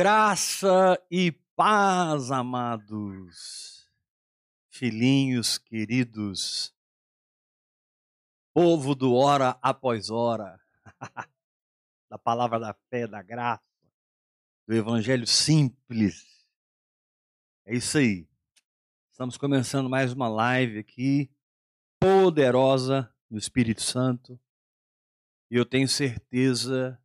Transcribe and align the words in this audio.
Graça 0.00 0.96
e 1.10 1.32
paz, 1.56 2.30
amados, 2.30 3.90
filhinhos 4.68 5.58
queridos, 5.58 6.72
povo 8.54 8.94
do 8.94 9.12
hora 9.12 9.58
após 9.60 10.08
hora, 10.08 10.60
da 12.08 12.16
palavra 12.16 12.60
da 12.60 12.72
fé, 12.88 13.08
da 13.08 13.20
graça, 13.22 13.60
do 14.68 14.72
evangelho 14.76 15.26
simples. 15.26 16.46
É 17.66 17.74
isso 17.74 17.98
aí. 17.98 18.28
Estamos 19.10 19.36
começando 19.36 19.90
mais 19.90 20.12
uma 20.12 20.28
live 20.28 20.78
aqui, 20.78 21.28
poderosa 21.98 23.12
no 23.28 23.36
Espírito 23.36 23.82
Santo. 23.82 24.38
E 25.50 25.56
eu 25.56 25.66
tenho 25.66 25.88
certeza 25.88 26.96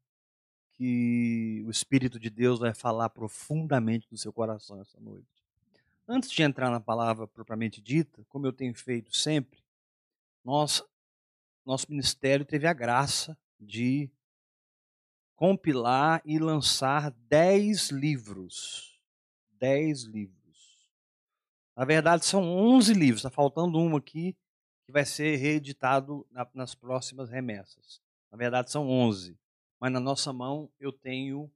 que 0.83 1.63
o 1.65 1.71
Espírito 1.71 2.19
de 2.19 2.29
Deus 2.29 2.59
vai 2.59 2.73
falar 2.73 3.09
profundamente 3.09 4.05
no 4.11 4.17
seu 4.17 4.33
coração 4.33 4.81
essa 4.81 4.99
noite. 4.99 5.41
Antes 6.05 6.29
de 6.29 6.43
entrar 6.43 6.69
na 6.69 6.81
palavra 6.81 7.25
propriamente 7.25 7.79
dita, 7.79 8.25
como 8.27 8.45
eu 8.45 8.51
tenho 8.51 8.75
feito 8.75 9.15
sempre, 9.15 9.63
nós, 10.43 10.83
nosso 11.65 11.89
ministério 11.89 12.45
teve 12.45 12.67
a 12.67 12.73
graça 12.73 13.37
de 13.57 14.11
compilar 15.37 16.21
e 16.25 16.37
lançar 16.37 17.11
dez 17.29 17.89
livros. 17.89 18.99
Dez 19.53 20.03
livros. 20.03 20.89
Na 21.77 21.85
verdade, 21.85 22.25
são 22.25 22.43
onze 22.43 22.93
livros, 22.93 23.19
está 23.19 23.29
faltando 23.29 23.79
um 23.79 23.95
aqui 23.95 24.35
que 24.85 24.91
vai 24.91 25.05
ser 25.05 25.37
reeditado 25.37 26.27
nas 26.53 26.75
próximas 26.75 27.29
remessas. 27.29 28.01
Na 28.29 28.37
verdade, 28.37 28.69
são 28.69 28.89
onze 28.89 29.39
mas 29.83 29.91
na 29.91 29.99
nossa 29.99 30.31
mão 30.31 30.71
eu 30.79 30.93
tenho 30.93 31.51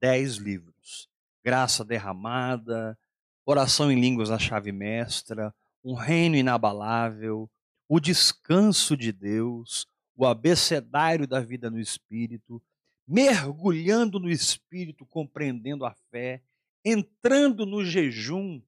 dez 0.00 0.36
livros. 0.36 1.10
Graça 1.44 1.84
derramada, 1.84 2.98
Oração 3.44 3.92
em 3.92 4.00
Línguas 4.00 4.30
a 4.30 4.38
Chave 4.38 4.72
Mestra, 4.72 5.54
Um 5.84 5.92
Reino 5.92 6.36
Inabalável, 6.36 7.50
O 7.86 8.00
Descanso 8.00 8.96
de 8.96 9.12
Deus, 9.12 9.86
O 10.16 10.24
Abecedário 10.24 11.26
da 11.26 11.38
Vida 11.38 11.68
no 11.68 11.78
Espírito, 11.78 12.62
Mergulhando 13.06 14.18
no 14.18 14.30
Espírito, 14.30 15.04
compreendendo 15.04 15.84
a 15.84 15.92
fé, 16.10 16.40
entrando 16.82 17.66
no 17.66 17.84
jejum 17.84 18.62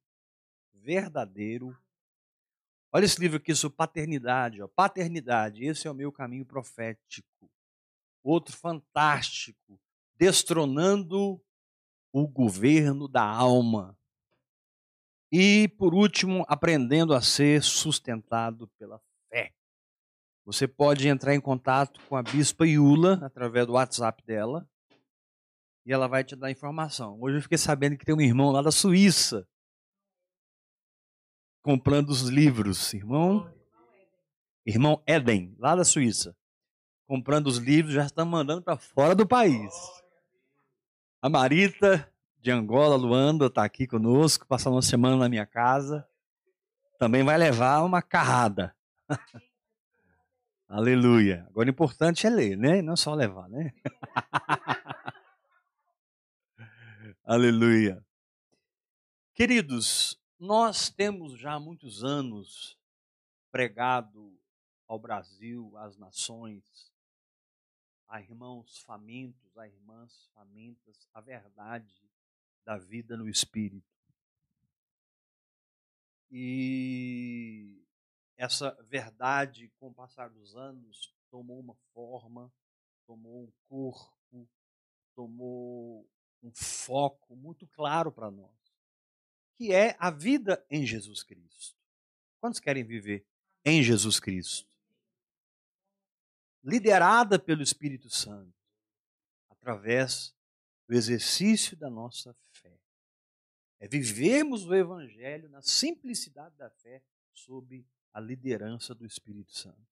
verdadeiro. 0.74 1.74
Olha 2.92 3.06
esse 3.06 3.18
livro 3.18 3.38
aqui 3.38 3.54
sobre 3.54 3.74
paternidade, 3.74 4.60
ó. 4.60 4.68
paternidade, 4.68 5.64
esse 5.64 5.88
é 5.88 5.90
o 5.90 5.94
meu 5.94 6.12
caminho 6.12 6.44
profético 6.44 7.38
outro 8.28 8.54
fantástico, 8.54 9.80
destronando 10.16 11.40
o 12.12 12.26
governo 12.26 13.08
da 13.08 13.22
alma. 13.22 13.96
E, 15.32 15.68
por 15.78 15.94
último, 15.94 16.44
aprendendo 16.48 17.14
a 17.14 17.20
ser 17.20 17.62
sustentado 17.62 18.68
pela 18.78 19.00
fé. 19.30 19.52
Você 20.44 20.66
pode 20.66 21.08
entrar 21.08 21.34
em 21.34 21.40
contato 21.40 22.00
com 22.06 22.16
a 22.16 22.22
Bispa 22.22 22.66
Iula 22.66 23.20
através 23.22 23.66
do 23.66 23.74
WhatsApp 23.74 24.22
dela 24.24 24.68
e 25.84 25.92
ela 25.92 26.06
vai 26.06 26.24
te 26.24 26.34
dar 26.34 26.50
informação. 26.50 27.18
Hoje 27.20 27.36
eu 27.36 27.42
fiquei 27.42 27.58
sabendo 27.58 27.96
que 27.96 28.04
tem 28.04 28.14
um 28.14 28.20
irmão 28.20 28.50
lá 28.50 28.62
da 28.62 28.70
Suíça 28.70 29.46
comprando 31.62 32.08
os 32.08 32.22
livros. 32.22 32.94
Irmão? 32.94 33.52
Irmão 34.64 35.02
Eden, 35.06 35.54
lá 35.58 35.76
da 35.76 35.84
Suíça 35.84 36.37
comprando 37.08 37.46
os 37.46 37.56
livros, 37.56 37.94
já 37.94 38.04
estão 38.04 38.26
mandando 38.26 38.60
para 38.60 38.76
fora 38.76 39.14
do 39.14 39.26
país. 39.26 39.72
A 41.22 41.28
Marita, 41.30 42.06
de 42.38 42.50
Angola, 42.50 42.96
Luanda, 42.96 43.46
está 43.46 43.64
aqui 43.64 43.86
conosco, 43.86 44.46
passando 44.46 44.74
uma 44.74 44.82
semana 44.82 45.16
na 45.16 45.26
minha 45.26 45.46
casa. 45.46 46.06
Também 46.98 47.24
vai 47.24 47.38
levar 47.38 47.82
uma 47.82 48.02
carrada. 48.02 48.76
Aleluia. 50.68 51.46
Agora 51.48 51.68
o 51.68 51.70
importante 51.70 52.26
é 52.26 52.30
ler, 52.30 52.58
né? 52.58 52.82
Não 52.82 52.94
só 52.94 53.14
levar, 53.14 53.48
né? 53.48 53.72
Aleluia. 57.24 58.04
Queridos, 59.34 60.20
nós 60.38 60.90
temos 60.90 61.38
já 61.38 61.54
há 61.54 61.60
muitos 61.60 62.04
anos 62.04 62.78
pregado 63.50 64.38
ao 64.86 64.98
Brasil, 64.98 65.72
às 65.78 65.96
nações, 65.96 66.88
a 68.08 68.20
irmãos 68.20 68.78
famintos, 68.80 69.56
a 69.58 69.68
irmãs 69.68 70.28
famintas, 70.34 71.08
a 71.12 71.20
verdade 71.20 72.10
da 72.64 72.76
vida 72.78 73.16
no 73.16 73.28
Espírito. 73.28 73.86
E 76.30 77.82
essa 78.36 78.70
verdade, 78.88 79.70
com 79.78 79.88
o 79.88 79.94
passar 79.94 80.30
dos 80.30 80.56
anos, 80.56 81.14
tomou 81.30 81.60
uma 81.60 81.74
forma, 81.92 82.52
tomou 83.06 83.44
um 83.44 83.52
corpo, 83.68 84.48
tomou 85.14 86.08
um 86.42 86.52
foco 86.52 87.34
muito 87.34 87.66
claro 87.68 88.12
para 88.12 88.30
nós, 88.30 88.56
que 89.56 89.72
é 89.72 89.96
a 89.98 90.10
vida 90.10 90.64
em 90.70 90.86
Jesus 90.86 91.22
Cristo. 91.22 91.76
Quantos 92.40 92.60
querem 92.60 92.84
viver 92.84 93.26
em 93.64 93.82
Jesus 93.82 94.20
Cristo? 94.20 94.68
Liderada 96.62 97.38
pelo 97.38 97.62
Espírito 97.62 98.10
Santo, 98.10 98.54
através 99.50 100.34
do 100.88 100.94
exercício 100.94 101.76
da 101.76 101.90
nossa 101.90 102.34
fé. 102.52 102.78
É 103.80 103.86
vivermos 103.86 104.66
o 104.66 104.74
Evangelho 104.74 105.48
na 105.48 105.62
simplicidade 105.62 106.56
da 106.56 106.70
fé, 106.70 107.02
sob 107.32 107.86
a 108.12 108.20
liderança 108.20 108.94
do 108.94 109.06
Espírito 109.06 109.52
Santo. 109.52 109.86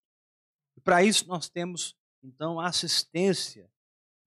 E 0.77 0.81
para 0.81 1.05
isso 1.05 1.29
nós 1.29 1.49
temos, 1.49 1.97
então, 2.23 2.59
a 2.59 2.67
assistência 2.67 3.71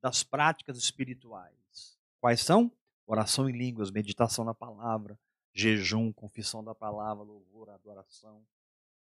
das 0.01 0.23
práticas 0.23 0.77
espirituais. 0.77 1.99
Quais 2.19 2.41
são? 2.41 2.71
Oração 3.05 3.49
em 3.49 3.57
línguas, 3.57 3.91
meditação 3.91 4.45
na 4.45 4.53
palavra, 4.53 5.19
jejum, 5.51 6.13
confissão 6.13 6.63
da 6.63 6.73
palavra, 6.73 7.23
louvor, 7.23 7.69
adoração 7.69 8.45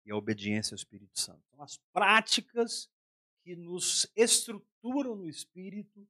e 0.05 0.11
a 0.11 0.17
obediência 0.17 0.75
ao 0.75 0.77
Espírito 0.77 1.21
Santo. 1.21 1.43
São 1.51 1.63
as 1.63 1.77
práticas 1.93 2.91
que 3.51 3.57
nos 3.57 4.09
estruturam 4.15 5.17
no 5.17 5.29
espírito, 5.29 6.07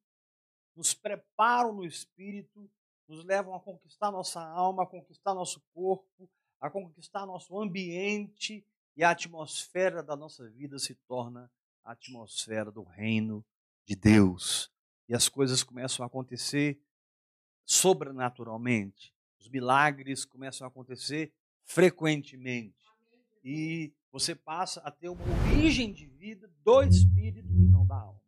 nos 0.77 0.93
preparam 0.93 1.73
no 1.73 1.87
espírito, 1.87 2.71
nos 3.09 3.25
levam 3.25 3.55
a 3.55 3.61
conquistar 3.61 4.11
nossa 4.11 4.43
alma, 4.43 4.83
a 4.83 4.87
conquistar 4.87 5.33
nosso 5.33 5.59
corpo, 5.73 6.29
a 6.61 6.69
conquistar 6.69 7.25
nosso 7.25 7.59
ambiente 7.59 8.63
e 8.95 9.03
a 9.03 9.13
atmosfera 9.13 10.03
da 10.03 10.15
nossa 10.15 10.51
vida 10.51 10.79
se 10.79 10.95
torna 11.09 11.51
a 11.83 11.93
atmosfera 11.93 12.71
do 12.71 12.83
reino 12.83 13.43
de 13.87 13.97
Deus. 13.97 14.71
E 15.09 15.15
as 15.15 15.27
coisas 15.27 15.63
começam 15.63 16.05
a 16.05 16.07
acontecer 16.07 16.79
sobrenaturalmente. 17.65 19.15
Os 19.39 19.49
milagres 19.49 20.27
começam 20.27 20.67
a 20.67 20.69
acontecer 20.69 21.33
frequentemente. 21.65 22.77
E 23.43 23.95
você 24.13 24.35
passa 24.35 24.81
a 24.81 24.91
ter 24.91 25.09
uma 25.09 25.25
origem 25.25 25.93
de 25.93 26.07
vida 26.07 26.51
do 26.65 26.83
espírito 26.83 27.49
e 27.53 27.67
não 27.67 27.87
da 27.87 27.97
alma. 27.97 28.21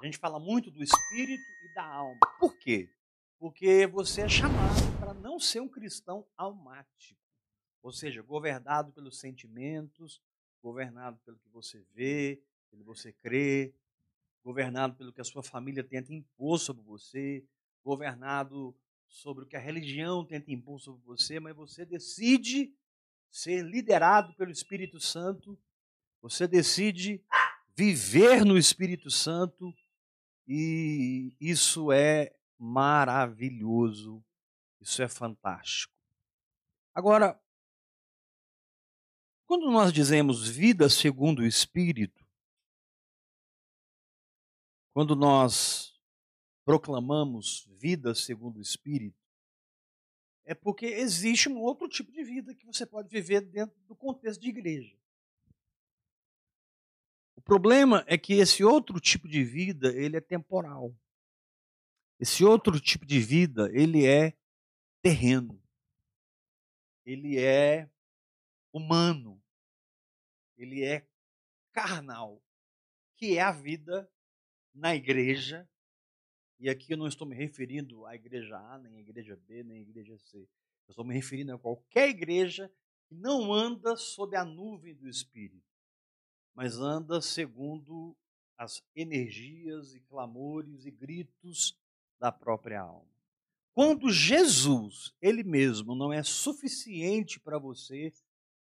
A 0.00 0.04
gente 0.04 0.18
fala 0.18 0.38
muito 0.38 0.70
do 0.70 0.82
espírito 0.82 1.42
e 1.64 1.74
da 1.74 1.84
alma. 1.84 2.20
Por 2.38 2.56
quê? 2.58 2.90
Porque 3.38 3.86
você 3.86 4.22
é 4.22 4.28
chamado 4.28 4.98
para 4.98 5.14
não 5.14 5.40
ser 5.40 5.60
um 5.60 5.68
cristão 5.68 6.26
almático, 6.36 7.20
ou 7.82 7.92
seja, 7.92 8.22
governado 8.22 8.92
pelos 8.92 9.18
sentimentos, 9.18 10.20
governado 10.62 11.18
pelo 11.24 11.38
que 11.38 11.48
você 11.48 11.84
vê, 11.94 12.42
pelo 12.70 12.82
que 12.82 12.86
você 12.86 13.12
crê, 13.12 13.74
governado 14.44 14.94
pelo 14.94 15.12
que 15.12 15.20
a 15.20 15.24
sua 15.24 15.42
família 15.42 15.82
tenta 15.82 16.12
impor 16.12 16.58
sobre 16.58 16.82
você, 16.82 17.44
governado 17.82 18.74
sobre 19.08 19.44
o 19.44 19.46
que 19.46 19.56
a 19.56 19.60
religião 19.60 20.24
tenta 20.24 20.50
impor 20.50 20.80
sobre 20.80 21.02
você, 21.04 21.40
mas 21.40 21.54
você 21.54 21.84
decide 21.84 22.74
ser 23.30 23.62
liderado 23.62 24.34
pelo 24.34 24.50
Espírito 24.50 25.00
Santo, 25.00 25.58
você 26.20 26.46
decide 26.46 27.24
viver 27.74 28.44
no 28.44 28.56
Espírito 28.56 29.10
Santo 29.10 29.74
e 30.48 31.34
isso 31.40 31.92
é 31.92 32.34
maravilhoso, 32.58 34.24
isso 34.80 35.02
é 35.02 35.08
fantástico. 35.08 35.92
Agora, 36.94 37.40
quando 39.46 39.70
nós 39.70 39.92
dizemos 39.92 40.48
vida 40.48 40.88
segundo 40.88 41.40
o 41.40 41.46
Espírito, 41.46 42.24
quando 44.92 45.14
nós 45.14 45.94
proclamamos 46.64 47.68
vida 47.78 48.14
segundo 48.14 48.56
o 48.56 48.62
Espírito, 48.62 49.25
é 50.46 50.54
porque 50.54 50.86
existe 50.86 51.48
um 51.48 51.58
outro 51.58 51.88
tipo 51.88 52.12
de 52.12 52.22
vida 52.22 52.54
que 52.54 52.64
você 52.64 52.86
pode 52.86 53.08
viver 53.08 53.40
dentro 53.40 53.76
do 53.88 53.96
contexto 53.96 54.40
de 54.40 54.48
igreja. 54.48 54.96
O 57.34 57.40
problema 57.42 58.04
é 58.06 58.16
que 58.16 58.34
esse 58.34 58.62
outro 58.62 59.00
tipo 59.00 59.28
de 59.28 59.42
vida, 59.42 59.92
ele 59.92 60.16
é 60.16 60.20
temporal. 60.20 60.96
Esse 62.20 62.44
outro 62.44 62.80
tipo 62.80 63.04
de 63.04 63.18
vida, 63.18 63.68
ele 63.72 64.06
é 64.06 64.38
terreno. 65.02 65.60
Ele 67.04 67.38
é 67.38 67.90
humano. 68.72 69.42
Ele 70.56 70.84
é 70.84 71.06
carnal, 71.72 72.40
que 73.16 73.36
é 73.36 73.42
a 73.42 73.50
vida 73.50 74.10
na 74.72 74.94
igreja. 74.94 75.68
E 76.58 76.70
aqui 76.70 76.92
eu 76.92 76.96
não 76.96 77.06
estou 77.06 77.26
me 77.26 77.34
referindo 77.34 78.06
à 78.06 78.14
igreja 78.14 78.56
A, 78.56 78.78
nem 78.78 78.96
à 78.96 79.00
igreja 79.00 79.36
B, 79.46 79.62
nem 79.62 79.78
à 79.78 79.80
igreja 79.80 80.16
C. 80.18 80.38
Eu 80.38 80.90
estou 80.90 81.04
me 81.04 81.14
referindo 81.14 81.52
a 81.52 81.58
qualquer 81.58 82.08
igreja 82.08 82.70
que 83.06 83.14
não 83.14 83.52
anda 83.52 83.96
sob 83.96 84.36
a 84.36 84.44
nuvem 84.44 84.94
do 84.94 85.08
Espírito, 85.08 85.66
mas 86.54 86.78
anda 86.78 87.20
segundo 87.20 88.16
as 88.56 88.82
energias 88.94 89.94
e 89.94 90.00
clamores 90.00 90.86
e 90.86 90.90
gritos 90.90 91.78
da 92.18 92.32
própria 92.32 92.80
alma. 92.80 93.16
Quando 93.74 94.10
Jesus, 94.10 95.14
ele 95.20 95.44
mesmo, 95.44 95.94
não 95.94 96.10
é 96.10 96.22
suficiente 96.22 97.38
para 97.38 97.58
você, 97.58 98.10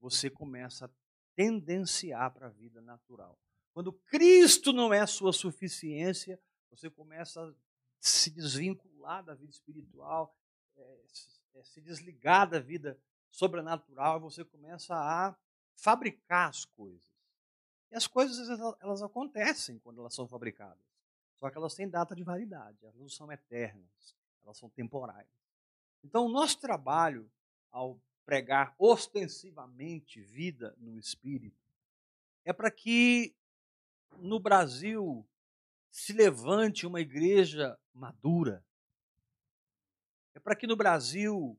você 0.02 0.30
começa 0.30 0.86
a 0.86 0.90
tendenciar 1.36 2.34
para 2.34 2.48
a 2.48 2.52
vida 2.52 2.82
natural. 2.82 3.40
Quando 3.74 3.94
Cristo 3.94 4.74
não 4.74 4.94
é 4.94 5.06
sua 5.08 5.32
suficiência, 5.32 6.38
você 6.70 6.90
começa 6.90 7.42
a 7.42 7.54
se 8.00 8.30
desvincular 8.30 9.24
da 9.24 9.34
vida 9.34 9.52
espiritual, 9.52 10.36
é, 10.78 11.00
é, 11.56 11.64
se 11.64 11.82
desligar 11.82 12.50
da 12.50 12.60
vida 12.60 12.98
sobrenatural, 13.30 14.20
você 14.20 14.44
começa 14.44 14.96
a 14.96 15.36
fabricar 15.76 16.50
as 16.50 16.66
coisas. 16.66 17.08
E 17.92 17.96
as 17.96 18.08
coisas 18.08 18.48
elas 18.82 19.02
acontecem 19.02 19.80
quando 19.80 20.00
elas 20.00 20.14
são 20.14 20.28
fabricadas. 20.28 20.78
Só 21.38 21.50
que 21.50 21.58
elas 21.58 21.74
têm 21.74 21.90
data 21.90 22.16
de 22.16 22.24
validade, 22.24 22.78
elas 22.82 22.96
não 22.96 23.10
são 23.10 23.32
eternas, 23.32 24.16
elas 24.44 24.58
são 24.58 24.70
temporais. 24.70 25.28
Então, 26.04 26.26
o 26.26 26.32
nosso 26.32 26.60
trabalho, 26.60 27.30
ao 27.72 28.00
pregar 28.26 28.76
ostensivamente 28.78 30.22
vida 30.22 30.76
no 30.78 30.98
espírito, 31.00 31.58
é 32.46 32.54
para 32.54 32.70
que 32.70 33.34
no 34.18 34.40
Brasil 34.40 35.26
se 35.92 36.14
levante 36.14 36.86
uma 36.86 37.02
igreja 37.02 37.78
madura. 38.00 38.66
É 40.34 40.40
para 40.40 40.56
que 40.56 40.66
no 40.66 40.76
Brasil 40.76 41.58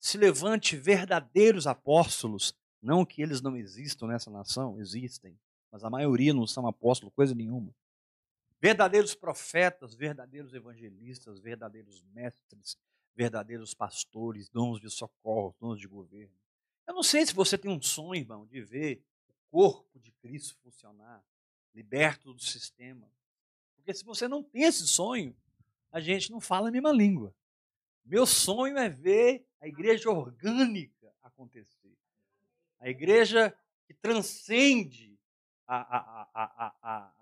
se 0.00 0.16
levante 0.16 0.76
verdadeiros 0.76 1.66
apóstolos, 1.66 2.56
não 2.80 3.04
que 3.04 3.20
eles 3.20 3.40
não 3.40 3.56
existam 3.56 4.06
nessa 4.06 4.30
nação, 4.30 4.80
existem, 4.80 5.38
mas 5.70 5.84
a 5.84 5.90
maioria 5.90 6.32
não 6.32 6.46
são 6.46 6.66
apóstolos, 6.66 7.14
coisa 7.14 7.34
nenhuma. 7.34 7.74
Verdadeiros 8.60 9.14
profetas, 9.14 9.94
verdadeiros 9.94 10.52
evangelistas, 10.54 11.38
verdadeiros 11.38 12.02
mestres, 12.12 12.76
verdadeiros 13.14 13.74
pastores, 13.74 14.48
dons 14.48 14.80
de 14.80 14.90
socorro, 14.90 15.54
dons 15.60 15.78
de 15.78 15.86
governo. 15.86 16.34
Eu 16.86 16.94
não 16.94 17.02
sei 17.02 17.26
se 17.26 17.34
você 17.34 17.58
tem 17.58 17.70
um 17.70 17.82
sonho, 17.82 18.20
irmão, 18.20 18.46
de 18.46 18.62
ver 18.62 19.04
o 19.28 19.34
corpo 19.50 20.00
de 20.00 20.10
Cristo 20.12 20.56
funcionar, 20.62 21.22
liberto 21.74 22.32
do 22.32 22.42
sistema. 22.42 23.10
Porque 23.88 23.96
se 23.96 24.04
você 24.04 24.28
não 24.28 24.42
tem 24.42 24.64
esse 24.64 24.86
sonho, 24.86 25.34
a 25.90 25.98
gente 25.98 26.30
não 26.30 26.42
fala 26.42 26.68
a 26.68 26.70
mesma 26.70 26.92
língua. 26.92 27.34
Meu 28.04 28.26
sonho 28.26 28.76
é 28.76 28.86
ver 28.86 29.48
a 29.62 29.66
igreja 29.66 30.10
orgânica 30.10 31.10
acontecer. 31.22 31.96
A 32.80 32.90
igreja 32.90 33.56
que 33.86 33.94
transcende 33.94 35.18
a, 35.66 35.78
a, 35.78 36.28
a, 36.34 37.12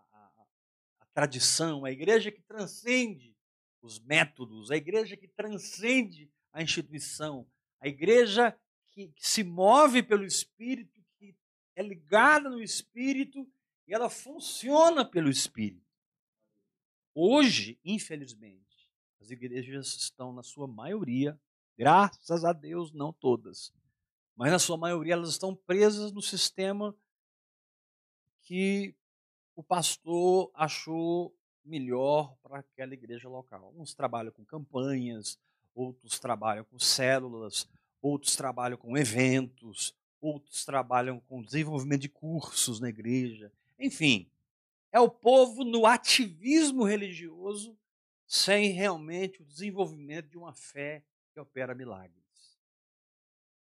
a, 0.99 1.07
tradição, 1.15 1.85
a 1.85 1.93
igreja 1.93 2.33
que 2.33 2.43
transcende 2.43 3.33
os 3.81 4.01
métodos, 4.01 4.73
a 4.73 4.77
igreja 4.77 5.17
que 5.17 5.29
transcende 5.29 6.29
a 6.53 6.65
instituição, 6.65 7.47
a 7.81 7.87
igreja 7.87 8.59
que, 8.89 9.07
que 9.07 9.29
se 9.29 9.45
move 9.45 10.03
pelo 10.03 10.25
Espírito, 10.25 11.01
que 11.17 11.33
é 11.77 11.83
ligada 11.85 12.51
no 12.51 12.61
Espírito 12.61 13.49
e 13.87 13.95
ela 13.95 14.11
funciona 14.11 15.05
pelo 15.05 15.31
Espírito. 15.31 15.86
Hoje, 17.19 17.79
infelizmente, 17.83 18.91
as 19.23 19.31
igrejas 19.31 19.87
estão, 19.97 20.35
na 20.35 20.43
sua 20.43 20.67
maioria, 20.67 21.41
graças 21.75 22.45
a 22.45 22.53
Deus, 22.53 22.93
não 22.93 23.11
todas, 23.11 23.73
mas 24.37 24.53
na 24.53 24.59
sua 24.59 24.77
maioria 24.77 25.15
elas 25.15 25.31
estão 25.31 25.57
presas 25.57 26.13
no 26.13 26.21
sistema 26.21 26.95
que 28.43 28.95
o 29.57 29.63
pastor 29.63 30.51
achou 30.53 31.35
melhor 31.65 32.37
para 32.43 32.59
aquela 32.59 32.93
igreja 32.93 33.31
local. 33.31 33.73
Uns 33.75 33.95
trabalham 33.95 34.31
com 34.31 34.45
campanhas, 34.45 35.39
outros 35.75 36.19
trabalham 36.19 36.65
com 36.65 36.79
células, 36.79 37.67
outros 38.03 38.37
trabalham 38.37 38.77
com 38.77 38.95
eventos, 38.95 39.97
outros 40.21 40.67
trabalham 40.67 41.19
com 41.21 41.43
desenvolvimento 41.43 42.03
de 42.03 42.11
cursos 42.11 42.79
na 42.79 42.91
igreja. 42.91 43.51
Enfim, 43.79 44.31
é 44.97 45.01
o 45.01 45.11
povo 45.11 45.63
no 45.63 45.85
ativismo 45.85 46.83
religioso 46.85 47.79
sem 48.27 48.71
realmente 48.71 49.43
o 49.43 49.45
desenvolvimento 49.45 50.29
de 50.29 50.39
uma 50.39 50.55
fé 50.55 51.05
que 51.33 51.39
opera 51.39 51.75
milagres. 51.75 52.59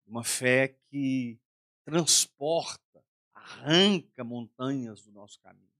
Uma 0.04 0.24
fé 0.24 0.76
que 0.88 1.38
transporta, 1.84 3.04
arranca 3.32 4.24
montanhas 4.24 5.02
do 5.02 5.12
nosso 5.12 5.40
caminho. 5.40 5.70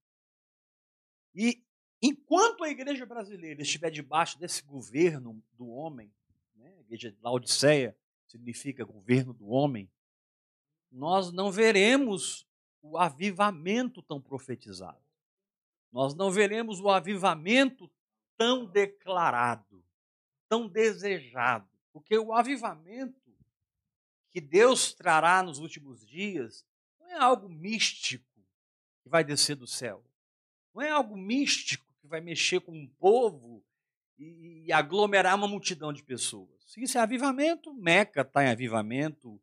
E 1.34 1.62
Enquanto 2.02 2.64
a 2.64 2.70
igreja 2.70 3.04
brasileira 3.04 3.60
estiver 3.60 3.90
debaixo 3.90 4.38
desse 4.38 4.62
governo 4.62 5.42
do 5.52 5.68
homem, 5.68 6.10
né, 6.54 6.74
a 6.78 6.80
igreja 6.80 7.12
de 7.12 7.18
Laodiceia 7.20 7.94
significa 8.26 8.84
governo 8.84 9.34
do 9.34 9.48
homem, 9.48 9.90
nós 10.90 11.30
não 11.30 11.52
veremos 11.52 12.46
o 12.80 12.96
avivamento 12.96 14.00
tão 14.00 14.18
profetizado. 14.18 15.09
Nós 15.92 16.14
não 16.14 16.30
veremos 16.30 16.80
o 16.80 16.88
avivamento 16.88 17.90
tão 18.36 18.64
declarado, 18.64 19.84
tão 20.48 20.68
desejado. 20.68 21.68
Porque 21.92 22.16
o 22.16 22.32
avivamento 22.32 23.20
que 24.30 24.40
Deus 24.40 24.92
trará 24.92 25.42
nos 25.42 25.58
últimos 25.58 26.06
dias 26.06 26.64
não 26.98 27.08
é 27.08 27.18
algo 27.18 27.48
místico 27.48 28.24
que 29.02 29.08
vai 29.08 29.24
descer 29.24 29.56
do 29.56 29.66
céu. 29.66 30.04
Não 30.72 30.82
é 30.82 30.90
algo 30.90 31.16
místico 31.16 31.84
que 32.00 32.06
vai 32.06 32.20
mexer 32.20 32.60
com 32.60 32.72
um 32.72 32.86
povo 32.86 33.64
e, 34.18 34.72
aglomerar 34.72 35.34
uma 35.34 35.48
multidão 35.48 35.92
de 35.92 36.02
pessoas. 36.02 36.76
Isso 36.76 36.96
é 36.96 37.00
avivamento. 37.00 37.74
Meca 37.74 38.20
está 38.20 38.44
em 38.44 38.50
avivamento, 38.50 39.40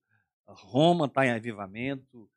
Roma 0.48 1.08
está 1.08 1.26
em 1.26 1.32
avivamento, 1.32 2.30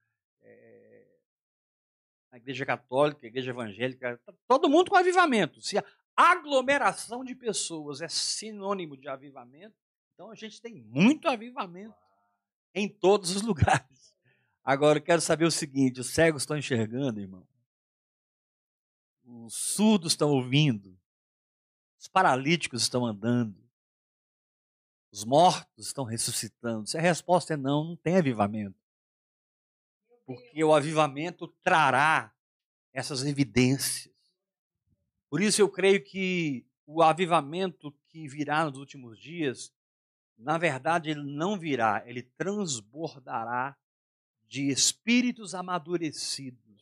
a 2.30 2.36
Igreja 2.36 2.64
Católica, 2.64 3.26
a 3.26 3.28
Igreja 3.28 3.50
Evangélica, 3.50 4.20
tá 4.24 4.32
todo 4.46 4.68
mundo 4.68 4.90
com 4.90 4.96
avivamento. 4.96 5.60
Se 5.60 5.78
a 5.78 5.84
aglomeração 6.16 7.24
de 7.24 7.34
pessoas 7.34 8.00
é 8.00 8.08
sinônimo 8.08 8.96
de 8.96 9.08
avivamento, 9.08 9.74
então 10.14 10.30
a 10.30 10.34
gente 10.34 10.60
tem 10.60 10.74
muito 10.74 11.28
avivamento 11.28 11.96
em 12.74 12.88
todos 12.88 13.34
os 13.34 13.42
lugares. 13.42 14.14
Agora, 14.62 14.98
eu 14.98 15.02
quero 15.02 15.20
saber 15.20 15.44
o 15.44 15.50
seguinte: 15.50 16.00
os 16.00 16.10
cegos 16.10 16.42
estão 16.42 16.56
enxergando, 16.56 17.20
irmão? 17.20 17.46
os 19.30 19.54
surdos 19.54 20.12
estão 20.12 20.30
ouvindo, 20.30 20.98
os 21.98 22.08
paralíticos 22.08 22.82
estão 22.82 23.06
andando, 23.06 23.56
os 25.12 25.24
mortos 25.24 25.86
estão 25.86 26.04
ressuscitando. 26.04 26.88
Se 26.88 26.98
a 26.98 27.00
resposta 27.00 27.54
é 27.54 27.56
não, 27.56 27.84
não 27.84 27.96
tem 27.96 28.16
avivamento. 28.16 28.79
Porque 30.30 30.62
o 30.62 30.72
avivamento 30.72 31.48
trará 31.60 32.32
essas 32.92 33.24
evidências. 33.24 34.14
Por 35.28 35.42
isso 35.42 35.60
eu 35.60 35.68
creio 35.68 36.04
que 36.04 36.64
o 36.86 37.02
avivamento 37.02 37.92
que 38.06 38.28
virá 38.28 38.64
nos 38.64 38.78
últimos 38.78 39.18
dias, 39.18 39.72
na 40.38 40.56
verdade, 40.56 41.10
ele 41.10 41.24
não 41.24 41.58
virá, 41.58 42.04
ele 42.06 42.22
transbordará 42.22 43.76
de 44.46 44.70
espíritos 44.70 45.52
amadurecidos 45.52 46.80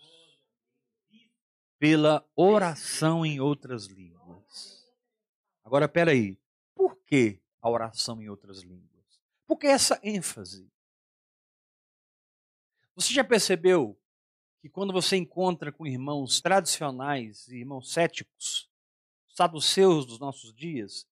pela 1.78 2.22
oração 2.36 3.24
em 3.24 3.40
outras 3.40 3.86
línguas. 3.86 4.86
Agora, 5.64 5.88
peraí, 5.88 6.36
por 6.74 6.98
que 6.98 7.40
a 7.62 7.70
oração 7.70 8.20
em 8.20 8.28
outras 8.28 8.60
línguas? 8.60 9.22
Por 9.46 9.56
que 9.56 9.68
essa 9.68 9.98
ênfase? 10.02 10.70
Você 12.98 13.14
já 13.14 13.22
percebeu 13.22 13.96
que 14.60 14.68
quando 14.68 14.92
você 14.92 15.16
encontra 15.16 15.70
com 15.70 15.86
irmãos 15.86 16.40
tradicionais 16.40 17.46
e 17.46 17.58
irmãos 17.58 17.92
céticos, 17.92 18.68
saduceus 19.28 20.04
dos 20.04 20.18
nossos 20.18 20.52
dias, 20.52 21.06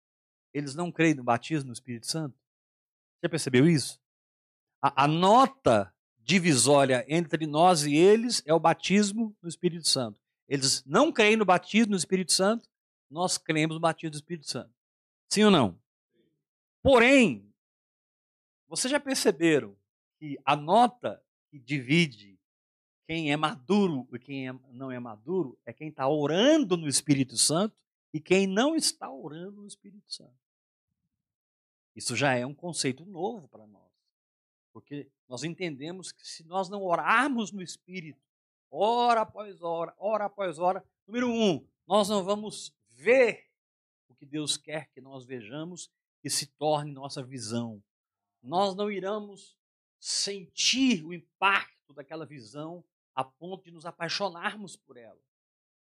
eles 0.54 0.76
não 0.76 0.92
creem 0.92 1.14
no 1.14 1.24
batismo 1.24 1.66
no 1.66 1.72
Espírito 1.72 2.06
Santo? 2.06 2.38
Já 3.20 3.28
percebeu 3.28 3.68
isso? 3.68 4.00
A, 4.80 5.02
a 5.02 5.08
nota 5.08 5.92
divisória 6.20 7.04
entre 7.08 7.48
nós 7.48 7.82
e 7.82 7.96
eles 7.96 8.44
é 8.46 8.54
o 8.54 8.60
batismo 8.60 9.36
no 9.42 9.48
Espírito 9.48 9.88
Santo. 9.88 10.20
Eles 10.48 10.84
não 10.84 11.10
creem 11.10 11.34
no 11.34 11.44
batismo 11.44 11.90
no 11.90 11.96
Espírito 11.96 12.32
Santo, 12.32 12.68
nós 13.10 13.36
cremos 13.36 13.74
no 13.74 13.80
batismo 13.80 14.12
do 14.12 14.18
Espírito 14.18 14.48
Santo. 14.48 14.72
Sim 15.28 15.42
ou 15.42 15.50
não? 15.50 15.76
Porém, 16.80 17.52
vocês 18.68 18.88
já 18.88 19.00
perceberam 19.00 19.76
que 20.20 20.38
a 20.44 20.54
nota 20.54 21.20
que 21.52 21.58
divide 21.58 22.40
quem 23.06 23.30
é 23.30 23.36
maduro 23.36 24.08
e 24.10 24.18
quem 24.18 24.48
é, 24.48 24.52
não 24.70 24.90
é 24.90 24.98
maduro 24.98 25.58
é 25.66 25.72
quem 25.72 25.88
está 25.88 26.08
orando 26.08 26.78
no 26.78 26.88
Espírito 26.88 27.36
Santo 27.36 27.76
e 28.10 28.18
quem 28.18 28.46
não 28.46 28.74
está 28.74 29.10
orando 29.10 29.60
no 29.60 29.66
Espírito 29.66 30.10
Santo. 30.10 30.34
Isso 31.94 32.16
já 32.16 32.32
é 32.34 32.46
um 32.46 32.54
conceito 32.54 33.04
novo 33.04 33.48
para 33.48 33.66
nós. 33.66 33.92
Porque 34.72 35.10
nós 35.28 35.44
entendemos 35.44 36.10
que 36.10 36.26
se 36.26 36.42
nós 36.44 36.70
não 36.70 36.82
orarmos 36.82 37.52
no 37.52 37.60
Espírito, 37.60 38.22
hora 38.70 39.20
após 39.20 39.60
hora, 39.60 39.94
hora 39.98 40.24
após 40.24 40.58
hora, 40.58 40.82
número 41.06 41.28
um, 41.28 41.62
nós 41.86 42.08
não 42.08 42.24
vamos 42.24 42.74
ver 42.92 43.46
o 44.08 44.14
que 44.14 44.24
Deus 44.24 44.56
quer 44.56 44.88
que 44.94 45.02
nós 45.02 45.26
vejamos 45.26 45.90
e 46.24 46.30
se 46.30 46.46
torne 46.46 46.92
nossa 46.92 47.22
visão. 47.22 47.82
Nós 48.42 48.74
não 48.74 48.90
iremos 48.90 49.54
sentir 50.02 51.04
o 51.04 51.14
impacto 51.14 51.94
daquela 51.94 52.26
visão 52.26 52.84
a 53.14 53.22
ponto 53.22 53.62
de 53.62 53.70
nos 53.70 53.86
apaixonarmos 53.86 54.74
por 54.74 54.96
ela. 54.96 55.20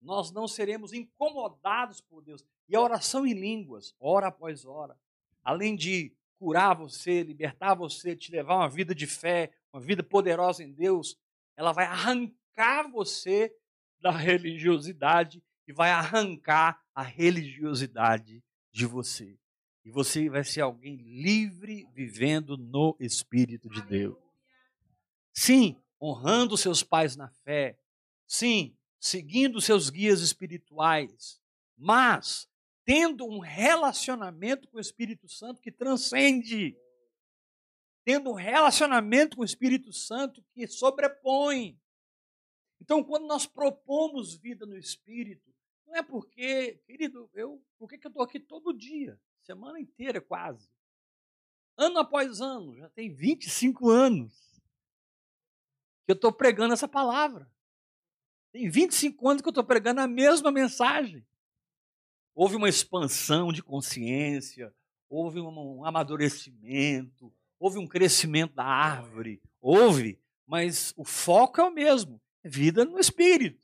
Nós 0.01 0.31
não 0.31 0.49
seremos 0.49 0.91
incomodados 0.91 2.01
por 2.01 2.21
Deus. 2.21 2.43
E 2.67 2.75
a 2.75 2.81
oração 2.81 3.25
em 3.25 3.33
línguas, 3.33 3.95
hora 3.97 4.27
após 4.27 4.65
hora, 4.65 4.99
além 5.41 5.77
de 5.77 6.13
curar 6.37 6.75
você, 6.75 7.23
libertar 7.23 7.73
você, 7.73 8.13
te 8.13 8.33
levar 8.33 8.57
uma 8.57 8.69
vida 8.69 8.93
de 8.93 9.07
fé, 9.07 9.49
uma 9.71 9.81
vida 9.81 10.03
poderosa 10.03 10.61
em 10.61 10.73
Deus, 10.73 11.17
ela 11.55 11.71
vai 11.71 11.85
arrancar 11.85 12.91
você 12.91 13.55
da 14.01 14.11
religiosidade 14.11 15.41
e 15.65 15.71
vai 15.71 15.91
arrancar 15.91 16.83
a 16.93 17.01
religiosidade 17.01 18.43
de 18.73 18.85
você. 18.85 19.39
E 19.83 19.89
você 19.89 20.29
vai 20.29 20.43
ser 20.43 20.61
alguém 20.61 20.97
livre 20.97 21.87
vivendo 21.93 22.57
no 22.57 22.95
Espírito 22.99 23.69
de 23.69 23.81
Deus. 23.81 24.17
Sim, 25.33 25.81
honrando 25.99 26.57
seus 26.57 26.83
pais 26.83 27.15
na 27.15 27.29
fé. 27.29 27.79
Sim, 28.27 28.77
seguindo 28.99 29.59
seus 29.59 29.89
guias 29.89 30.21
espirituais. 30.21 31.41
Mas 31.77 32.47
tendo 32.85 33.25
um 33.25 33.39
relacionamento 33.39 34.67
com 34.67 34.77
o 34.77 34.81
Espírito 34.81 35.27
Santo 35.27 35.61
que 35.61 35.71
transcende. 35.71 36.77
Tendo 38.03 38.31
um 38.31 38.35
relacionamento 38.35 39.35
com 39.35 39.41
o 39.41 39.45
Espírito 39.45 39.93
Santo 39.93 40.43
que 40.53 40.67
sobrepõe. 40.67 41.79
Então, 42.81 43.03
quando 43.03 43.27
nós 43.27 43.45
propomos 43.45 44.35
vida 44.35 44.65
no 44.65 44.77
Espírito, 44.77 45.53
não 45.85 45.95
é 45.95 46.03
porque, 46.03 46.81
querido, 46.85 47.29
eu, 47.33 47.63
por 47.77 47.87
que, 47.87 47.95
eu 48.03 48.09
estou 48.09 48.23
aqui 48.23 48.39
todo 48.39 48.73
dia, 48.73 49.19
semana 49.41 49.79
inteira 49.79 50.21
quase, 50.21 50.69
ano 51.77 51.99
após 51.99 52.41
ano, 52.41 52.75
já 52.75 52.89
tem 52.89 53.13
25 53.13 53.89
anos, 53.89 54.33
que 56.05 56.11
eu 56.11 56.15
estou 56.15 56.31
pregando 56.31 56.73
essa 56.73 56.87
palavra. 56.87 57.49
Tem 58.51 58.69
25 58.69 59.29
anos 59.29 59.41
que 59.41 59.47
eu 59.47 59.51
estou 59.51 59.63
pregando 59.63 60.01
a 60.01 60.07
mesma 60.07 60.51
mensagem. 60.51 61.25
Houve 62.35 62.55
uma 62.55 62.69
expansão 62.69 63.51
de 63.51 63.63
consciência, 63.63 64.73
houve 65.09 65.39
um 65.39 65.85
amadurecimento, 65.85 67.33
houve 67.59 67.77
um 67.77 67.87
crescimento 67.87 68.55
da 68.55 68.65
árvore, 68.65 69.41
houve, 69.59 70.19
mas 70.45 70.93
o 70.97 71.03
foco 71.03 71.61
é 71.61 71.63
o 71.63 71.71
mesmo: 71.71 72.21
é 72.43 72.49
vida 72.49 72.85
no 72.85 72.99
espírito, 72.99 73.61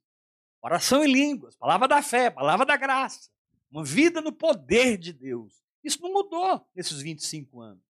oração 0.61 1.03
em 1.03 1.11
línguas, 1.11 1.55
palavra 1.55 1.87
da 1.87 2.01
fé, 2.01 2.29
palavra 2.29 2.65
da 2.65 2.77
graça, 2.77 3.29
uma 3.69 3.83
vida 3.83 4.21
no 4.21 4.31
poder 4.31 4.97
de 4.97 5.11
Deus. 5.13 5.66
Isso 5.87 6.01
não 6.01 6.11
mudou 6.11 6.69
nesses 6.75 7.01
25 7.01 7.61
anos. 7.61 7.81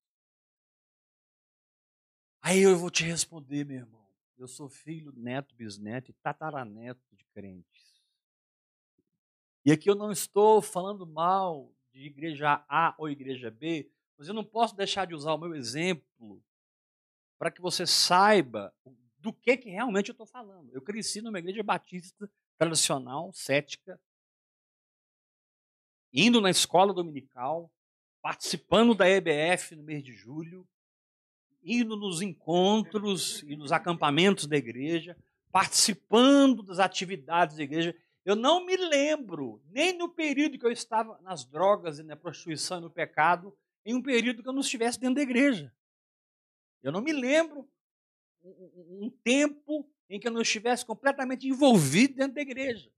Aí 2.44 2.60
eu 2.60 2.78
vou 2.78 2.92
te 2.92 3.04
responder, 3.04 3.66
meu 3.66 3.78
irmão. 3.78 4.08
Eu 4.38 4.48
sou 4.48 4.70
filho, 4.70 5.12
neto, 5.16 5.56
bisneto 5.56 6.12
e 6.12 6.14
tataraneto 6.14 7.04
de 7.16 7.26
crentes. 7.34 8.00
E 9.66 9.72
aqui 9.72 9.90
eu 9.90 9.96
não 9.96 10.12
estou 10.12 10.62
falando 10.62 11.08
mal 11.08 11.74
de 11.92 12.06
igreja 12.06 12.64
A 12.70 12.94
ou 13.00 13.10
igreja 13.10 13.50
B, 13.50 13.92
mas 14.16 14.28
eu 14.28 14.34
não 14.36 14.46
posso 14.46 14.76
deixar 14.76 15.08
de 15.08 15.16
usar 15.16 15.34
o 15.34 15.40
meu 15.40 15.56
exemplo 15.56 16.40
para 17.40 17.50
que 17.50 17.60
você 17.60 17.88
saiba 17.88 18.72
do 19.18 19.34
que, 19.34 19.58
que 19.58 19.72
realmente 19.72 20.10
eu 20.10 20.14
estou 20.14 20.28
falando. 20.28 20.72
Eu 20.72 20.84
cresci 20.84 21.20
numa 21.20 21.40
igreja 21.40 21.64
batista 21.64 22.32
tradicional, 22.60 23.34
cética, 23.34 24.00
indo 26.14 26.40
na 26.40 26.52
escola 26.52 26.94
dominical, 26.94 27.72
participando 28.28 28.94
da 28.94 29.08
EBF 29.08 29.74
no 29.74 29.84
mês 29.84 30.04
de 30.04 30.12
julho, 30.12 30.68
indo 31.64 31.96
nos 31.96 32.22
encontros 32.22 33.42
e 33.44 33.56
nos 33.56 33.72
acampamentos 33.72 34.48
da 34.48 34.58
igreja, 34.58 35.16
participando 35.50 36.62
das 36.62 36.78
atividades 36.78 37.56
da 37.56 37.64
igreja. 37.64 37.96
Eu 38.26 38.36
não 38.36 38.66
me 38.66 38.76
lembro, 38.76 39.64
nem 39.70 39.98
no 39.98 40.10
período 40.10 40.60
que 40.60 40.66
eu 40.66 40.72
estava 40.74 41.18
nas 41.22 41.46
drogas 41.46 42.00
e 42.00 42.04
na 42.04 42.18
prostituição 42.18 42.80
e 42.80 42.82
no 42.82 42.90
pecado, 42.90 43.58
em 43.86 43.96
um 43.96 44.02
período 44.02 44.44
que 44.44 44.50
eu 44.50 44.54
não 44.54 44.60
estivesse 44.60 45.00
dentro 45.00 45.16
da 45.16 45.22
igreja. 45.22 45.74
Eu 46.84 46.92
não 46.92 47.00
me 47.00 47.14
lembro 47.14 47.66
um 48.44 49.10
tempo 49.24 49.90
em 50.10 50.20
que 50.20 50.28
eu 50.28 50.34
não 50.34 50.42
estivesse 50.42 50.86
completamente 50.86 51.48
envolvido 51.48 52.16
dentro 52.16 52.36
da 52.36 52.42
igreja. 52.42 52.92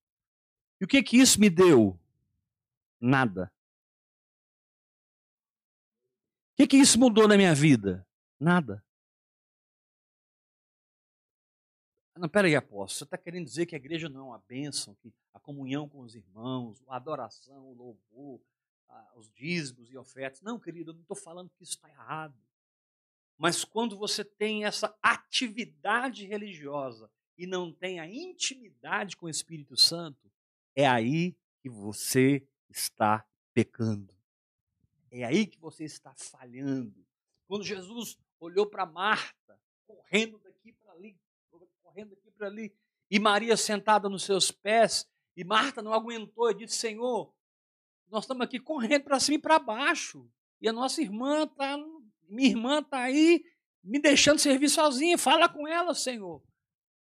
E 0.81 0.86
o 0.86 0.88
que 0.88 1.03
que 1.03 1.17
isso 1.17 1.39
me 1.39 1.51
deu? 1.51 2.00
Nada. 3.00 3.53
O 6.49 6.49
que 6.60 6.68
que 6.68 6.78
isso 6.78 7.00
mudou 7.00 7.25
na 7.25 7.38
minha 7.38 7.56
vida? 7.56 8.06
Nada. 8.38 8.84
Não, 12.18 12.28
peraí, 12.28 12.54
apóstolo, 12.54 12.98
você 12.98 13.04
está 13.06 13.18
querendo 13.18 13.46
dizer 13.46 13.66
que 13.66 13.75
a 13.75 13.78
igreja 13.78 14.10
não 14.10 14.20
é 14.20 14.24
uma 14.24 14.44
bênção, 14.46 14.94
que 14.96 15.13
a 15.34 15.39
comunhão 15.39 15.88
com 15.88 16.01
os 16.01 16.16
irmãos, 16.16 16.84
a 16.89 16.98
adoração, 16.98 17.66
o 17.66 17.74
louvor, 17.74 18.42
os 19.16 19.32
dízimos 19.32 19.89
e 19.89 19.98
ofertas. 19.98 20.42
Não, 20.42 20.60
querido, 20.60 20.92
eu 20.92 20.96
não 20.96 21.01
estou 21.01 21.16
falando 21.16 21.50
que 21.50 21.63
isso 21.63 21.75
está 21.75 21.88
errado. 21.88 22.36
Mas 23.38 23.63
quando 23.63 23.98
você 23.98 24.25
tem 24.25 24.66
essa 24.66 24.94
atividade 25.01 26.25
religiosa 26.25 27.10
e 27.38 27.48
não 27.48 27.72
tem 27.72 28.01
a 28.01 28.06
intimidade 28.06 29.16
com 29.16 29.28
o 29.28 29.30
Espírito 29.30 29.78
Santo, 29.78 30.30
é 30.75 30.86
aí 30.86 31.38
que 31.62 31.70
você 31.70 32.46
está 32.70 33.25
pecando. 33.54 34.19
É 35.12 35.24
aí 35.24 35.48
que 35.48 35.60
você 35.60 35.84
está 35.84 36.13
falhando. 36.16 37.06
Quando 37.48 37.63
Jesus 37.63 38.18
olhou 38.39 38.66
para 38.66 38.86
Marta, 38.86 39.60
correndo 39.86 40.39
daqui 40.39 40.72
para 40.74 40.94
ali, 40.94 41.18
correndo 41.82 42.13
aqui 42.13 42.32
para 42.32 42.48
ali. 42.48 42.74
E 43.10 43.20
Maria 43.20 43.58
sentada 43.58 44.08
nos 44.08 44.24
seus 44.24 44.51
pés. 44.51 45.08
E 45.36 45.44
Marta 45.44 45.82
não 45.82 45.94
aguentou 45.94 46.51
e 46.51 46.54
disse: 46.54 46.75
Senhor, 46.75 47.34
nós 48.10 48.24
estamos 48.24 48.44
aqui 48.44 48.60
correndo 48.60 49.04
para 49.04 49.20
cima 49.20 49.36
e 49.36 49.42
para 49.42 49.60
baixo. 49.60 50.30
E 50.62 50.68
a 50.68 50.74
nossa 50.74 51.01
irmã 51.01 51.44
está, 51.44 51.78
minha 52.28 52.50
irmã 52.50 52.80
está 52.80 53.00
aí 53.00 53.44
me 53.84 54.00
deixando 54.00 54.39
servir 54.39 54.70
sozinha. 54.70 55.18
Fala 55.18 55.48
com 55.50 55.68
ela, 55.68 55.96
Senhor. 55.96 56.44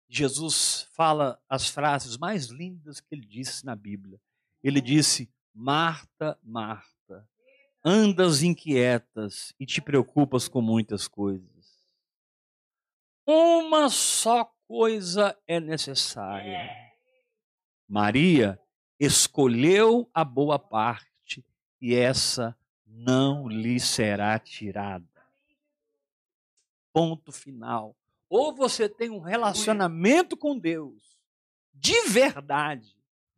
Jesus 0.07 0.87
fala 0.93 1.39
as 1.47 1.69
frases 1.69 2.17
mais 2.17 2.47
lindas 2.47 2.99
que 2.99 3.13
ele 3.13 3.25
disse 3.25 3.65
na 3.65 3.75
Bíblia. 3.75 4.19
Ele 4.63 4.81
disse: 4.81 5.31
Marta, 5.53 6.39
Marta, 6.41 6.98
andas 7.89 8.43
inquietas 8.43 9.51
e 9.59 9.65
te 9.65 9.81
preocupas 9.81 10.47
com 10.47 10.61
muitas 10.61 11.07
coisas. 11.07 11.49
Uma 13.25 13.89
só 13.89 14.45
coisa 14.67 15.35
é 15.47 15.59
necessária. 15.59 16.69
Maria 17.87 18.61
escolheu 18.99 20.07
a 20.13 20.23
boa 20.23 20.59
parte 20.59 21.43
e 21.81 21.95
essa 21.95 22.55
não 22.85 23.47
lhe 23.47 23.79
será 23.79 24.37
tirada. 24.37 25.07
Ponto 26.93 27.31
final. 27.31 27.95
Ou 28.29 28.53
você 28.53 28.87
tem 28.87 29.09
um 29.09 29.19
relacionamento 29.19 30.37
com 30.37 30.55
Deus 30.57 31.17
de 31.73 32.09
verdade, 32.09 32.95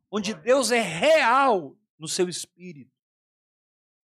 onde 0.09 0.33
Deus 0.33 0.71
é 0.71 0.81
real 0.81 1.77
no 1.97 2.07
seu 2.07 2.27
espírito, 2.27 2.91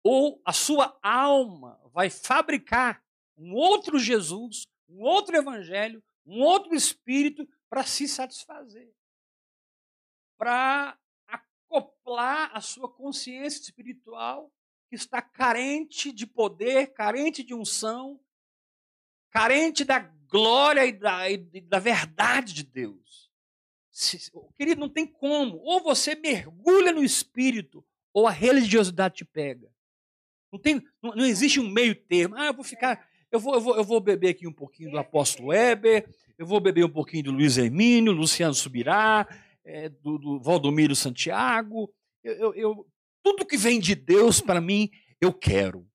ou 0.04 0.42
a 0.46 0.54
sua 0.54 0.98
alma 1.02 1.80
vai 1.94 2.10
fabricar 2.10 3.04
um 3.38 3.54
outro 3.54 4.00
Jesus, 4.00 4.68
um 4.88 5.02
outro 5.02 5.36
evangelho, 5.36 6.04
um 6.26 6.42
outro 6.42 6.76
espírito 6.76 7.48
para 7.70 7.84
se 7.84 8.08
satisfazer, 8.08 8.94
para 10.38 10.98
acoplar 11.28 12.52
a 12.54 12.62
sua 12.62 12.90
consciência 12.90 13.62
espiritual 13.62 14.52
que 14.90 14.96
está 14.96 15.22
carente 15.22 16.12
de 16.12 16.28
poder, 16.28 16.94
carente 16.94 17.44
de 17.44 17.54
unção, 17.54 18.20
carente 19.30 19.86
da 19.86 20.00
glória 20.00 20.86
e 20.86 20.92
da, 20.92 21.30
e 21.30 21.38
da 21.62 21.80
verdade 21.80 22.54
de 22.54 22.64
Deus. 22.64 23.32
Querido, 24.58 24.82
não 24.82 24.90
tem 24.90 25.06
como. 25.06 25.58
Ou 25.60 25.82
você 25.82 26.16
mergulha 26.16 26.92
no 26.92 27.04
espírito, 27.04 27.86
ou 28.14 28.28
a 28.28 28.32
religiosidade 28.32 29.16
te 29.16 29.26
pega. 29.26 29.71
Não, 30.52 30.60
tem, 30.60 30.82
não, 31.02 31.16
não 31.16 31.26
existe 31.26 31.60
um 31.60 31.70
meio 31.70 31.96
termo. 31.96 32.36
Ah, 32.36 32.48
eu 32.48 32.54
vou 32.54 32.64
ficar, 32.64 33.08
eu 33.32 33.40
vou, 33.40 33.56
eu 33.56 33.62
vou, 33.62 33.76
eu 33.78 33.84
vou 33.84 34.02
beber 34.02 34.30
aqui 34.30 34.46
um 34.46 34.54
pouquinho 34.54 34.92
do 34.92 34.98
apóstolo 34.98 35.50
Weber, 35.50 36.08
eu 36.38 36.46
vou 36.46 36.60
beber 36.60 36.84
um 36.84 36.90
pouquinho 36.90 37.24
do 37.26 37.32
Luiz 37.32 37.58
Hermínio, 37.58 38.12
Luciano 38.12 38.54
Subirá, 38.54 39.28
é, 39.64 39.88
do, 39.90 40.18
do 40.18 40.40
Valdomiro 40.42 40.96
Santiago. 40.96 41.94
Eu, 42.24 42.34
eu, 42.34 42.54
eu, 42.56 42.88
tudo 43.24 43.46
que 43.46 43.58
vem 43.58 43.80
de 43.80 43.96
Deus 43.96 44.42
para 44.42 44.60
mim, 44.60 44.92
eu 45.22 45.34
quero. 45.34 45.88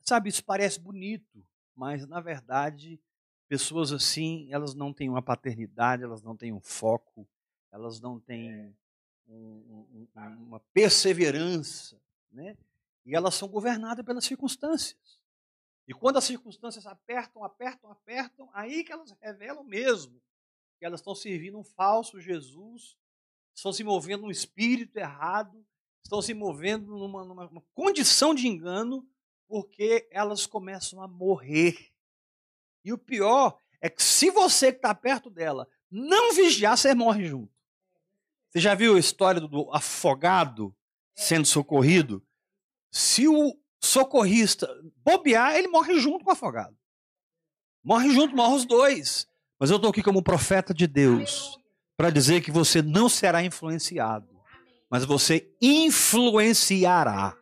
Sabe, 0.00 0.30
isso 0.30 0.42
parece 0.42 0.80
bonito, 0.80 1.44
mas 1.76 2.06
na 2.06 2.20
verdade, 2.20 2.98
pessoas 3.46 3.92
assim, 3.92 4.48
elas 4.50 4.74
não 4.74 4.92
têm 4.92 5.10
uma 5.10 5.20
paternidade, 5.20 6.02
elas 6.02 6.22
não 6.22 6.34
têm 6.34 6.52
um 6.52 6.60
foco, 6.60 7.28
elas 7.70 8.00
não 8.00 8.18
têm 8.18 8.74
um, 9.28 10.06
um, 10.16 10.26
uma 10.46 10.60
perseverança, 10.72 12.00
né? 12.32 12.56
E 13.08 13.16
elas 13.16 13.34
são 13.34 13.48
governadas 13.48 14.04
pelas 14.04 14.26
circunstâncias. 14.26 15.18
E 15.86 15.94
quando 15.94 16.18
as 16.18 16.24
circunstâncias 16.24 16.86
apertam, 16.86 17.42
apertam, 17.42 17.90
apertam, 17.90 18.50
aí 18.52 18.84
que 18.84 18.92
elas 18.92 19.10
revelam 19.22 19.64
mesmo 19.64 20.22
que 20.78 20.84
elas 20.84 21.00
estão 21.00 21.14
servindo 21.14 21.58
um 21.58 21.64
falso 21.64 22.20
Jesus, 22.20 22.98
estão 23.56 23.72
se 23.72 23.82
movendo 23.82 24.24
num 24.24 24.30
espírito 24.30 24.98
errado, 24.98 25.66
estão 26.04 26.20
se 26.20 26.34
movendo 26.34 26.98
numa, 26.98 27.24
numa 27.24 27.64
condição 27.72 28.34
de 28.34 28.46
engano, 28.46 29.08
porque 29.48 30.06
elas 30.10 30.44
começam 30.44 31.00
a 31.00 31.08
morrer. 31.08 31.90
E 32.84 32.92
o 32.92 32.98
pior 32.98 33.58
é 33.80 33.88
que 33.88 34.02
se 34.02 34.30
você 34.30 34.70
que 34.70 34.78
está 34.78 34.94
perto 34.94 35.30
dela 35.30 35.66
não 35.90 36.34
vigiar, 36.34 36.76
você 36.76 36.94
morre 36.94 37.24
junto. 37.24 37.50
Você 38.50 38.60
já 38.60 38.74
viu 38.74 38.96
a 38.96 39.00
história 39.00 39.40
do 39.40 39.74
afogado 39.74 40.76
sendo 41.14 41.46
socorrido? 41.46 42.22
Se 42.90 43.28
o 43.28 43.56
socorrista 43.80 44.68
bobear, 45.04 45.56
ele 45.56 45.68
morre 45.68 45.98
junto 45.98 46.24
com 46.24 46.30
o 46.30 46.32
afogado. 46.32 46.76
Morre 47.82 48.10
junto, 48.10 48.34
morre 48.34 48.56
os 48.56 48.64
dois. 48.64 49.26
Mas 49.58 49.70
eu 49.70 49.76
estou 49.76 49.90
aqui 49.90 50.02
como 50.02 50.22
profeta 50.22 50.72
de 50.72 50.86
Deus 50.86 51.58
para 51.96 52.10
dizer 52.10 52.42
que 52.42 52.50
você 52.50 52.80
não 52.80 53.08
será 53.08 53.42
influenciado, 53.42 54.28
mas 54.88 55.04
você 55.04 55.52
influenciará. 55.60 57.36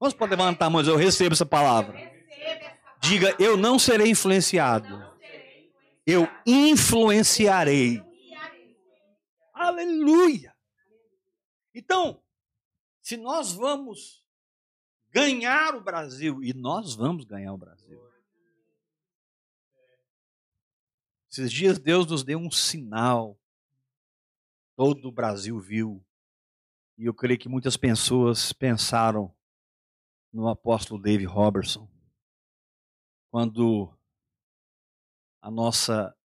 Vamos 0.00 0.14
poder 0.14 0.36
levantar 0.36 0.66
a 0.66 0.70
mão, 0.70 0.82
eu 0.82 0.96
recebo 0.96 1.34
essa 1.34 1.46
palavra. 1.46 2.10
Diga, 3.00 3.34
eu 3.38 3.56
não 3.56 3.78
serei 3.78 4.10
influenciado. 4.10 5.08
Eu 6.06 6.28
influenciarei. 6.46 8.02
Aleluia. 9.54 10.54
Então, 11.74 12.20
se 13.10 13.16
nós 13.16 13.50
vamos 13.50 14.24
ganhar 15.10 15.74
o 15.74 15.80
Brasil, 15.80 16.44
e 16.44 16.54
nós 16.54 16.94
vamos 16.94 17.24
ganhar 17.24 17.52
o 17.52 17.58
Brasil. 17.58 18.00
Esses 21.28 21.50
dias 21.50 21.76
Deus 21.80 22.06
nos 22.06 22.22
deu 22.22 22.38
um 22.38 22.52
sinal. 22.52 23.36
Todo 24.76 25.08
o 25.08 25.12
Brasil 25.12 25.58
viu. 25.58 26.06
E 26.96 27.04
eu 27.04 27.12
creio 27.12 27.36
que 27.36 27.48
muitas 27.48 27.76
pessoas 27.76 28.52
pensaram 28.52 29.34
no 30.32 30.48
apóstolo 30.48 31.02
David 31.02 31.26
Robertson. 31.26 31.90
Quando 33.28 33.92
a 35.42 35.50
nossa 35.50 36.16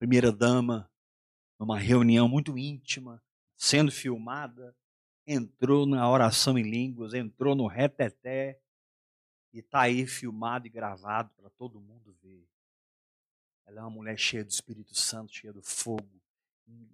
primeira 0.00 0.32
dama, 0.32 0.90
numa 1.60 1.78
reunião 1.78 2.28
muito 2.28 2.58
íntima, 2.58 3.22
sendo 3.56 3.92
filmada, 3.92 4.76
entrou 5.26 5.86
na 5.86 6.08
oração 6.08 6.58
em 6.58 6.62
línguas, 6.62 7.12
entrou 7.12 7.54
no 7.54 7.66
reteté 7.66 8.60
e 9.52 9.58
está 9.58 9.82
aí 9.82 10.06
filmado 10.06 10.66
e 10.66 10.70
gravado 10.70 11.30
para 11.36 11.50
todo 11.50 11.80
mundo 11.80 12.16
ver. 12.22 12.46
Ela 13.66 13.80
é 13.80 13.82
uma 13.82 13.90
mulher 13.90 14.18
cheia 14.18 14.44
do 14.44 14.50
Espírito 14.50 14.94
Santo, 14.94 15.34
cheia 15.34 15.52
do 15.52 15.62
fogo. 15.62 16.22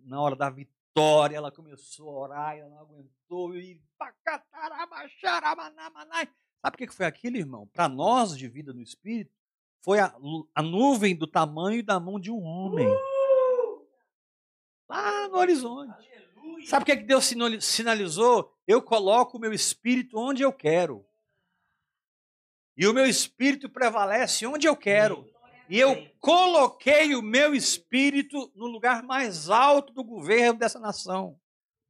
Na 0.04 0.20
hora 0.20 0.34
da 0.34 0.48
vitória, 0.48 1.36
ela 1.36 1.52
começou 1.52 2.08
a 2.08 2.20
orar, 2.20 2.56
ela 2.56 2.70
não 2.70 2.78
aguentou 2.78 3.54
e 3.54 3.80
Sabe 6.62 6.74
o 6.74 6.78
que 6.78 6.88
foi 6.88 7.06
aquilo, 7.06 7.36
irmão? 7.36 7.66
Para 7.66 7.88
nós 7.88 8.36
de 8.36 8.48
vida 8.48 8.72
no 8.72 8.80
Espírito, 8.80 9.32
foi 9.82 9.98
a, 9.98 10.14
a, 10.54 10.62
nuvem 10.62 11.16
do 11.16 11.26
tamanho 11.26 11.82
da 11.84 11.98
mão 11.98 12.20
de 12.20 12.30
um 12.30 12.42
homem. 12.42 12.86
Lá 14.88 15.28
no 15.28 15.38
horizonte. 15.38 16.11
Sabe 16.66 16.82
o 16.82 16.86
que, 16.86 16.92
é 16.92 16.96
que 16.96 17.04
Deus 17.04 17.30
sinalizou? 17.60 18.52
Eu 18.66 18.82
coloco 18.82 19.36
o 19.36 19.40
meu 19.40 19.52
espírito 19.52 20.18
onde 20.18 20.42
eu 20.42 20.52
quero. 20.52 21.04
E 22.76 22.86
o 22.86 22.94
meu 22.94 23.06
espírito 23.06 23.68
prevalece 23.68 24.46
onde 24.46 24.66
eu 24.66 24.76
quero. 24.76 25.28
E 25.68 25.78
eu 25.78 26.06
coloquei 26.20 27.14
o 27.14 27.22
meu 27.22 27.54
espírito 27.54 28.52
no 28.54 28.66
lugar 28.66 29.02
mais 29.02 29.48
alto 29.48 29.92
do 29.92 30.04
governo 30.04 30.58
dessa 30.58 30.78
nação. 30.78 31.38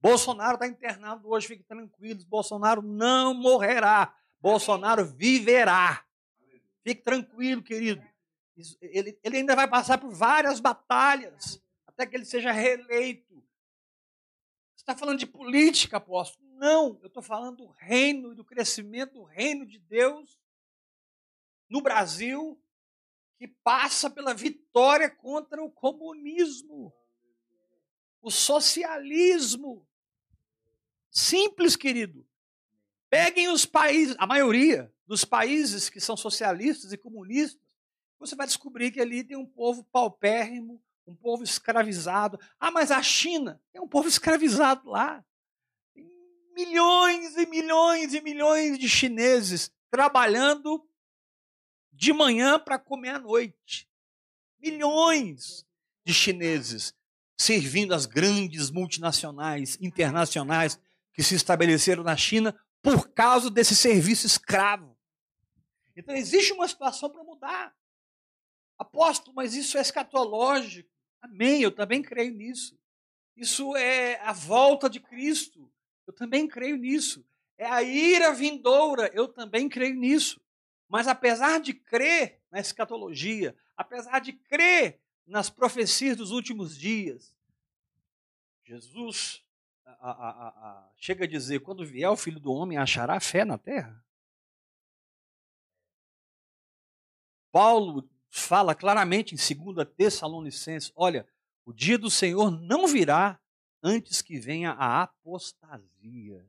Bolsonaro 0.01 0.55
está 0.55 0.67
internado 0.67 1.29
hoje, 1.29 1.47
fiquem 1.47 1.65
tranquilos. 1.65 2.25
Bolsonaro 2.25 2.83
não 2.83 3.33
morrerá. 3.35 4.15
Bolsonaro 4.41 5.05
viverá. 5.05 6.05
Fique 6.85 7.03
tranquilo, 7.03 7.63
querido. 7.63 8.03
Ele, 8.81 9.19
ele 9.23 9.37
ainda 9.39 9.55
vai 9.55 9.69
passar 9.69 9.99
por 9.99 10.13
várias 10.13 10.61
batalhas 10.61 11.63
até 11.87 12.05
que 12.05 12.17
ele 12.17 12.25
seja 12.25 12.51
reeleito. 12.51 13.32
Você 14.75 14.83
está 14.83 14.97
falando 14.97 15.19
de 15.19 15.27
política, 15.27 15.99
apóstolo? 15.99 16.47
Não, 16.57 16.99
eu 17.03 17.09
estou 17.09 17.23
falando 17.23 17.59
do 17.59 17.69
reino 17.71 18.33
e 18.33 18.35
do 18.35 18.45
crescimento 18.45 19.15
do 19.15 19.25
reino 19.25 19.67
de 19.67 19.79
Deus 19.79 20.39
no 21.69 21.81
Brasil, 21.81 22.61
que 23.39 23.49
passa 23.49 24.11
pela 24.11 24.35
vitória 24.35 25.11
contra 25.11 25.63
o 25.63 25.71
comunismo, 25.71 26.93
o 28.21 28.31
socialismo. 28.31 29.87
Simples, 31.11 31.75
querido. 31.75 32.27
Peguem 33.11 33.49
os 33.49 33.67
países, 33.67 34.15
a 34.19 34.27
maioria 34.27 34.93
dos 35.07 35.25
países 35.25 35.91
que 35.91 36.01
são 36.01 36.17
socialistas 36.17 36.93
e 36.93 36.97
comunistas, 36.97 37.61
você 38.19 38.37
vai 38.37 38.47
descobrir 38.47 38.93
que 38.93 39.01
ali 39.01 39.25
tem 39.25 39.37
um 39.37 39.45
povo 39.45 39.83
paupérrimo, 39.85 40.81
um 41.07 41.15
povo 41.15 41.43
escravizado. 41.43 42.39
Ah, 42.59 42.71
mas 42.71 42.91
a 42.91 43.03
China 43.03 43.61
é 43.73 43.81
um 43.81 43.89
povo 43.89 44.09
escravizado 44.09 44.89
lá. 44.89 45.25
Milhões 46.55 47.37
e 47.37 47.47
milhões 47.47 48.15
e 48.15 48.21
milhões 48.21 48.79
de 48.79 48.89
chineses 48.89 49.71
trabalhando 49.91 50.87
de 51.93 52.13
manhã 52.13 52.59
para 52.59 52.79
comer 52.79 53.11
à 53.11 53.19
noite. 53.19 53.89
Milhões 54.59 55.67
de 56.05 56.13
chineses 56.13 56.95
servindo 57.37 57.95
as 57.95 58.07
grandes 58.07 58.71
multinacionais 58.71 59.77
internacionais 59.81 60.79
que 61.13 61.23
se 61.23 61.35
estabeleceram 61.35 62.03
na 62.03 62.17
China 62.17 62.59
por 62.81 63.09
causa 63.09 63.51
desse 63.51 63.75
serviço 63.75 64.27
escravo. 64.27 64.97
Então 65.97 66.15
existe 66.15 66.53
uma 66.53 66.69
situação 66.69 67.11
para 67.11 67.23
mudar. 67.23 67.75
Apóstolo, 68.79 69.35
mas 69.35 69.55
isso 69.55 69.77
é 69.77 69.81
escatológico. 69.81 70.92
Amém, 71.23 71.63
eu 71.63 71.71
também 71.71 72.03
creio 72.03 72.35
nisso. 72.35 72.77
Isso 73.37 73.77
é 73.77 74.21
a 74.21 74.33
volta 74.33 74.91
de 74.91 75.01
Cristo. 75.01 75.73
Eu 76.07 76.13
também 76.13 76.49
creio 76.49 76.77
nisso. 76.77 77.25
É 77.57 77.65
a 77.65 77.83
ira 77.83 78.35
vindoura. 78.35 79.11
Eu 79.15 79.29
também 79.29 79.69
creio 79.69 79.95
nisso. 79.95 80.41
Mas 80.89 81.07
apesar 81.07 81.61
de 81.61 81.73
crer 81.73 82.43
na 82.51 82.61
escatologia, 82.61 83.57
apesar 83.77 84.19
de 84.19 84.33
crer 84.33 85.01
nas 85.27 85.49
profecias 85.49 86.17
dos 86.17 86.33
últimos 86.33 86.77
dias, 86.77 87.35
Jesus 88.65 89.43
a, 89.85 90.11
a, 90.11 90.49
a, 90.49 90.91
chega 90.97 91.25
a 91.25 91.29
dizer: 91.29 91.61
quando 91.61 91.87
vier 91.87 92.11
o 92.11 92.17
filho 92.17 92.41
do 92.41 92.53
homem, 92.53 92.77
achará 92.77 93.19
fé 93.21 93.45
na 93.45 93.57
terra? 93.57 94.05
Paulo 97.51 98.09
fala 98.33 98.75
claramente 98.75 99.35
em 99.35 99.37
2 99.75 99.87
Tessalonicenses: 99.95 100.91
olha, 100.97 101.29
o 101.67 101.73
dia 101.73 101.99
do 101.99 102.11
Senhor 102.11 102.51
não 102.51 102.87
virá 102.87 103.39
antes 103.83 104.23
que 104.23 104.41
venha 104.41 104.73
a 104.73 105.03
apostasia. 105.03 106.49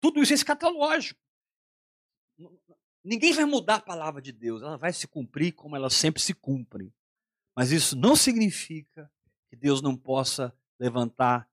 Tudo 0.00 0.20
isso 0.20 0.32
é 0.32 0.34
escatológico. 0.34 1.20
Ninguém 3.04 3.32
vai 3.32 3.44
mudar 3.44 3.76
a 3.76 3.80
palavra 3.80 4.20
de 4.20 4.32
Deus, 4.32 4.60
ela 4.60 4.76
vai 4.76 4.92
se 4.92 5.06
cumprir 5.06 5.52
como 5.52 5.76
ela 5.76 5.88
sempre 5.88 6.20
se 6.20 6.34
cumpre. 6.34 6.92
Mas 7.54 7.70
isso 7.70 7.96
não 7.96 8.16
significa 8.16 9.10
que 9.48 9.56
Deus 9.56 9.80
não 9.80 9.96
possa 9.96 10.54
levantar 10.78 11.48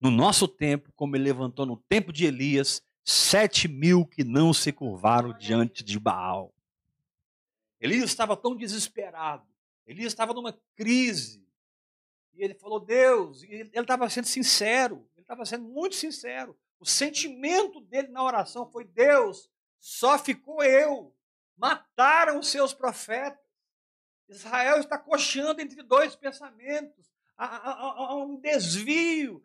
no 0.00 0.10
nosso 0.10 0.48
tempo, 0.48 0.90
como 0.96 1.14
ele 1.14 1.24
levantou 1.24 1.64
no 1.66 1.76
tempo 1.76 2.12
de 2.12 2.24
Elias, 2.24 2.82
sete 3.04 3.68
mil 3.68 4.06
que 4.06 4.24
não 4.24 4.52
se 4.52 4.72
curvaram 4.72 5.36
diante 5.36 5.82
de 5.82 5.98
Baal. 5.98 6.54
Elias 7.80 8.10
estava 8.10 8.36
tão 8.36 8.54
desesperado, 8.54 9.46
Elias 9.86 10.12
estava 10.12 10.34
numa 10.34 10.52
crise. 10.76 11.40
E 12.34 12.42
ele 12.42 12.54
falou, 12.54 12.80
Deus, 12.80 13.42
e 13.42 13.52
ele 13.52 13.70
estava 13.74 14.08
sendo 14.08 14.26
sincero, 14.26 15.08
ele 15.14 15.22
estava 15.22 15.44
sendo 15.44 15.64
muito 15.64 15.96
sincero. 15.96 16.56
O 16.78 16.86
sentimento 16.86 17.80
dele 17.82 18.08
na 18.08 18.22
oração 18.22 18.70
foi: 18.70 18.84
Deus, 18.84 19.50
só 19.78 20.18
ficou 20.18 20.62
eu. 20.62 21.14
Mataram 21.56 22.38
os 22.38 22.48
seus 22.48 22.72
profetas. 22.72 23.38
Israel 24.28 24.78
está 24.78 24.96
coxando 24.96 25.60
entre 25.60 25.82
dois 25.82 26.16
pensamentos. 26.16 27.10
Há, 27.36 27.44
há, 27.44 27.72
há 27.72 28.14
um 28.16 28.40
desvio. 28.40 29.44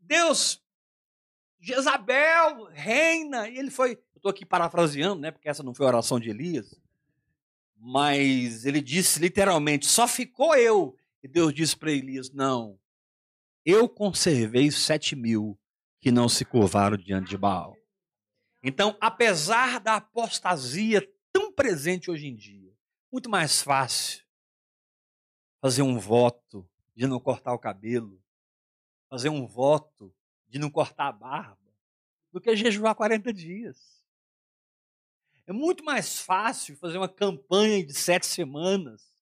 Deus, 0.00 0.62
Jezabel 1.60 2.64
reina. 2.72 3.48
E 3.48 3.58
ele 3.58 3.70
foi. 3.70 3.92
Eu 3.92 4.18
estou 4.18 4.30
aqui 4.30 4.44
parafraseando, 4.44 5.20
né? 5.20 5.30
Porque 5.30 5.48
essa 5.48 5.62
não 5.62 5.74
foi 5.74 5.86
a 5.86 5.88
oração 5.90 6.18
de 6.20 6.30
Elias. 6.30 6.74
Mas 7.76 8.64
ele 8.64 8.80
disse 8.80 9.20
literalmente: 9.20 9.86
só 9.86 10.06
ficou 10.08 10.54
eu. 10.54 10.96
E 11.22 11.28
Deus 11.28 11.52
disse 11.52 11.76
para 11.76 11.90
Elias: 11.90 12.30
não, 12.30 12.78
eu 13.64 13.88
conservei 13.88 14.70
sete 14.70 15.16
mil 15.16 15.58
que 16.00 16.12
não 16.12 16.28
se 16.28 16.44
curvaram 16.44 16.96
diante 16.96 17.30
de 17.30 17.36
Baal. 17.36 17.76
Então, 18.62 18.96
apesar 19.00 19.80
da 19.80 19.96
apostasia 19.96 21.06
tão 21.32 21.52
presente 21.52 22.10
hoje 22.10 22.26
em 22.26 22.34
dia, 22.34 22.72
muito 23.12 23.28
mais 23.28 23.62
fácil 23.62 24.24
fazer 25.60 25.82
um 25.82 25.98
voto 25.98 26.68
de 26.94 27.06
não 27.06 27.18
cortar 27.18 27.52
o 27.52 27.58
cabelo, 27.58 28.22
fazer 29.08 29.28
um 29.28 29.46
voto 29.46 30.14
de 30.48 30.58
não 30.58 30.70
cortar 30.70 31.08
a 31.08 31.12
barba, 31.12 31.58
do 32.32 32.40
que 32.40 32.54
jejuar 32.56 32.94
40 32.94 33.32
dias. 33.32 33.96
É 35.46 35.52
muito 35.52 35.84
mais 35.84 36.20
fácil 36.20 36.76
fazer 36.76 36.98
uma 36.98 37.08
campanha 37.08 37.84
de 37.84 37.94
sete 37.94 38.26
semanas, 38.26 39.14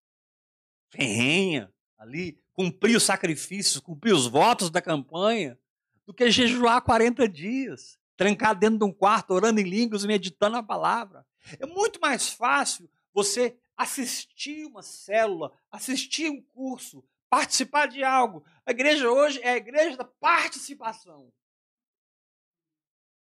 ferrenha, 0.88 1.72
ali, 1.98 2.38
cumprir 2.52 2.96
os 2.96 3.02
sacrifícios, 3.02 3.80
cumprir 3.80 4.14
os 4.14 4.26
votos 4.26 4.70
da 4.70 4.80
campanha, 4.80 5.58
do 6.06 6.14
que 6.14 6.30
jejuar 6.30 6.80
40 6.82 7.28
dias, 7.28 7.98
trancar 8.16 8.58
dentro 8.58 8.78
de 8.78 8.84
um 8.84 8.92
quarto, 8.92 9.32
orando 9.32 9.60
em 9.60 9.64
línguas, 9.64 10.04
meditando 10.04 10.56
a 10.56 10.62
palavra. 10.62 11.26
É 11.58 11.66
muito 11.66 12.00
mais 12.00 12.28
fácil 12.30 12.88
você 13.12 13.56
assistir 13.76 14.66
uma 14.66 14.82
célula, 14.82 15.52
assistir 15.70 16.30
um 16.30 16.40
curso, 16.40 17.04
participar 17.34 17.86
de 17.86 18.04
algo. 18.04 18.44
A 18.64 18.70
igreja 18.70 19.10
hoje 19.10 19.40
é 19.42 19.50
a 19.50 19.56
igreja 19.56 19.96
da 19.96 20.04
participação. 20.04 21.32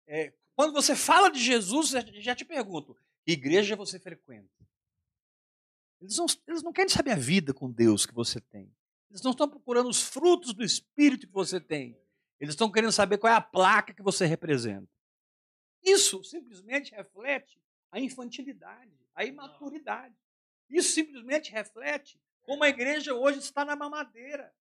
É, 0.07 0.35
quando 0.55 0.75
você 0.75 0.95
fala 0.95 1.31
de 1.31 1.41
Jesus, 1.41 1.91
já 2.21 2.35
te 2.35 2.45
pergunto: 2.45 2.95
igreja 3.27 3.75
você 3.75 3.99
frequenta? 3.99 4.51
Eles 5.99 6.19
não, 6.19 6.27
eles 6.47 6.63
não 6.63 6.75
querem 6.75 6.91
saber 6.91 7.13
a 7.13 7.17
vida 7.17 7.55
com 7.55 7.73
Deus 7.73 8.05
que 8.05 8.13
você 8.13 8.39
tem. 8.39 8.71
Eles 9.09 9.23
não 9.23 9.31
estão 9.31 9.49
procurando 9.49 9.89
os 9.89 10.03
frutos 10.03 10.53
do 10.53 10.63
Espírito 10.63 11.27
que 11.27 11.33
você 11.33 11.59
tem. 11.59 11.99
Eles 12.39 12.53
estão 12.53 12.71
querendo 12.71 12.93
saber 12.93 13.17
qual 13.17 13.33
é 13.33 13.37
a 13.37 13.41
placa 13.41 13.95
que 13.95 14.03
você 14.03 14.27
representa. 14.27 14.93
Isso 15.83 16.23
simplesmente 16.23 16.95
reflete 16.95 17.59
a 17.91 17.99
infantilidade, 17.99 18.93
a 19.15 19.25
imaturidade. 19.25 20.15
Isso 20.69 20.93
simplesmente 20.93 21.51
reflete 21.51 22.21
como 22.47 22.63
a 22.63 22.69
igreja 22.69 23.13
hoje 23.13 23.41
está 23.41 23.65
na 23.65 23.75
mamadeira. 23.75 24.55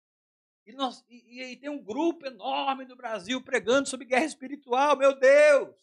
E, 0.66 0.74
nós, 0.74 1.06
e, 1.08 1.44
e 1.44 1.58
tem 1.58 1.70
um 1.70 1.82
grupo 1.82 2.26
enorme 2.26 2.86
no 2.86 2.96
Brasil 2.96 3.42
pregando 3.42 3.88
sobre 3.88 4.08
guerra 4.08 4.26
espiritual, 4.26 4.98
meu 4.98 5.18
Deus! 5.18 5.76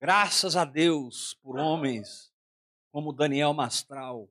Graças 0.00 0.56
a 0.56 0.64
Deus 0.64 1.34
por 1.34 1.56
homens 1.56 2.34
como 2.90 3.12
Daniel 3.12 3.54
Mastral, 3.54 4.28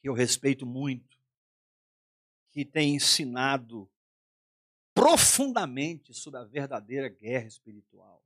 que 0.00 0.08
eu 0.08 0.12
respeito 0.12 0.66
muito, 0.66 1.16
que 2.50 2.64
tem 2.64 2.94
ensinado 2.96 3.90
profundamente 4.92 6.12
sobre 6.12 6.38
a 6.40 6.44
verdadeira 6.44 7.08
guerra 7.08 7.46
espiritual. 7.46 8.22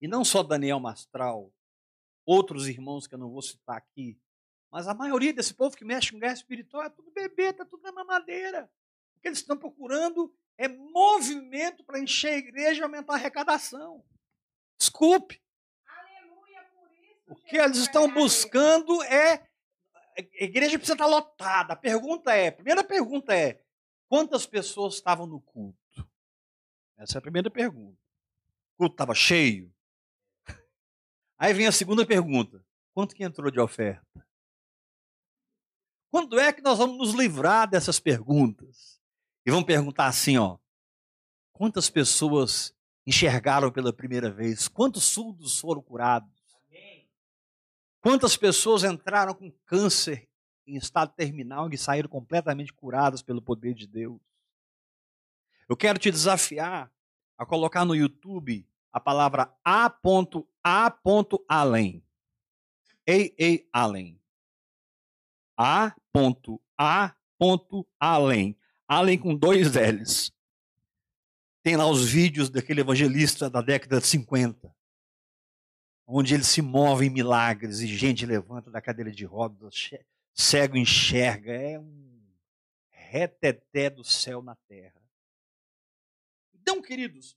E 0.00 0.06
não 0.06 0.24
só 0.24 0.44
Daniel 0.44 0.78
Mastral, 0.78 1.52
outros 2.24 2.68
irmãos 2.68 3.08
que 3.08 3.14
eu 3.14 3.18
não 3.18 3.30
vou 3.30 3.42
citar 3.42 3.78
aqui, 3.78 4.16
mas 4.70 4.88
a 4.88 4.94
maioria 4.94 5.32
desse 5.32 5.54
povo 5.54 5.76
que 5.76 5.84
mexe 5.84 6.12
com 6.12 6.18
guerra 6.18 6.34
espiritual 6.34 6.84
é 6.84 6.90
tudo 6.90 7.10
bebê, 7.10 7.50
está 7.50 7.64
tudo 7.64 7.82
na 7.82 7.92
mamadeira. 7.92 8.70
O 9.16 9.20
que 9.20 9.28
eles 9.28 9.38
estão 9.38 9.56
procurando 9.56 10.34
é 10.58 10.68
movimento 10.68 11.84
para 11.84 11.98
encher 11.98 12.34
a 12.34 12.38
igreja 12.38 12.80
e 12.80 12.82
aumentar 12.82 13.14
a 13.14 13.16
arrecadação. 13.16 14.04
Desculpe. 14.78 15.42
Aleluia, 15.86 16.66
o 17.28 17.36
que 17.36 17.56
eles 17.56 17.78
estão 17.78 18.12
buscando 18.12 19.02
é 19.04 19.46
a 20.18 20.44
igreja 20.44 20.78
precisa 20.78 20.94
estar 20.94 21.06
lotada. 21.06 21.74
A 21.74 21.76
pergunta 21.76 22.34
é, 22.34 22.48
a 22.48 22.52
primeira 22.52 22.82
pergunta 22.82 23.34
é, 23.34 23.62
quantas 24.08 24.46
pessoas 24.46 24.94
estavam 24.94 25.26
no 25.26 25.40
culto? 25.40 26.08
Essa 26.96 27.16
é 27.16 27.18
a 27.18 27.22
primeira 27.22 27.50
pergunta. 27.50 27.98
O 28.74 28.78
culto 28.78 28.94
estava 28.94 29.14
cheio? 29.14 29.72
Aí 31.38 31.52
vem 31.52 31.66
a 31.66 31.72
segunda 31.72 32.06
pergunta. 32.06 32.64
Quanto 32.94 33.14
que 33.14 33.22
entrou 33.22 33.50
de 33.50 33.60
oferta? 33.60 34.25
Quando 36.16 36.40
é 36.40 36.50
que 36.50 36.62
nós 36.62 36.78
vamos 36.78 36.96
nos 36.96 37.12
livrar 37.12 37.68
dessas 37.68 38.00
perguntas? 38.00 38.98
E 39.44 39.50
vamos 39.50 39.66
perguntar 39.66 40.06
assim, 40.06 40.38
ó. 40.38 40.56
Quantas 41.52 41.90
pessoas 41.90 42.74
enxergaram 43.06 43.70
pela 43.70 43.92
primeira 43.92 44.30
vez? 44.30 44.66
Quantos 44.66 45.04
surdos 45.04 45.60
foram 45.60 45.82
curados? 45.82 46.32
Quantas 48.00 48.34
pessoas 48.34 48.82
entraram 48.82 49.34
com 49.34 49.52
câncer 49.66 50.26
em 50.66 50.78
estado 50.78 51.12
terminal 51.12 51.68
e 51.70 51.76
saíram 51.76 52.08
completamente 52.08 52.72
curadas 52.72 53.20
pelo 53.20 53.42
poder 53.42 53.74
de 53.74 53.86
Deus? 53.86 54.18
Eu 55.68 55.76
quero 55.76 55.98
te 55.98 56.10
desafiar 56.10 56.90
a 57.36 57.44
colocar 57.44 57.84
no 57.84 57.94
YouTube 57.94 58.66
a 58.90 58.98
palavra 58.98 59.54
A.A.Além. 60.64 62.02
A.A. 66.76 67.14
Allen. 67.40 67.86
A.A.Além. 68.00 68.56
Allen 68.88 69.18
com 69.18 69.34
dois 69.34 69.72
L's. 69.74 70.32
Tem 71.62 71.76
lá 71.76 71.86
os 71.86 72.08
vídeos 72.08 72.48
daquele 72.48 72.80
evangelista 72.80 73.50
da 73.50 73.60
década 73.60 74.00
de 74.00 74.06
50 74.06 74.76
onde 76.06 76.34
ele 76.34 76.44
se 76.44 76.62
move 76.62 77.06
em 77.06 77.10
milagres 77.10 77.80
e 77.80 77.86
gente 77.88 78.24
levanta 78.24 78.70
da 78.70 78.80
cadeira 78.80 79.10
de 79.10 79.24
rodas, 79.24 79.90
cego 80.32 80.76
enxerga, 80.76 81.52
é 81.52 81.78
um 81.78 82.22
reteté 82.90 83.90
do 83.90 84.04
céu 84.04 84.40
na 84.40 84.54
terra. 84.54 85.02
Então, 86.54 86.80
queridos, 86.80 87.36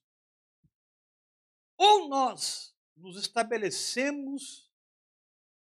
ou 1.78 2.08
nós 2.08 2.76
nos 2.96 3.18
estabelecemos 3.18 4.70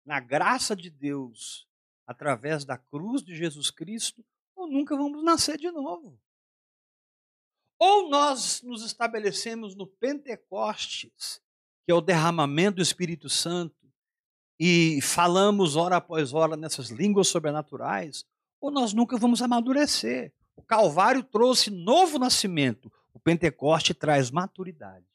na 0.05 0.19
graça 0.19 0.75
de 0.75 0.91
Deus 0.91 1.68
através 2.09 2.65
da 2.65 2.77
cruz 2.77 3.23
de 3.23 3.37
Jesus 3.37 3.71
Cristo, 3.71 4.25
ou 4.57 4.67
nunca 4.67 4.97
vamos 4.97 5.23
nascer 5.23 5.57
de 5.57 5.71
novo. 5.71 6.19
Ou 7.79 8.09
nós 8.09 8.61
nos 8.63 8.83
estabelecemos 8.83 9.77
no 9.77 9.87
Pentecostes 9.87 11.41
que 11.89 11.93
é 11.93 11.95
o 11.95 12.03
derramamento 12.03 12.77
do 12.77 12.83
Espírito 12.83 13.31
Santo, 13.31 13.75
e 14.61 15.01
falamos 15.01 15.75
hora 15.75 15.97
após 15.97 16.35
hora 16.35 16.55
nessas 16.55 16.91
línguas 16.91 17.29
sobrenaturais, 17.29 18.27
ou 18.61 18.71
nós 18.71 18.93
nunca 18.93 19.17
vamos 19.17 19.41
amadurecer. 19.41 20.31
O 20.55 20.61
Calvário 20.61 21.25
trouxe 21.25 21.71
novo 21.71 22.19
nascimento, 22.19 22.93
o 23.15 23.19
Pentecoste 23.19 23.95
traz 23.95 24.31
maturidade. 24.31 25.07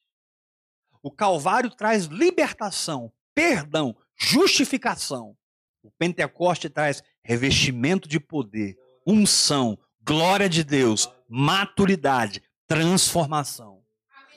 O 1.04 1.12
Calvário 1.12 1.70
traz 1.70 2.06
libertação, 2.06 3.14
perdão, 3.36 3.96
justificação. 4.16 5.38
O 5.84 5.92
Pentecoste 5.92 6.70
traz 6.70 7.04
revestimento 7.22 8.08
de 8.08 8.18
poder, 8.18 8.78
unção, 9.06 9.78
glória 10.02 10.48
de 10.48 10.64
Deus, 10.64 11.10
maturidade, 11.28 12.42
transformação. 12.66 13.84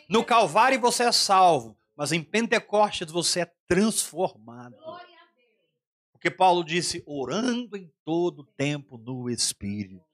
No 0.09 0.25
Calvário 0.25 0.81
você 0.81 1.05
é 1.05 1.13
salvo, 1.13 1.79
mas 1.97 2.11
em 2.11 2.23
Pentecostes 2.23 3.13
você 3.13 3.43
é 3.43 3.53
transformado. 3.69 4.77
Porque 6.13 6.31
Paulo 6.31 6.65
disse, 6.65 7.05
orando 7.07 7.77
em 7.77 7.93
todo 8.05 8.45
tempo 8.57 8.99
no 8.99 9.31
Espírito. 9.31 10.05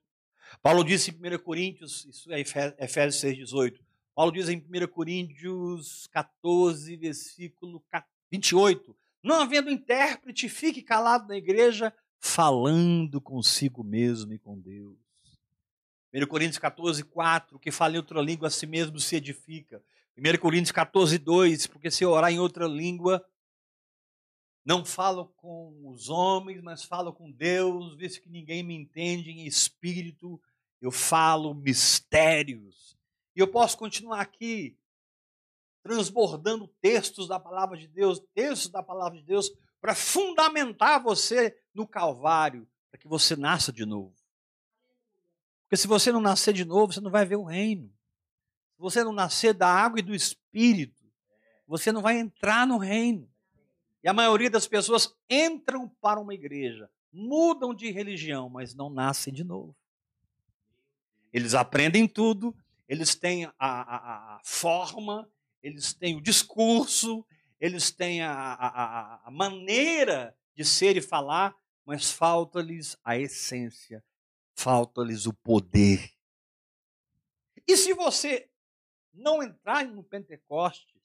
Paulo 0.62 0.84
disse 0.84 1.10
em 1.10 1.14
1 1.14 1.38
Coríntios, 1.38 2.04
isso 2.04 2.30
é 2.30 2.40
Efésios 2.40 3.22
6,18. 3.22 3.80
Paulo 4.14 4.30
diz 4.30 4.50
em 4.50 4.58
1 4.58 4.86
Coríntios 4.88 6.06
14, 6.08 6.94
versículo 6.96 7.82
28. 8.30 8.94
Não 9.22 9.40
havendo 9.40 9.70
intérprete, 9.70 10.48
fique 10.48 10.82
calado 10.82 11.28
na 11.28 11.36
igreja, 11.36 11.94
falando 12.18 13.20
consigo 13.20 13.84
mesmo 13.84 14.32
e 14.32 14.38
com 14.38 14.58
Deus. 14.58 14.98
1 16.12 16.26
Coríntios 16.26 16.58
14, 16.58 17.04
4, 17.04 17.58
que 17.58 17.70
fala 17.70 17.94
em 17.94 17.96
outra 17.98 18.20
língua, 18.20 18.48
a 18.48 18.50
si 18.50 18.66
mesmo 18.66 18.98
se 18.98 19.16
edifica. 19.16 19.82
1 20.16 20.38
Coríntios 20.38 20.72
14, 20.72 21.16
2, 21.18 21.66
porque 21.68 21.90
se 21.90 22.04
orar 22.04 22.30
em 22.30 22.38
outra 22.38 22.66
língua, 22.66 23.24
Não 24.64 24.84
falo 24.84 25.26
com 25.36 25.88
os 25.88 26.08
homens, 26.08 26.60
mas 26.62 26.84
falo 26.84 27.12
com 27.12 27.30
Deus, 27.30 27.96
visto 27.96 28.22
que 28.22 28.28
ninguém 28.28 28.62
me 28.62 28.74
entende 28.74 29.30
em 29.30 29.44
espírito, 29.44 30.40
eu 30.80 30.92
falo 30.92 31.52
mistérios. 31.52 32.96
E 33.34 33.40
eu 33.40 33.48
posso 33.48 33.76
continuar 33.76 34.20
aqui 34.20 34.76
transbordando 35.82 36.68
textos 36.80 37.26
da 37.26 37.40
palavra 37.40 37.76
de 37.76 37.88
Deus, 37.88 38.20
textos 38.34 38.70
da 38.70 38.82
palavra 38.82 39.18
de 39.18 39.24
Deus, 39.24 39.50
para 39.80 39.94
fundamentar 39.94 41.02
você 41.02 41.58
no 41.74 41.86
Calvário, 41.86 42.68
para 42.90 43.00
que 43.00 43.08
você 43.08 43.34
nasça 43.34 43.72
de 43.72 43.84
novo. 43.84 44.14
Porque 45.64 45.76
se 45.76 45.88
você 45.88 46.12
não 46.12 46.20
nascer 46.20 46.52
de 46.52 46.64
novo, 46.64 46.92
você 46.92 47.00
não 47.00 47.10
vai 47.10 47.24
ver 47.24 47.36
o 47.36 47.44
reino. 47.44 47.92
Se 48.76 48.80
você 48.80 49.02
não 49.02 49.12
nascer 49.12 49.54
da 49.54 49.68
água 49.68 49.98
e 49.98 50.02
do 50.02 50.14
espírito, 50.14 51.02
você 51.66 51.90
não 51.90 52.02
vai 52.02 52.18
entrar 52.18 52.66
no 52.66 52.78
reino. 52.78 53.28
E 54.04 54.08
a 54.08 54.12
maioria 54.12 54.50
das 54.50 54.66
pessoas 54.66 55.16
entram 55.30 55.88
para 56.00 56.20
uma 56.20 56.34
igreja, 56.34 56.90
mudam 57.12 57.74
de 57.74 57.90
religião, 57.90 58.48
mas 58.48 58.74
não 58.74 58.90
nascem 58.90 59.32
de 59.32 59.42
novo. 59.42 59.74
Eles 61.32 61.54
aprendem 61.54 62.06
tudo, 62.06 62.54
eles 62.86 63.14
têm 63.14 63.46
a, 63.46 63.52
a, 63.58 64.36
a 64.36 64.40
forma, 64.44 65.28
eles 65.62 65.92
têm 65.94 66.16
o 66.16 66.20
discurso, 66.20 67.24
eles 67.60 67.90
têm 67.90 68.22
a, 68.22 68.32
a, 68.32 69.28
a 69.28 69.30
maneira 69.30 70.36
de 70.54 70.64
ser 70.64 70.96
e 70.96 71.00
falar, 71.00 71.56
mas 71.84 72.10
falta-lhes 72.10 72.96
a 73.04 73.16
essência, 73.16 74.04
falta-lhes 74.54 75.26
o 75.26 75.32
poder. 75.32 76.10
E 77.66 77.76
se 77.76 77.94
você 77.94 78.50
não 79.12 79.42
entrar 79.42 79.84
no 79.86 80.02
Pentecostes 80.02 81.00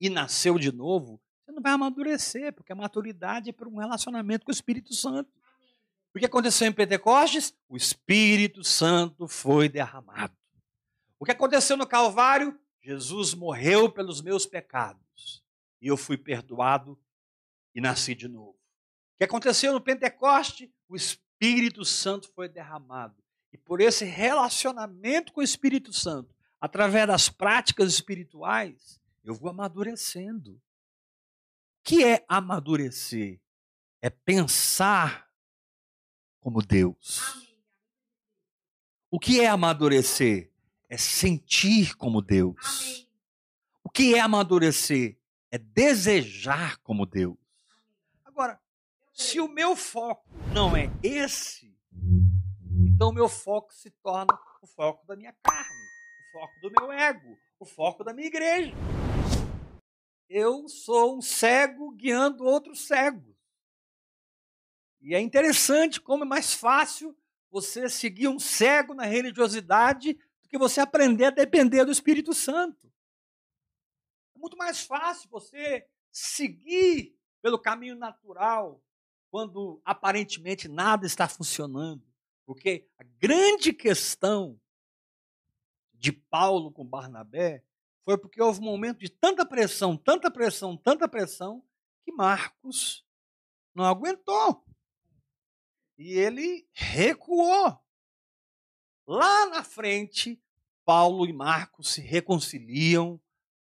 e 0.00 0.08
nasceu 0.08 0.58
de 0.58 0.72
novo, 0.72 1.20
você 1.44 1.52
não 1.52 1.62
vai 1.62 1.72
amadurecer, 1.72 2.52
porque 2.52 2.72
a 2.72 2.76
maturidade 2.76 3.50
é 3.50 3.52
por 3.52 3.68
um 3.68 3.76
relacionamento 3.76 4.44
com 4.44 4.50
o 4.50 4.54
Espírito 4.54 4.94
Santo. 4.94 5.30
O 6.14 6.18
que 6.18 6.24
aconteceu 6.24 6.66
em 6.66 6.72
Pentecostes? 6.72 7.54
O 7.68 7.76
Espírito 7.76 8.64
Santo 8.64 9.28
foi 9.28 9.68
derramado. 9.68 10.34
O 11.18 11.24
que 11.24 11.32
aconteceu 11.32 11.76
no 11.76 11.86
Calvário? 11.86 12.58
Jesus 12.86 13.34
morreu 13.34 13.90
pelos 13.90 14.22
meus 14.22 14.46
pecados 14.46 15.44
e 15.82 15.88
eu 15.88 15.96
fui 15.96 16.16
perdoado 16.16 16.96
e 17.74 17.80
nasci 17.80 18.14
de 18.14 18.28
novo. 18.28 18.52
O 18.52 19.16
que 19.18 19.24
aconteceu 19.24 19.72
no 19.72 19.80
Pentecoste? 19.80 20.72
O 20.88 20.94
Espírito 20.94 21.84
Santo 21.84 22.30
foi 22.32 22.48
derramado. 22.48 23.20
E 23.52 23.58
por 23.58 23.80
esse 23.80 24.04
relacionamento 24.04 25.32
com 25.32 25.40
o 25.40 25.42
Espírito 25.42 25.92
Santo, 25.92 26.32
através 26.60 27.08
das 27.08 27.28
práticas 27.28 27.92
espirituais, 27.92 29.00
eu 29.24 29.34
vou 29.34 29.50
amadurecendo. 29.50 30.52
O 30.52 30.62
que 31.82 32.04
é 32.04 32.24
amadurecer? 32.28 33.40
É 34.00 34.08
pensar 34.08 35.28
como 36.38 36.62
Deus. 36.62 37.50
O 39.10 39.18
que 39.18 39.40
é 39.40 39.48
amadurecer? 39.48 40.52
É 40.88 40.96
sentir 40.96 41.96
como 41.96 42.22
Deus. 42.22 43.08
O 43.82 43.90
que 43.90 44.14
é 44.14 44.20
amadurecer? 44.20 45.16
É 45.50 45.58
desejar 45.58 46.78
como 46.78 47.06
Deus. 47.06 47.36
Agora, 48.24 48.60
se 49.12 49.40
o 49.40 49.48
meu 49.48 49.74
foco 49.74 50.28
não 50.52 50.76
é 50.76 50.90
esse, 51.02 51.74
então 52.76 53.08
o 53.08 53.14
meu 53.14 53.28
foco 53.28 53.72
se 53.72 53.90
torna 54.02 54.38
o 54.60 54.66
foco 54.66 55.06
da 55.06 55.16
minha 55.16 55.34
carne, 55.42 55.86
o 56.28 56.32
foco 56.32 56.60
do 56.60 56.70
meu 56.70 56.92
ego, 56.92 57.38
o 57.58 57.64
foco 57.64 58.04
da 58.04 58.12
minha 58.12 58.26
igreja. 58.26 58.72
Eu 60.28 60.68
sou 60.68 61.16
um 61.16 61.22
cego 61.22 61.92
guiando 61.92 62.44
outros 62.44 62.86
cegos. 62.86 63.36
E 65.00 65.14
é 65.14 65.20
interessante 65.20 66.00
como 66.00 66.24
é 66.24 66.26
mais 66.26 66.52
fácil 66.52 67.16
você 67.50 67.88
seguir 67.88 68.28
um 68.28 68.38
cego 68.38 68.92
na 68.92 69.04
religiosidade 69.04 70.18
do 70.46 70.48
que 70.48 70.58
você 70.58 70.80
aprender 70.80 71.24
a 71.24 71.30
depender 71.30 71.84
do 71.84 71.90
Espírito 71.90 72.32
Santo. 72.32 72.90
É 74.34 74.38
muito 74.38 74.56
mais 74.56 74.80
fácil 74.80 75.28
você 75.28 75.86
seguir 76.10 77.18
pelo 77.42 77.58
caminho 77.58 77.96
natural 77.96 78.80
quando 79.28 79.82
aparentemente 79.84 80.68
nada 80.68 81.04
está 81.04 81.28
funcionando. 81.28 82.06
Porque 82.46 82.88
a 82.96 83.02
grande 83.02 83.72
questão 83.72 84.58
de 85.92 86.12
Paulo 86.12 86.70
com 86.70 86.86
Barnabé 86.86 87.64
foi 88.04 88.16
porque 88.16 88.40
houve 88.40 88.60
um 88.60 88.64
momento 88.64 89.00
de 89.00 89.08
tanta 89.08 89.44
pressão, 89.44 89.96
tanta 89.96 90.30
pressão, 90.30 90.76
tanta 90.76 91.08
pressão, 91.08 91.64
que 92.04 92.12
Marcos 92.12 93.04
não 93.74 93.84
aguentou. 93.84 94.64
E 95.98 96.12
ele 96.12 96.68
recuou. 96.72 97.84
Lá 99.06 99.46
na 99.46 99.62
frente, 99.62 100.40
Paulo 100.84 101.26
e 101.26 101.32
Marcos 101.32 101.90
se 101.90 102.00
reconciliam, 102.00 103.20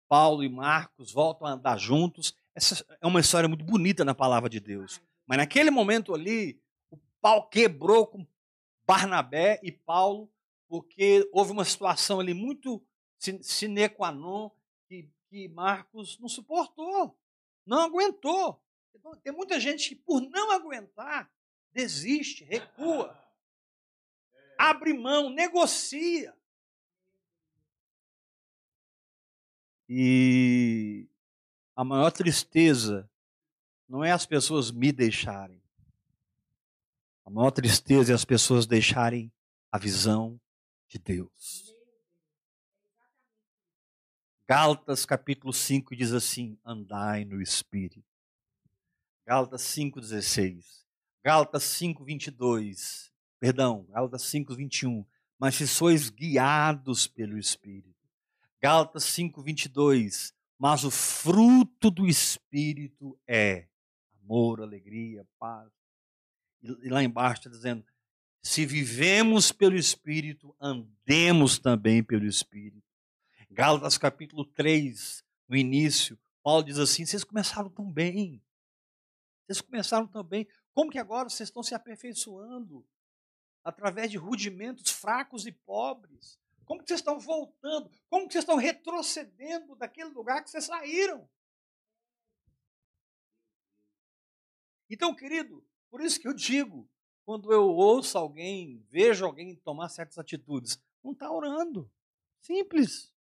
Paulo 0.08 0.43
e 0.43 0.49
Marcos 0.49 1.12
voltam 1.12 1.47
a 1.47 1.51
andar 1.51 1.77
juntos. 1.77 2.36
Essa 2.56 2.86
é 3.01 3.08
uma 3.08 3.19
história 3.19 3.49
muito 3.49 3.65
bonita 3.65 4.06
na 4.06 4.15
palavra 4.15 4.49
de 4.49 4.60
Deus. 4.60 5.01
Mas 5.25 5.38
naquele 5.38 5.71
momento 5.71 6.13
ali, 6.13 6.62
o 6.89 6.97
pau 7.19 7.47
quebrou 7.49 8.08
com 8.08 8.25
Barnabé 8.86 9.60
e 9.63 9.71
Paulo, 9.71 10.32
porque 10.67 11.27
houve 11.32 11.51
uma 11.51 11.65
situação 11.65 12.19
ali 12.19 12.34
muito 12.34 12.82
sine 13.17 13.89
qua 13.89 14.12
non 14.12 14.51
que, 14.88 15.10
que 15.29 15.47
Marcos 15.47 16.19
não 16.19 16.29
suportou, 16.29 17.17
não 17.65 17.79
aguentou. 17.79 18.62
Então, 18.93 19.15
tem 19.17 19.34
muita 19.34 19.60
gente 19.60 19.89
que, 19.89 19.95
por 19.95 20.21
não 20.21 20.51
aguentar, 20.51 21.32
desiste, 21.71 22.43
recua, 22.43 23.17
abre 24.69 24.93
mão, 24.93 25.30
negocia. 25.30 26.34
E 29.89 31.06
a 31.76 31.84
maior 31.84 32.12
tristeza 32.12 33.10
não 33.88 34.04
é 34.04 34.12
as 34.12 34.26
pessoas 34.26 34.71
me 34.71 34.91
deixarem. 34.91 35.62
A 37.26 37.30
maior 37.30 37.52
tristeza 37.52 38.13
é 38.13 38.15
as 38.15 38.23
pessoas 38.23 38.65
deixarem 38.65 39.32
a 39.71 39.78
visão 39.78 40.39
de 40.88 40.97
Deus. 40.97 41.76
Gálatas 44.47 45.06
capítulo 45.06 45.52
5 45.52 45.95
diz 45.95 46.13
assim: 46.13 46.58
andai 46.63 47.26
no 47.26 47.41
Espírito. 47.41 48.04
Gálatas 49.26 49.62
5,16. 49.63 50.86
Gálatas 51.23 51.63
5, 51.63 52.04
22. 52.04 53.12
Perdão, 53.43 53.86
Gálatas 53.89 54.21
5, 54.21 54.56
21. 54.56 55.06
Mas 55.38 55.56
se 55.56 55.67
sois 55.67 56.10
guiados 56.10 57.08
pelo 57.08 57.38
Espírito. 57.38 58.08
Gálatas 58.62 59.03
5, 59.03 59.41
22. 59.41 60.34
Mas 60.58 60.86
o 60.86 60.89
fruto 60.89 61.91
do 61.91 62.08
Espírito 62.08 63.19
é 63.27 63.67
amor, 64.21 64.62
alegria, 64.62 65.27
paz. 65.38 65.69
E 66.62 66.88
lá 66.88 67.03
embaixo 67.03 67.41
está 67.41 67.49
dizendo: 67.49 67.84
se 68.41 68.65
vivemos 68.65 69.51
pelo 69.51 69.75
Espírito, 69.75 70.56
andemos 70.58 71.60
também 71.60 72.01
pelo 72.01 72.25
Espírito. 72.25 72.88
Gálatas 73.51 73.97
capítulo 73.97 74.45
3, 74.45 75.21
no 75.49 75.58
início, 75.58 76.17
Paulo 76.41 76.63
diz 76.63 76.79
assim: 76.79 77.06
vocês 77.06 77.25
começaram 77.25 77.69
tão 77.69 77.91
bem. 77.91 78.41
Vocês 79.45 79.60
começaram 79.60 80.08
tão 80.08 80.23
bem. 80.23 80.47
Como 80.73 80.89
que 80.89 80.97
agora 80.97 81.27
vocês 81.27 81.49
estão 81.49 81.62
se 81.62 81.75
aperfeiçoando 81.75 82.88
através 83.63 84.12
de 84.12 84.17
rudimentos 84.17 84.91
fracos 84.91 85.45
e 85.45 85.52
pobres? 85.52 86.39
Como 86.65 86.82
que 86.82 86.88
vocês 86.88 86.99
estão 86.99 87.19
voltando? 87.19 87.89
Como 88.10 88.28
que 88.28 88.34
vocês 88.34 88.43
estão 88.43 88.58
retrocedendo 88.58 89.76
daquele 89.76 90.10
lugar 90.10 90.43
que 90.43 90.49
vocês 90.49 90.65
saíram? 90.65 91.28
Então, 94.89 95.13
querido, 95.15 95.65
por 95.89 96.02
isso 96.02 96.19
que 96.19 96.28
eu 96.28 96.34
digo, 96.34 96.89
quando 97.26 97.52
eu 97.52 97.67
ouço 97.67 98.17
alguém, 98.17 98.86
vejo 98.89 99.26
alguém 99.26 99.56
tomar 99.56 99.89
certas 99.89 100.17
atitudes, 100.17 100.82
não 101.04 101.13
está 101.13 101.32
orando. 101.32 101.89
Simples. 102.41 103.13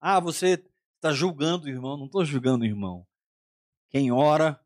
Ah, 0.00 0.20
você 0.20 0.64
está 0.94 1.12
julgando 1.12 1.66
o 1.66 1.68
irmão. 1.68 1.96
Não 1.96 2.06
estou 2.06 2.24
julgando 2.24 2.64
o 2.64 2.66
irmão. 2.66 3.06
Quem 3.90 4.10
ora 4.10 4.60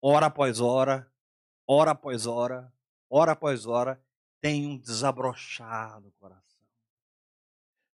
hora 0.00 0.26
após 0.26 0.60
hora, 0.60 1.10
hora 1.68 1.90
após 1.90 2.26
hora, 2.26 2.72
hora 3.10 3.32
após 3.32 3.66
hora, 3.66 4.02
tem 4.40 4.66
um 4.66 4.78
desabrochar 4.78 6.00
no 6.00 6.10
coração. 6.12 6.66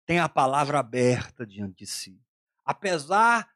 Tem 0.06 0.20
a 0.20 0.30
palavra 0.30 0.80
aberta 0.80 1.46
diante 1.46 1.80
de 1.80 1.88
si. 1.88 2.22
Apesar 2.64 3.52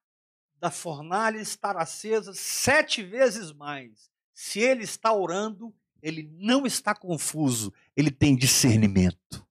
da 0.55 0.71
fornalha 0.71 1.37
estar 1.37 1.77
acesa 1.77 2.33
sete 2.33 3.03
vezes 3.03 3.51
mais, 3.51 4.09
se 4.33 4.59
ele 4.59 4.83
está 4.83 5.13
orando, 5.13 5.73
ele 6.01 6.23
não 6.33 6.65
está 6.65 6.95
confuso, 6.95 7.71
ele 7.95 8.09
tem 8.09 8.35
discernimento. 8.35 9.45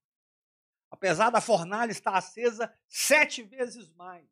Apesar 0.90 1.30
da 1.30 1.40
fornalha 1.40 1.92
estar 1.92 2.16
acesa 2.16 2.72
sete 2.88 3.42
vezes 3.42 3.92
mais, 3.92 4.26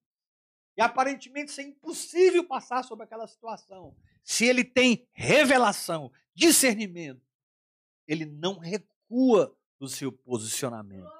e 0.76 0.82
aparentemente 0.82 1.52
ser 1.52 1.62
impossível 1.62 2.44
passar 2.44 2.82
sobre 2.82 3.04
aquela 3.04 3.26
situação, 3.26 3.94
se 4.24 4.44
ele 4.44 4.64
tem 4.64 5.06
revelação, 5.12 6.10
discernimento, 6.34 7.22
ele 8.06 8.24
não 8.24 8.58
recua 8.58 9.54
do 9.78 9.88
seu 9.88 10.10
posicionamento. 10.10 11.10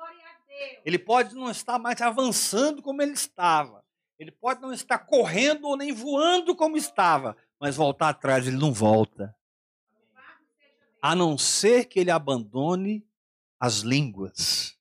Ele 0.85 0.99
pode 0.99 1.35
não 1.35 1.51
estar 1.51 1.79
mais 1.79 2.01
avançando 2.01 2.83
como 2.83 3.03
ele 3.03 3.13
estava. 3.13 3.85
Ele 4.19 4.31
pode 4.31 4.61
não 4.61 4.73
estar 4.73 4.99
correndo 4.99 5.67
ou 5.67 5.77
nem 5.77 5.93
voando 5.93 6.55
como 6.55 6.77
estava, 6.77 7.37
mas 7.59 7.77
voltar 7.77 8.11
atrás 8.11 8.47
ele 8.47 8.57
não 8.57 8.73
volta. 8.73 9.35
A 11.03 11.15
não 11.15 11.37
ser 11.37 11.87
que 11.87 11.99
ele 11.99 12.11
abandone 12.11 13.07
as 13.59 13.79
línguas. 13.79 14.79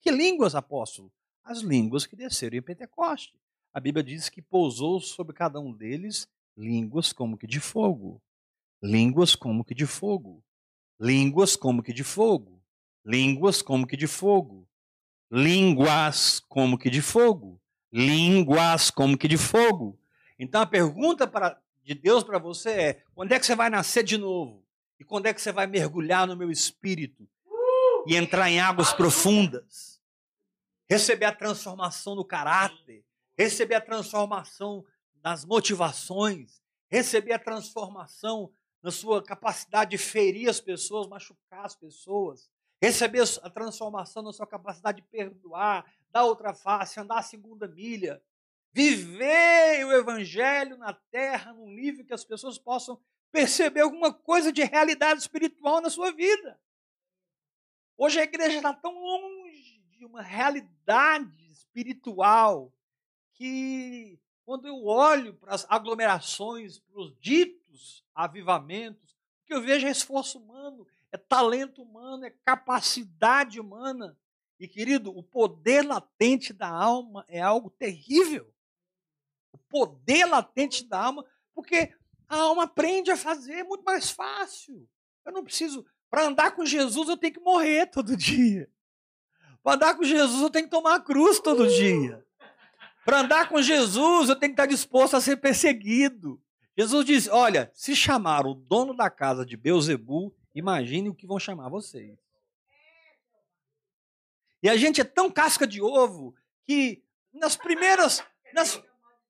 Que 0.00 0.10
línguas, 0.10 0.54
apóstolo? 0.54 1.12
As 1.42 1.60
línguas 1.60 2.06
que 2.06 2.16
desceram 2.16 2.56
em 2.56 2.62
Pentecoste. 2.62 3.34
A 3.72 3.80
Bíblia 3.80 4.04
diz 4.04 4.28
que 4.28 4.40
pousou 4.40 5.00
sobre 5.00 5.34
cada 5.34 5.58
um 5.58 5.72
deles 5.72 6.28
línguas 6.56 7.12
como 7.12 7.36
que 7.36 7.46
de 7.46 7.58
fogo. 7.58 8.22
Línguas 8.84 9.34
como 9.34 9.64
que 9.64 9.74
de 9.74 9.86
fogo. 9.86 10.44
Línguas 11.00 11.56
como 11.56 11.82
que 11.82 11.90
de 11.90 12.04
fogo. 12.04 12.62
Línguas 13.02 13.62
como 13.62 13.86
que 13.86 13.96
de 13.96 14.06
fogo. 14.06 14.68
Línguas 15.30 16.38
como 16.50 16.76
que 16.76 16.90
de 16.90 17.00
fogo. 17.00 17.58
Línguas 17.90 18.90
como 18.90 19.16
que 19.16 19.26
de 19.26 19.38
fogo. 19.38 19.98
Então 20.38 20.60
a 20.60 20.66
pergunta 20.66 21.26
para, 21.26 21.58
de 21.82 21.94
Deus 21.94 22.22
para 22.22 22.38
você 22.38 22.70
é: 22.70 23.02
quando 23.14 23.32
é 23.32 23.40
que 23.40 23.46
você 23.46 23.54
vai 23.54 23.70
nascer 23.70 24.04
de 24.04 24.18
novo? 24.18 24.62
E 25.00 25.04
quando 25.04 25.24
é 25.24 25.32
que 25.32 25.40
você 25.40 25.50
vai 25.50 25.66
mergulhar 25.66 26.26
no 26.26 26.36
meu 26.36 26.50
espírito 26.50 27.26
e 28.06 28.14
entrar 28.14 28.50
em 28.50 28.60
águas 28.60 28.92
profundas? 28.92 29.98
Receber 30.86 31.24
a 31.24 31.34
transformação 31.34 32.14
no 32.14 32.24
caráter, 32.24 33.02
receber 33.34 33.76
a 33.76 33.80
transformação 33.80 34.84
nas 35.22 35.42
motivações, 35.42 36.60
receber 36.90 37.32
a 37.32 37.38
transformação 37.38 38.52
na 38.84 38.90
sua 38.90 39.22
capacidade 39.22 39.92
de 39.92 39.98
ferir 39.98 40.46
as 40.46 40.60
pessoas, 40.60 41.06
machucar 41.06 41.64
as 41.64 41.74
pessoas, 41.74 42.50
receber 42.82 43.24
a 43.42 43.48
transformação 43.48 44.22
na 44.22 44.30
sua 44.30 44.46
capacidade 44.46 45.00
de 45.00 45.08
perdoar, 45.08 45.90
dar 46.12 46.24
outra 46.24 46.52
face, 46.52 47.00
andar 47.00 47.20
a 47.20 47.22
segunda 47.22 47.66
milha, 47.66 48.22
viver 48.74 49.86
o 49.86 49.92
evangelho 49.92 50.76
na 50.76 50.92
terra, 50.92 51.54
num 51.54 51.70
nível 51.70 52.04
que 52.04 52.12
as 52.12 52.26
pessoas 52.26 52.58
possam 52.58 53.00
perceber 53.32 53.80
alguma 53.80 54.12
coisa 54.12 54.52
de 54.52 54.62
realidade 54.62 55.20
espiritual 55.20 55.80
na 55.80 55.88
sua 55.88 56.12
vida. 56.12 56.60
Hoje 57.96 58.20
a 58.20 58.24
igreja 58.24 58.58
está 58.58 58.74
tão 58.74 58.92
longe 58.92 59.82
de 59.96 60.04
uma 60.04 60.20
realidade 60.20 61.50
espiritual 61.50 62.70
que 63.32 64.20
quando 64.44 64.68
eu 64.68 64.84
olho 64.84 65.32
para 65.36 65.54
as 65.54 65.64
aglomerações, 65.70 66.80
para 66.80 67.00
os 67.00 67.18
ditos 67.18 67.63
avivamentos, 68.14 69.12
o 69.12 69.46
que 69.46 69.54
eu 69.54 69.60
vejo 69.60 69.86
é 69.86 69.90
esforço 69.90 70.38
humano, 70.38 70.86
é 71.12 71.16
talento 71.16 71.82
humano, 71.82 72.24
é 72.24 72.30
capacidade 72.44 73.60
humana. 73.60 74.18
E, 74.58 74.66
querido, 74.66 75.16
o 75.16 75.22
poder 75.22 75.82
latente 75.82 76.52
da 76.52 76.68
alma 76.68 77.24
é 77.28 77.40
algo 77.40 77.70
terrível. 77.70 78.52
O 79.52 79.58
poder 79.58 80.24
latente 80.24 80.84
da 80.84 80.98
alma, 81.00 81.24
porque 81.54 81.94
a 82.28 82.36
alma 82.36 82.64
aprende 82.64 83.10
a 83.10 83.16
fazer 83.16 83.62
muito 83.64 83.84
mais 83.84 84.10
fácil. 84.10 84.88
Eu 85.24 85.32
não 85.32 85.44
preciso. 85.44 85.84
Para 86.10 86.26
andar 86.26 86.52
com 86.54 86.64
Jesus, 86.64 87.08
eu 87.08 87.16
tenho 87.16 87.34
que 87.34 87.40
morrer 87.40 87.86
todo 87.86 88.16
dia. 88.16 88.70
Para 89.62 89.74
andar 89.76 89.96
com 89.96 90.04
Jesus, 90.04 90.42
eu 90.42 90.50
tenho 90.50 90.66
que 90.66 90.70
tomar 90.70 90.96
a 90.96 91.00
cruz 91.00 91.40
todo 91.40 91.66
dia. 91.68 92.24
Para 93.04 93.20
andar 93.20 93.48
com 93.48 93.60
Jesus, 93.60 94.28
eu 94.28 94.36
tenho 94.36 94.52
que 94.52 94.60
estar 94.60 94.66
disposto 94.66 95.14
a 95.14 95.20
ser 95.20 95.36
perseguido. 95.36 96.42
Jesus 96.76 97.04
disse: 97.04 97.30
Olha, 97.30 97.70
se 97.74 97.94
chamar 97.94 98.46
o 98.46 98.54
dono 98.54 98.94
da 98.94 99.08
casa 99.08 99.44
de 99.44 99.56
Beuzebu, 99.56 100.34
imagine 100.54 101.08
o 101.08 101.14
que 101.14 101.26
vão 101.26 101.38
chamar 101.38 101.68
vocês. 101.68 102.18
E 104.62 104.68
a 104.68 104.76
gente 104.76 105.00
é 105.00 105.04
tão 105.04 105.30
casca 105.30 105.66
de 105.66 105.80
ovo 105.82 106.34
que 106.64 107.04
nas 107.32 107.56
primeiras, 107.56 108.24
nas 108.54 108.82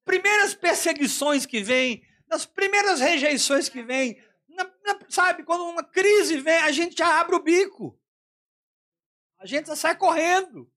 primeiras 0.05 0.55
perseguições 0.55 1.45
que 1.45 1.63
vêm, 1.63 2.07
nas 2.29 2.47
primeiras 2.47 3.01
rejeições 3.01 3.69
que 3.69 3.83
vêm, 3.83 4.23
sabe, 5.09 5.43
quando 5.43 5.65
uma 5.65 5.83
crise 5.83 6.39
vem, 6.41 6.59
a 6.59 6.71
gente 6.71 6.97
já 6.97 7.21
abre 7.21 7.35
o 7.35 7.43
bico. 7.43 7.99
A 9.39 9.47
gente 9.47 9.67
já 9.67 9.77
sai 9.77 9.97
correndo. 9.97 10.71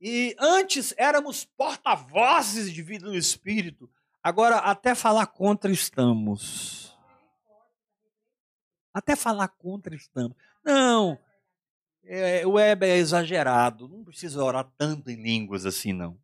E 0.00 0.36
antes 0.38 0.92
éramos 0.96 1.44
porta-vozes 1.44 2.72
de 2.72 2.82
vida 2.82 3.06
no 3.06 3.14
espírito. 3.14 3.90
Agora, 4.26 4.56
até 4.56 4.92
falar 4.92 5.28
contra 5.28 5.70
estamos. 5.70 6.92
Até 8.92 9.14
falar 9.14 9.46
contra 9.46 9.94
estamos. 9.94 10.36
Não, 10.64 11.16
é, 12.02 12.44
o 12.44 12.54
web 12.54 12.84
é 12.84 12.96
exagerado. 12.96 13.86
Não 13.86 14.02
precisa 14.02 14.42
orar 14.42 14.68
tanto 14.76 15.12
em 15.12 15.22
línguas 15.22 15.64
assim, 15.64 15.92
não. 15.92 16.18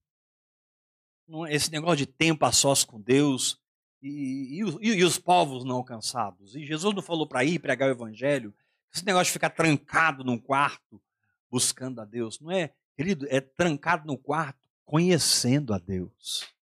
Esse 1.49 1.71
negócio 1.71 1.99
de 1.99 2.07
tempo 2.07 2.45
a 2.45 2.51
sós 2.51 2.83
com 2.83 3.01
Deus 3.01 3.57
e, 4.03 4.61
e, 4.61 4.89
e 4.89 5.05
os 5.05 5.17
povos 5.17 5.63
não 5.63 5.77
alcançados. 5.77 6.57
E 6.57 6.67
Jesus 6.67 6.93
não 6.93 7.03
falou 7.03 7.29
para 7.29 7.45
ir 7.45 7.61
pregar 7.61 7.89
o 7.89 7.93
evangelho. 7.93 8.53
Esse 8.93 9.07
negócio 9.07 9.27
de 9.27 9.33
ficar 9.33 9.51
trancado 9.51 10.25
num 10.25 10.39
quarto 10.39 11.01
buscando 11.49 12.01
a 12.01 12.05
Deus. 12.05 12.41
Não 12.41 12.51
é 12.51 12.75
Querido, 12.97 13.29
é 13.31 13.41
trancado 13.41 14.09
no 14.09 14.19
quarto 14.19 14.59
conhecendo 14.85 15.73
a 15.73 15.79
Deus. 15.79 16.53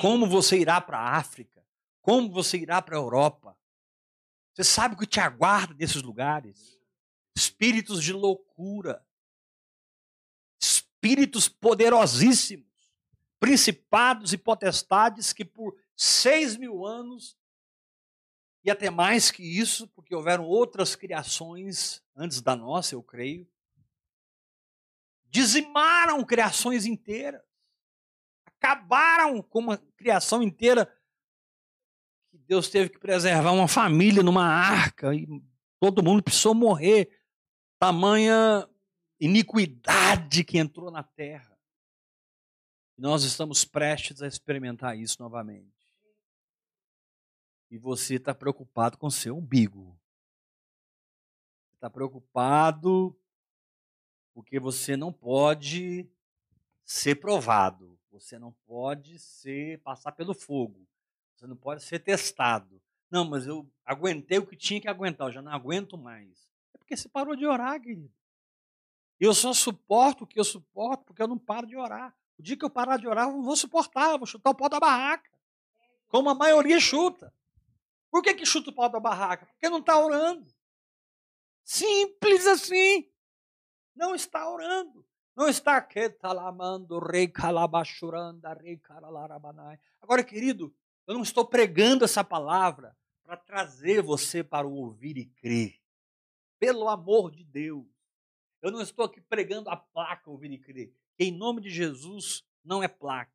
Como 0.00 0.26
você 0.26 0.58
irá 0.58 0.80
para 0.80 0.98
a 0.98 1.16
África? 1.16 1.64
Como 2.00 2.30
você 2.30 2.58
irá 2.58 2.80
para 2.82 2.96
a 2.96 3.00
Europa? 3.00 3.56
Você 4.52 4.64
sabe 4.64 4.94
o 4.94 4.98
que 4.98 5.06
te 5.06 5.20
aguarda 5.20 5.74
nesses 5.74 6.02
lugares? 6.02 6.78
Espíritos 7.34 8.02
de 8.02 8.12
loucura, 8.12 9.04
espíritos 10.60 11.48
poderosíssimos, 11.48 12.66
principados 13.40 14.32
e 14.32 14.38
potestades 14.38 15.32
que 15.32 15.44
por 15.44 15.76
seis 15.96 16.56
mil 16.56 16.84
anos, 16.84 17.36
e 18.62 18.70
até 18.70 18.90
mais 18.90 19.30
que 19.30 19.42
isso, 19.42 19.88
porque 19.88 20.14
houveram 20.14 20.44
outras 20.44 20.94
criações 20.94 22.02
antes 22.14 22.40
da 22.40 22.54
nossa, 22.54 22.94
eu 22.94 23.02
creio, 23.02 23.50
dizimaram 25.24 26.22
criações 26.24 26.84
inteiras, 26.84 27.42
acabaram 28.62 29.42
com 29.42 29.58
uma 29.58 29.76
criação 29.96 30.40
inteira. 30.42 30.86
Que 32.30 32.38
Deus 32.38 32.68
teve 32.70 32.90
que 32.90 32.98
preservar 32.98 33.50
uma 33.50 33.66
família 33.66 34.22
numa 34.22 34.46
arca 34.46 35.12
e 35.14 35.26
todo 35.80 36.02
mundo 36.02 36.22
precisou 36.22 36.54
morrer. 36.54 37.10
Tamanha 37.78 38.68
iniquidade 39.20 40.44
que 40.44 40.58
entrou 40.58 40.90
na 40.90 41.02
terra. 41.02 41.58
Nós 42.96 43.24
estamos 43.24 43.64
prestes 43.64 44.22
a 44.22 44.28
experimentar 44.28 44.96
isso 44.96 45.20
novamente. 45.20 45.72
E 47.68 47.78
você 47.78 48.14
está 48.14 48.34
preocupado 48.34 48.96
com 48.96 49.10
seu 49.10 49.36
umbigo. 49.36 49.98
Está 51.74 51.90
preocupado 51.90 53.16
porque 54.32 54.60
você 54.60 54.96
não 54.96 55.12
pode 55.12 56.08
ser 56.84 57.16
provado, 57.16 57.91
você 58.12 58.38
não 58.38 58.52
pode 58.66 59.18
ser 59.18 59.80
passar 59.80 60.12
pelo 60.12 60.34
fogo, 60.34 60.86
você 61.34 61.46
não 61.46 61.56
pode 61.56 61.82
ser 61.82 61.98
testado. 61.98 62.80
Não, 63.10 63.24
mas 63.24 63.46
eu 63.46 63.66
aguentei 63.84 64.38
o 64.38 64.46
que 64.46 64.56
tinha 64.56 64.80
que 64.80 64.88
aguentar, 64.88 65.28
eu 65.28 65.32
já 65.32 65.42
não 65.42 65.52
aguento 65.52 65.96
mais. 65.96 66.48
É 66.74 66.78
porque 66.78 66.96
você 66.96 67.08
parou 67.08 67.34
de 67.34 67.46
orar, 67.46 67.80
querido. 67.80 68.12
Eu 69.18 69.34
só 69.34 69.52
suporto 69.52 70.24
o 70.24 70.26
que 70.26 70.38
eu 70.38 70.44
suporto 70.44 71.04
porque 71.04 71.22
eu 71.22 71.28
não 71.28 71.38
paro 71.38 71.66
de 71.66 71.76
orar. 71.76 72.14
O 72.38 72.42
dia 72.42 72.56
que 72.56 72.64
eu 72.64 72.70
parar 72.70 72.96
de 72.96 73.06
orar, 73.06 73.28
eu 73.28 73.32
não 73.32 73.42
vou 73.42 73.56
suportar, 73.56 74.12
eu 74.12 74.18
vou 74.18 74.26
chutar 74.26 74.50
o 74.50 74.54
pau 74.54 74.68
da 74.68 74.80
barraca. 74.80 75.30
Como 76.08 76.28
a 76.28 76.34
maioria 76.34 76.80
chuta. 76.80 77.32
Por 78.10 78.22
que, 78.22 78.34
que 78.34 78.44
chuta 78.44 78.70
o 78.70 78.74
pau 78.74 78.88
da 78.88 79.00
barraca? 79.00 79.46
Porque 79.46 79.68
não 79.68 79.78
está 79.78 79.98
orando. 79.98 80.52
Simples 81.64 82.46
assim. 82.46 83.10
Não 83.94 84.14
está 84.14 84.50
orando. 84.50 85.06
Não 85.34 85.48
está 85.48 85.80
talamando, 86.20 86.98
rei 86.98 87.26
calabachuranda, 87.26 88.52
rei 88.52 88.76
caralarabanai. 88.76 89.78
Agora, 90.00 90.22
querido, 90.22 90.74
eu 91.06 91.14
não 91.14 91.22
estou 91.22 91.46
pregando 91.46 92.04
essa 92.04 92.22
palavra 92.22 92.94
para 93.24 93.36
trazer 93.36 94.02
você 94.02 94.44
para 94.44 94.66
o 94.66 94.74
ouvir 94.74 95.16
e 95.16 95.24
crer. 95.24 95.80
Pelo 96.58 96.88
amor 96.88 97.30
de 97.30 97.44
Deus. 97.44 97.86
Eu 98.60 98.70
não 98.70 98.82
estou 98.82 99.06
aqui 99.06 99.20
pregando 99.20 99.70
a 99.70 99.76
placa 99.76 100.30
ouvir 100.30 100.52
e 100.52 100.58
crer. 100.58 100.94
Em 101.18 101.32
nome 101.32 101.62
de 101.62 101.70
Jesus, 101.70 102.44
não 102.62 102.82
é 102.82 102.88
placa. 102.88 103.32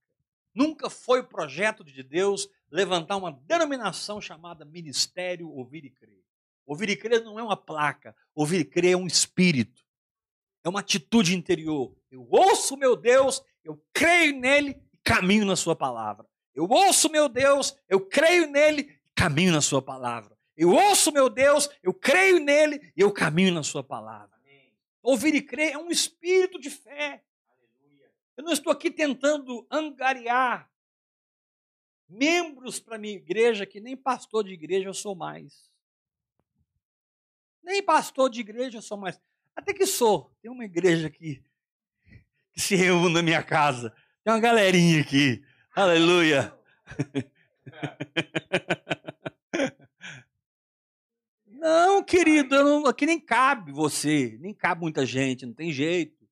Nunca 0.53 0.89
foi 0.89 1.21
o 1.21 1.27
projeto 1.27 1.83
de 1.83 2.03
Deus 2.03 2.47
levantar 2.69 3.17
uma 3.17 3.31
denominação 3.31 4.21
chamada 4.21 4.63
Ministério 4.63 5.49
Ouvir 5.49 5.85
e 5.85 5.89
Crer. 5.89 6.23
Ouvir 6.65 6.89
e 6.89 6.97
crer 6.97 7.23
não 7.23 7.39
é 7.39 7.43
uma 7.43 7.55
placa, 7.55 8.15
ouvir 8.35 8.59
e 8.59 8.65
crer 8.65 8.91
é 8.91 8.97
um 8.97 9.07
espírito 9.07 9.86
é 10.67 10.69
uma 10.69 10.81
atitude 10.81 11.35
interior. 11.35 11.95
Eu 12.11 12.27
ouço 12.29 12.75
meu 12.75 12.95
Deus, 12.95 13.41
eu 13.63 13.81
creio 13.93 14.37
nele 14.37 14.71
e 14.93 14.97
caminho 15.03 15.45
na 15.45 15.55
sua 15.55 15.75
palavra. 15.75 16.27
Eu 16.53 16.67
ouço 16.69 17.09
meu 17.09 17.29
Deus, 17.29 17.75
eu 17.87 18.01
creio 18.01 18.49
nele 18.51 18.81
e 18.81 19.11
caminho 19.15 19.53
na 19.53 19.61
sua 19.61 19.81
palavra. 19.81 20.37
Eu 20.57 20.71
ouço 20.71 21.11
meu 21.11 21.29
Deus, 21.29 21.69
eu 21.81 21.93
creio 21.93 22.39
nele 22.39 22.91
e 22.95 23.01
eu 23.01 23.11
caminho 23.11 23.53
na 23.53 23.63
sua 23.63 23.83
palavra. 23.83 24.37
Ouvir 25.01 25.35
e 25.35 25.41
crer 25.41 25.73
é 25.73 25.77
um 25.77 25.89
espírito 25.89 26.59
de 26.59 26.69
fé. 26.69 27.23
Eu 28.35 28.43
não 28.43 28.51
estou 28.51 28.73
aqui 28.73 28.91
tentando 28.91 29.65
angariar 29.71 30.69
membros 32.09 32.77
para 32.79 32.97
minha 32.97 33.15
igreja 33.15 33.65
que 33.65 33.79
nem 33.79 33.95
pastor 33.95 34.43
de 34.43 34.51
igreja 34.51 34.89
eu 34.89 34.93
sou 34.93 35.15
mais. 35.15 35.71
Nem 37.63 37.81
pastor 37.81 38.29
de 38.29 38.41
igreja 38.41 38.79
eu 38.79 38.81
sou 38.81 38.97
mais. 38.97 39.17
Até 39.57 39.73
que 39.73 39.87
sou. 39.87 40.31
Tem 40.39 40.51
uma 40.51 40.63
igreja 40.63 41.07
aqui 41.07 41.43
que 42.53 42.61
se 42.61 42.75
reúne 42.75 43.15
na 43.15 43.23
minha 43.23 43.41
casa. 43.41 43.91
Tem 44.23 44.31
uma 44.31 44.39
galerinha 44.39 45.01
aqui. 45.01 45.43
Aleluia. 45.75 46.53
Não, 51.59 52.03
querido, 52.03 52.63
não, 52.63 52.85
aqui 52.85 53.05
nem 53.05 53.19
cabe 53.19 53.71
você, 53.71 54.37
nem 54.39 54.53
cabe 54.53 54.79
muita 54.79 55.05
gente, 55.05 55.45
não 55.45 55.53
tem 55.53 55.73
jeito. 55.73 56.25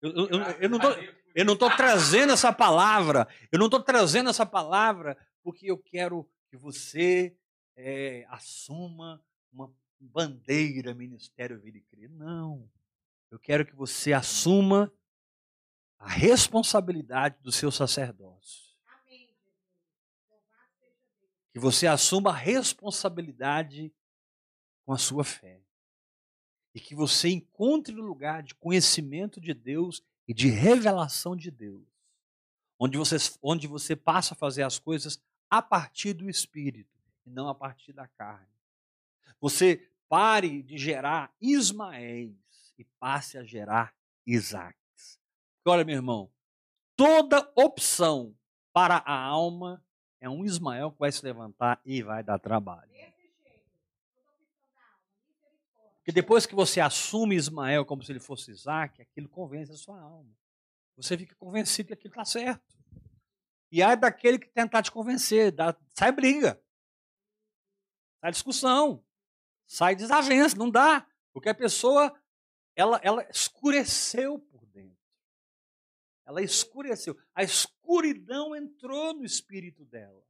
Eu, 0.00 0.10
eu, 0.12 0.40
eu, 0.60 0.68
não 0.70 0.78
tô, 0.78 0.88
eu 1.34 1.44
não 1.44 1.54
estou 1.54 1.68
trazendo 1.68 2.32
essa 2.32 2.52
palavra, 2.52 3.28
eu 3.50 3.58
não 3.58 3.66
estou 3.66 3.82
trazendo 3.82 4.30
essa 4.30 4.46
palavra 4.46 5.18
porque 5.42 5.70
eu 5.70 5.76
quero 5.76 6.26
que 6.48 6.56
você 6.56 7.36
é, 7.76 8.24
assuma 8.30 9.20
uma 9.52 9.70
bandeira 10.04 10.94
Ministério 10.94 11.58
Vida 11.60 11.78
e 11.78 11.82
Crer. 11.82 12.10
Não. 12.10 12.68
Eu 13.30 13.38
quero 13.38 13.64
que 13.64 13.74
você 13.74 14.12
assuma 14.12 14.92
a 15.98 16.08
responsabilidade 16.08 17.36
do 17.42 17.50
seu 17.50 17.70
sacerdócio. 17.70 18.68
Que 21.52 21.58
você 21.58 21.86
assuma 21.86 22.30
a 22.30 22.36
responsabilidade 22.36 23.92
com 24.84 24.92
a 24.92 24.98
sua 24.98 25.24
fé. 25.24 25.60
E 26.74 26.80
que 26.80 26.94
você 26.94 27.28
encontre 27.28 27.94
um 27.94 28.04
lugar 28.04 28.42
de 28.42 28.54
conhecimento 28.54 29.40
de 29.40 29.52
Deus 29.52 30.02
e 30.26 30.32
de 30.32 30.48
revelação 30.48 31.34
de 31.34 31.50
Deus. 31.50 31.86
Onde 32.78 32.96
você, 32.96 33.16
onde 33.42 33.66
você 33.66 33.96
passa 33.96 34.34
a 34.34 34.36
fazer 34.36 34.62
as 34.62 34.78
coisas 34.78 35.20
a 35.50 35.60
partir 35.60 36.12
do 36.12 36.30
Espírito 36.30 36.96
e 37.26 37.30
não 37.30 37.48
a 37.48 37.54
partir 37.54 37.92
da 37.92 38.06
carne. 38.06 38.57
Você 39.40 39.90
pare 40.08 40.62
de 40.62 40.76
gerar 40.76 41.32
Ismaéis 41.40 42.72
e 42.78 42.84
passe 42.98 43.38
a 43.38 43.44
gerar 43.44 43.94
Isaques. 44.26 45.20
Olha, 45.66 45.84
meu 45.84 45.96
irmão, 45.96 46.30
toda 46.96 47.50
opção 47.54 48.34
para 48.72 48.96
a 48.96 49.20
alma 49.20 49.84
é 50.20 50.28
um 50.28 50.44
Ismael 50.44 50.92
que 50.92 50.98
vai 50.98 51.12
se 51.12 51.24
levantar 51.24 51.80
e 51.84 52.02
vai 52.02 52.22
dar 52.22 52.38
trabalho. 52.38 52.90
Porque 55.98 56.12
depois 56.12 56.46
que 56.46 56.54
você 56.54 56.80
assume 56.80 57.36
Ismael 57.36 57.84
como 57.84 58.02
se 58.02 58.10
ele 58.10 58.18
fosse 58.18 58.50
Isaac, 58.50 59.02
aquilo 59.02 59.28
convence 59.28 59.70
a 59.72 59.76
sua 59.76 60.00
alma. 60.00 60.34
Você 60.96 61.18
fica 61.18 61.34
convencido 61.36 61.88
que 61.88 61.92
aquilo 61.92 62.12
está 62.12 62.24
certo. 62.24 62.78
E 63.70 63.82
aí 63.82 63.94
daquele 63.94 64.38
que 64.38 64.48
tentar 64.48 64.82
te 64.82 64.90
convencer, 64.90 65.52
dá, 65.52 65.76
sai 65.94 66.10
briga. 66.10 66.58
Sai 68.22 68.30
discussão. 68.30 69.04
Sai 69.68 69.94
desavença, 69.94 70.56
não 70.56 70.70
dá. 70.70 71.06
Porque 71.32 71.50
a 71.50 71.54
pessoa, 71.54 72.12
ela, 72.74 72.98
ela 73.04 73.24
escureceu 73.30 74.38
por 74.38 74.64
dentro. 74.66 74.96
Ela 76.26 76.42
escureceu. 76.42 77.16
A 77.34 77.44
escuridão 77.44 78.56
entrou 78.56 79.12
no 79.12 79.24
espírito 79.24 79.84
dela. 79.84 80.24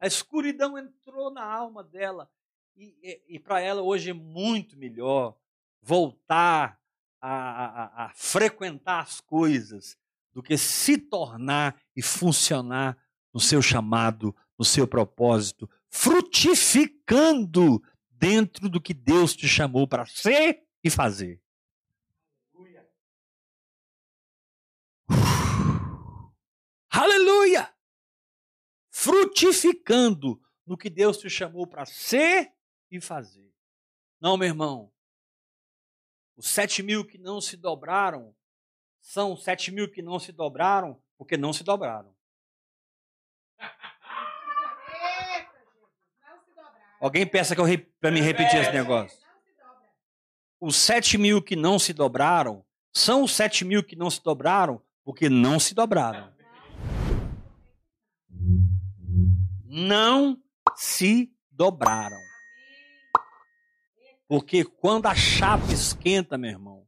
A 0.00 0.06
escuridão 0.06 0.76
entrou 0.76 1.30
na 1.30 1.44
alma 1.44 1.84
dela. 1.84 2.28
E, 2.76 2.96
e, 3.02 3.36
e 3.36 3.38
para 3.38 3.60
ela 3.60 3.80
hoje 3.80 4.10
é 4.10 4.14
muito 4.14 4.76
melhor 4.76 5.38
voltar 5.80 6.80
a, 7.20 7.30
a, 7.30 8.06
a 8.06 8.12
frequentar 8.14 9.00
as 9.00 9.20
coisas 9.20 9.96
do 10.32 10.42
que 10.42 10.58
se 10.58 10.98
tornar 10.98 11.80
e 11.94 12.02
funcionar 12.02 12.98
no 13.32 13.38
seu 13.38 13.62
chamado, 13.62 14.34
no 14.58 14.64
seu 14.64 14.86
propósito, 14.86 15.70
frutificando 15.88 17.82
dentro 18.20 18.68
do 18.68 18.78
que 18.80 18.92
Deus 18.92 19.34
te 19.34 19.48
chamou 19.48 19.88
para 19.88 20.04
ser 20.04 20.62
e 20.84 20.90
fazer. 20.90 21.40
Aleluia! 26.90 27.74
Frutificando 28.90 30.38
no 30.66 30.76
que 30.76 30.90
Deus 30.90 31.16
te 31.16 31.30
chamou 31.30 31.66
para 31.66 31.86
ser 31.86 32.52
e 32.90 33.00
fazer. 33.00 33.50
Não, 34.20 34.36
meu 34.36 34.48
irmão. 34.48 34.92
Os 36.36 36.50
sete 36.50 36.82
mil 36.82 37.06
que 37.06 37.16
não 37.16 37.40
se 37.40 37.56
dobraram 37.56 38.36
são 39.00 39.34
sete 39.34 39.72
mil 39.72 39.90
que 39.90 40.02
não 40.02 40.18
se 40.18 40.30
dobraram 40.30 41.02
porque 41.16 41.38
não 41.38 41.54
se 41.54 41.64
dobraram. 41.64 42.14
Alguém 47.00 47.26
pensa 47.26 47.54
que 47.54 47.60
eu 47.60 47.66
para 47.98 48.10
me 48.10 48.20
repetir 48.20 48.60
esse 48.60 48.72
negócio? 48.72 49.18
Os 50.60 50.76
sete 50.76 51.16
mil 51.16 51.40
que 51.40 51.56
não 51.56 51.78
se 51.78 51.94
dobraram 51.94 52.62
são 52.92 53.22
os 53.22 53.32
sete 53.32 53.64
mil 53.64 53.82
que 53.82 53.96
não 53.96 54.10
se 54.10 54.22
dobraram 54.22 54.82
porque 55.02 55.30
não 55.30 55.58
se 55.58 55.74
dobraram. 55.74 56.30
Não 59.64 60.38
se 60.76 61.34
dobraram. 61.50 62.20
Porque 64.28 64.64
quando 64.64 65.06
a 65.06 65.14
chapa 65.14 65.72
esquenta, 65.72 66.36
meu 66.36 66.50
irmão, 66.50 66.86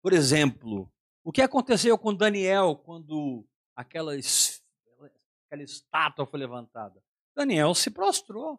por 0.00 0.12
exemplo, 0.14 0.90
o 1.22 1.30
que 1.30 1.42
aconteceu 1.42 1.98
com 1.98 2.14
Daniel 2.14 2.74
quando 2.76 3.46
aquela, 3.76 4.12
aquela 4.14 5.62
estátua 5.62 6.24
foi 6.24 6.40
levantada? 6.40 7.02
Daniel 7.36 7.74
se 7.74 7.90
prostrou. 7.90 8.58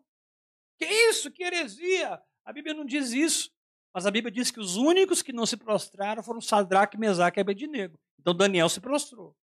Que 0.80 0.86
isso? 0.86 1.30
Que 1.30 1.44
heresia! 1.44 2.22
A 2.46 2.54
Bíblia 2.54 2.74
não 2.74 2.86
diz 2.86 3.12
isso. 3.12 3.52
Mas 3.94 4.06
a 4.06 4.12
Bíblia 4.12 4.32
diz 4.32 4.50
que 4.50 4.60
os 4.60 4.78
únicos 4.78 5.22
que 5.22 5.34
não 5.34 5.46
se 5.46 5.58
prostraram 5.58 6.24
foram 6.24 6.40
Sadraque, 6.40 6.98
Mesaque 6.98 7.40
e 7.40 7.42
Abednego. 7.42 8.00
Então 8.20 8.34
Daniel 8.34 8.70
se 8.70 8.80
prostrou. 8.80 9.36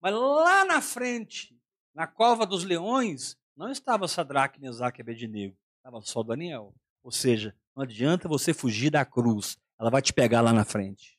Mas 0.00 0.14
lá 0.14 0.64
na 0.64 0.80
frente, 0.80 1.58
na 1.94 2.06
cova 2.06 2.46
dos 2.46 2.64
leões, 2.64 3.36
não 3.56 3.70
estava 3.70 4.06
Sadraque, 4.06 4.60
Mesaque 4.60 5.00
e 5.00 5.02
Abednego. 5.02 5.56
Estava 5.78 6.00
só 6.02 6.22
Daniel. 6.22 6.74
Ou 7.02 7.10
seja, 7.10 7.56
não 7.74 7.82
adianta 7.82 8.28
você 8.28 8.54
fugir 8.54 8.90
da 8.90 9.04
cruz, 9.04 9.56
ela 9.78 9.90
vai 9.90 10.00
te 10.00 10.12
pegar 10.12 10.40
lá 10.40 10.52
na 10.52 10.64
frente. 10.64 11.18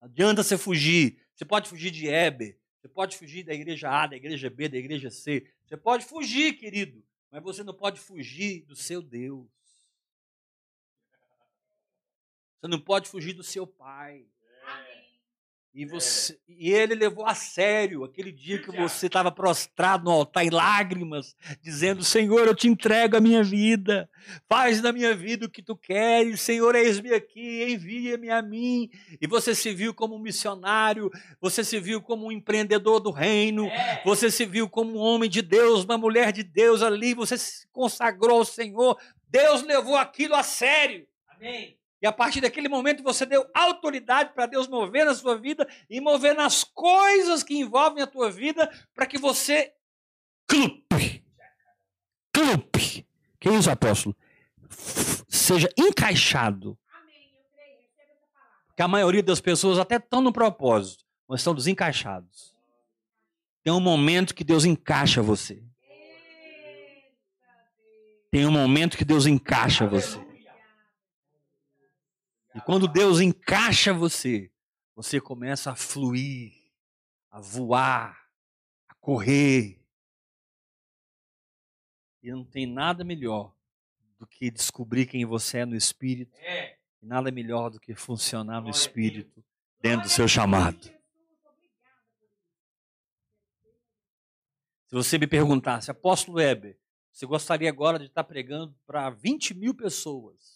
Não 0.00 0.08
adianta 0.08 0.42
você 0.42 0.58
fugir. 0.58 1.24
Você 1.34 1.44
pode 1.44 1.68
fugir 1.68 1.90
de 1.90 2.06
Heber, 2.06 2.58
você 2.84 2.88
pode 2.90 3.16
fugir 3.16 3.42
da 3.44 3.54
igreja 3.54 3.88
A, 3.88 4.06
da 4.06 4.14
igreja 4.14 4.50
B, 4.50 4.68
da 4.68 4.76
igreja 4.76 5.08
C. 5.08 5.50
Você 5.64 5.74
pode 5.74 6.04
fugir, 6.04 6.52
querido, 6.52 7.02
mas 7.30 7.42
você 7.42 7.64
não 7.64 7.72
pode 7.72 7.98
fugir 7.98 8.60
do 8.66 8.76
seu 8.76 9.00
Deus. 9.00 9.48
Você 12.60 12.68
não 12.68 12.78
pode 12.78 13.08
fugir 13.08 13.32
do 13.32 13.42
seu 13.42 13.66
Pai. 13.66 14.26
E, 15.74 15.82
é. 15.82 15.86
você, 15.86 16.38
e 16.48 16.70
ele 16.70 16.94
levou 16.94 17.26
a 17.26 17.34
sério 17.34 18.04
aquele 18.04 18.30
dia 18.30 18.62
que 18.62 18.70
você 18.70 19.08
estava 19.08 19.32
prostrado 19.32 20.04
no 20.04 20.10
altar 20.12 20.44
em 20.44 20.50
lágrimas, 20.50 21.34
dizendo: 21.60 22.04
Senhor, 22.04 22.46
eu 22.46 22.54
te 22.54 22.68
entrego 22.68 23.16
a 23.16 23.20
minha 23.20 23.42
vida, 23.42 24.08
faz 24.48 24.80
na 24.80 24.92
minha 24.92 25.16
vida 25.16 25.46
o 25.46 25.50
que 25.50 25.62
tu 25.62 25.76
queres, 25.76 26.40
Senhor, 26.40 26.76
eis-me 26.76 27.12
aqui, 27.12 27.64
envia-me 27.68 28.30
a 28.30 28.40
mim. 28.40 28.88
E 29.20 29.26
você 29.26 29.52
se 29.52 29.74
viu 29.74 29.92
como 29.92 30.14
um 30.14 30.20
missionário, 30.20 31.10
você 31.40 31.64
se 31.64 31.80
viu 31.80 32.00
como 32.00 32.26
um 32.26 32.32
empreendedor 32.32 33.00
do 33.00 33.10
reino, 33.10 33.66
é. 33.66 34.00
você 34.04 34.30
se 34.30 34.46
viu 34.46 34.68
como 34.68 34.96
um 34.96 35.00
homem 35.00 35.28
de 35.28 35.42
Deus, 35.42 35.84
uma 35.84 35.98
mulher 35.98 36.30
de 36.30 36.44
Deus 36.44 36.82
ali, 36.82 37.14
você 37.14 37.36
se 37.36 37.66
consagrou 37.72 38.38
ao 38.38 38.44
Senhor. 38.44 38.96
Deus 39.28 39.62
levou 39.62 39.96
aquilo 39.96 40.36
a 40.36 40.44
sério. 40.44 41.04
Amém. 41.28 41.76
E 42.04 42.06
a 42.06 42.12
partir 42.12 42.42
daquele 42.42 42.68
momento 42.68 43.02
você 43.02 43.24
deu 43.24 43.50
autoridade 43.54 44.34
para 44.34 44.44
Deus 44.44 44.68
mover 44.68 45.06
na 45.06 45.14
sua 45.14 45.38
vida 45.38 45.66
e 45.88 46.02
mover 46.02 46.34
nas 46.34 46.62
coisas 46.62 47.42
que 47.42 47.56
envolvem 47.56 48.02
a 48.02 48.06
tua 48.06 48.30
vida 48.30 48.70
para 48.94 49.06
que 49.06 49.16
você 49.16 49.72
clupe, 50.46 51.24
clupe, 52.30 53.08
que 53.40 53.48
isso, 53.48 53.70
apóstolo? 53.70 54.14
Seja 55.26 55.66
encaixado. 55.78 56.78
Porque 58.66 58.82
a 58.82 58.88
maioria 58.88 59.22
das 59.22 59.40
pessoas 59.40 59.78
até 59.78 59.96
estão 59.96 60.20
no 60.20 60.30
propósito, 60.30 61.06
mas 61.26 61.40
estão 61.40 61.54
desencaixados. 61.54 62.54
Tem 63.62 63.72
um 63.72 63.80
momento 63.80 64.34
que 64.34 64.44
Deus 64.44 64.66
encaixa 64.66 65.22
você. 65.22 65.64
Tem 68.30 68.44
um 68.44 68.52
momento 68.52 68.98
que 68.98 69.06
Deus 69.06 69.24
encaixa 69.24 69.86
você. 69.86 70.23
E 72.54 72.60
quando 72.60 72.86
Deus 72.86 73.20
encaixa 73.20 73.92
você, 73.92 74.50
você 74.94 75.20
começa 75.20 75.72
a 75.72 75.76
fluir, 75.76 76.52
a 77.30 77.40
voar, 77.40 78.28
a 78.88 78.94
correr. 78.94 79.82
E 82.22 82.30
não 82.30 82.44
tem 82.44 82.66
nada 82.66 83.02
melhor 83.04 83.54
do 84.18 84.26
que 84.26 84.50
descobrir 84.50 85.06
quem 85.06 85.24
você 85.24 85.58
é 85.58 85.66
no 85.66 85.76
Espírito. 85.76 86.36
É. 86.38 86.78
E 87.02 87.06
nada 87.06 87.30
melhor 87.30 87.70
do 87.70 87.80
que 87.80 87.94
funcionar 87.94 88.60
no 88.60 88.70
Espírito 88.70 89.44
dentro 89.80 90.06
do 90.06 90.08
seu 90.08 90.28
chamado. 90.28 90.94
Se 94.86 94.94
você 94.94 95.18
me 95.18 95.26
perguntasse, 95.26 95.90
apóstolo 95.90 96.38
Weber, 96.38 96.78
você 97.10 97.26
gostaria 97.26 97.68
agora 97.68 97.98
de 97.98 98.06
estar 98.06 98.22
pregando 98.22 98.74
para 98.86 99.10
20 99.10 99.54
mil 99.54 99.74
pessoas, 99.74 100.53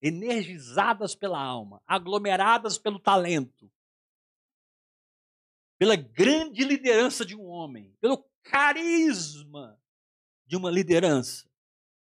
energizadas 0.00 1.14
pela 1.14 1.40
alma, 1.42 1.82
aglomeradas 1.86 2.78
pelo 2.78 2.98
talento, 2.98 3.70
pela 5.78 5.96
grande 5.96 6.64
liderança 6.64 7.24
de 7.24 7.36
um 7.36 7.44
homem, 7.44 7.94
pelo 8.00 8.24
carisma 8.42 9.80
de 10.46 10.56
uma 10.56 10.70
liderança? 10.70 11.50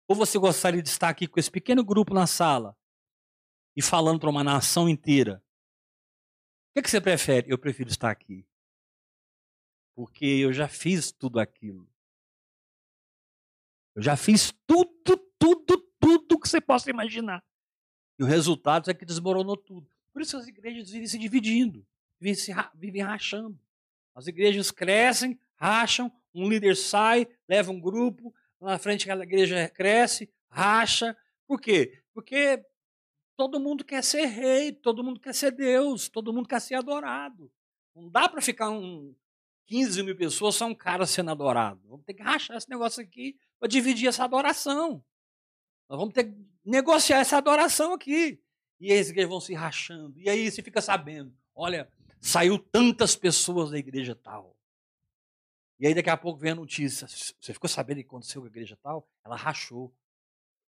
Ou 0.07 0.16
você 0.16 0.39
gostaria 0.39 0.83
de 0.83 0.89
estar 0.89 1.09
aqui 1.09 1.26
com 1.26 1.39
esse 1.39 1.51
pequeno 1.51 1.85
grupo 1.85 2.12
na 2.12 2.26
sala 2.26 2.76
e 3.76 3.83
falando 3.83 4.20
para 4.20 4.31
uma 4.31 4.43
nação 4.43 4.89
inteira? 4.89 5.43
O 6.70 6.74
que, 6.74 6.83
que 6.83 6.91
você 6.91 7.01
prefere? 7.01 7.51
Eu 7.51 7.59
prefiro 7.59 7.91
estar 7.91 8.11
aqui. 8.11 8.47
Porque 9.95 10.24
eu 10.24 10.53
já 10.53 10.68
fiz 10.68 11.12
tudo 11.12 11.39
aquilo. 11.39 11.89
Eu 13.95 14.03
já 14.03 14.16
fiz 14.16 14.53
tudo, 14.66 15.16
tudo, 15.39 15.78
tudo 16.01 16.41
que 16.41 16.49
você 16.49 16.61
possa 16.61 16.91
imaginar. 16.91 17.45
E 18.21 18.23
o 18.23 18.27
resultado 18.27 18.91
é 18.91 18.95
que 18.95 19.07
desmoronou 19.07 19.57
tudo. 19.57 19.91
Por 20.12 20.21
isso 20.21 20.37
as 20.37 20.47
igrejas 20.47 20.91
vivem 20.91 21.09
se 21.09 21.18
dividindo, 21.18 21.87
vivem, 22.21 22.35
se, 22.35 22.53
vivem 22.75 23.01
rachando. 23.01 23.59
As 24.14 24.27
igrejas 24.27 24.71
crescem, 24.71 25.41
racham, 25.57 26.12
um 26.35 26.47
líder 26.47 26.77
sai, 26.77 27.27
leva 27.49 27.73
um 27.73 27.81
grupo, 27.81 28.35
lá 28.61 28.73
na 28.73 28.79
frente 28.79 29.05
aquela 29.05 29.23
igreja 29.23 29.66
cresce, 29.71 30.31
racha. 30.51 31.16
Por 31.47 31.59
quê? 31.62 32.03
Porque 32.12 32.62
todo 33.39 33.59
mundo 33.59 33.83
quer 33.83 34.05
ser 34.05 34.27
rei, 34.27 34.71
todo 34.71 35.03
mundo 35.03 35.18
quer 35.18 35.35
ser 35.35 35.53
Deus, 35.53 36.11
todo 36.11 36.31
mundo 36.31 36.47
quer 36.47 36.61
ser 36.61 36.75
adorado. 36.75 37.51
Não 37.97 38.07
dá 38.11 38.29
para 38.29 38.43
ficar 38.43 38.68
um 38.68 39.14
15 39.64 40.03
mil 40.03 40.14
pessoas 40.14 40.57
só 40.57 40.66
um 40.66 40.75
cara 40.75 41.07
sendo 41.07 41.31
adorado. 41.31 41.81
Vamos 41.89 42.05
ter 42.05 42.12
que 42.12 42.23
rachar 42.23 42.59
esse 42.59 42.68
negócio 42.68 43.03
aqui 43.03 43.39
para 43.59 43.66
dividir 43.66 44.09
essa 44.09 44.25
adoração. 44.25 45.03
Nós 45.89 45.99
vamos 45.99 46.12
ter 46.12 46.25
que 46.25 46.49
negociar 46.64 47.18
essa 47.18 47.36
adoração 47.36 47.94
aqui. 47.94 48.42
E 48.78 48.92
as 48.92 49.08
igrejas 49.08 49.30
vão 49.30 49.40
se 49.40 49.54
rachando. 49.54 50.18
E 50.18 50.28
aí 50.28 50.50
você 50.50 50.62
fica 50.62 50.80
sabendo: 50.80 51.34
olha, 51.54 51.90
saiu 52.20 52.58
tantas 52.58 53.14
pessoas 53.16 53.70
da 53.70 53.78
igreja 53.78 54.14
tal. 54.14 54.56
E 55.78 55.86
aí 55.86 55.94
daqui 55.94 56.11
a 56.11 56.16
pouco 56.16 56.38
vem 56.38 56.52
a 56.52 56.56
notícia. 56.56 57.08
Você 57.08 57.54
ficou 57.54 57.68
sabendo 57.68 58.00
que 58.00 58.06
aconteceu 58.06 58.42
com 58.42 58.46
a 58.46 58.50
igreja 58.50 58.78
tal? 58.82 59.08
Ela 59.24 59.36
rachou. 59.36 59.94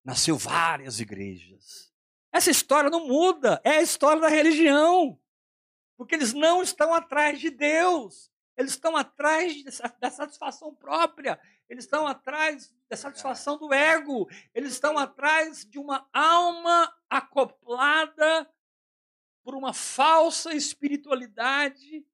Nasceu 0.03 0.37
várias 0.37 1.01
igrejas. 1.01 1.93
Essa 2.33 2.51
história 2.51 2.89
não 2.89 3.07
muda. 3.07 3.61
É 3.63 3.73
a 3.73 3.83
história 3.83 4.23
da 4.23 4.29
religião. 4.29 5.21
Porque 5.99 6.15
eles 6.15 6.33
não 6.33 6.63
estão 6.63 6.95
atrás 6.95 7.39
de 7.39 7.51
Deus. 7.51 8.32
Eles 8.57 8.73
estão 8.73 8.97
atrás 8.97 9.63
da 9.99 10.11
satisfação 10.11 10.75
própria, 10.75 11.41
eles 11.69 11.85
estão 11.85 12.07
atrás 12.07 12.73
da 12.89 12.97
satisfação 12.97 13.57
do 13.57 13.73
ego, 13.73 14.29
eles 14.55 14.73
estão 14.73 14.99
atrás 14.99 15.65
de 15.65 15.79
uma 15.79 16.07
alma 16.13 16.95
acoplada 17.09 18.49
por 19.43 19.55
uma 19.55 19.73
falsa 19.73 20.55
espiritualidade 20.55 22.05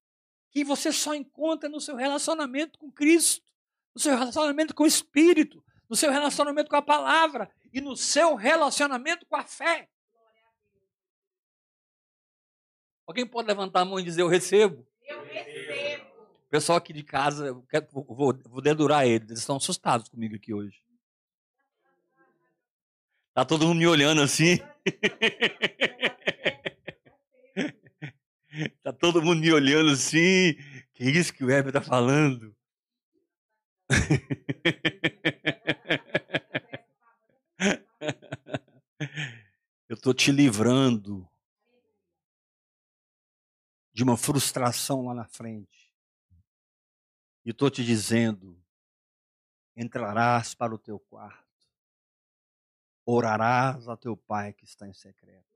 que 0.51 0.64
você 0.64 0.93
só 0.93 1.14
encontra 1.14 1.68
no 1.68 1.80
seu 1.80 1.97
relacionamento 1.97 2.78
com 2.78 2.91
Cristo, 2.91 3.53
no 3.95 4.01
seu 4.01 4.16
relacionamento 4.16 4.74
com 4.74 4.84
o 4.84 4.86
Espírito, 4.86 5.62
no 5.89 5.97
seu 5.97 6.11
relacionamento 6.11 6.70
com 6.70 6.76
a 6.76 6.82
palavra 6.82 7.51
e 7.72 7.80
no 7.80 7.97
seu 7.97 8.34
relacionamento 8.34 9.26
com 9.26 9.36
a 9.36 9.45
fé. 9.45 9.89
Alguém 13.07 13.26
pode 13.26 13.49
levantar 13.49 13.80
a 13.80 13.84
mão 13.84 13.99
e 13.99 14.03
dizer: 14.03 14.22
Eu 14.22 14.28
recebo? 14.28 14.86
Eu 15.03 15.24
recebo. 15.24 16.07
Pessoal 16.51 16.78
aqui 16.78 16.94
de 16.94 17.03
casa, 17.03 17.53
vou, 17.92 18.32
vou 18.49 18.62
dedurar 18.62 19.07
eles, 19.07 19.28
eles 19.28 19.40
estão 19.40 19.57
assustados 19.57 20.09
comigo 20.09 20.34
aqui 20.34 20.55
hoje. 20.55 20.82
Tá 23.34 23.44
todo 23.44 23.66
mundo 23.66 23.78
me 23.78 23.86
olhando 23.86 24.22
assim. 24.22 24.57
tá 28.82 28.92
todo 28.92 29.22
mundo 29.22 29.40
me 29.40 29.53
olhando 29.53 29.90
assim. 29.90 30.55
Que 30.94 31.05
isso 31.05 31.32
que 31.32 31.44
o 31.44 31.51
Heber 31.51 31.72
tá 31.72 31.80
falando? 31.80 32.53
Eu 39.88 39.94
estou 39.94 40.12
te 40.12 40.32
livrando 40.32 41.28
de 43.92 44.03
uma 44.03 44.16
frustração 44.16 45.07
lá 45.07 45.14
na 45.14 45.26
frente. 45.26 45.77
E 47.49 47.51
estou 47.51 47.70
te 47.70 47.82
dizendo: 47.82 48.62
entrarás 49.74 50.55
para 50.55 50.74
o 50.74 50.78
teu 50.78 51.01
quarto, 51.01 51.66
orarás 53.07 53.88
a 53.88 53.96
teu 53.96 54.14
pai 54.14 54.53
que 54.53 54.66
está 54.66 54.86
em 54.86 54.92
secreto. 54.92 55.49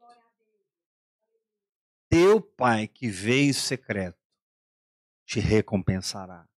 Teu 2.09 2.41
pai 2.41 2.89
que 2.89 3.11
veio 3.11 3.51
em 3.51 3.53
secreto 3.53 4.19
te 5.27 5.39
recompensará. 5.39 6.49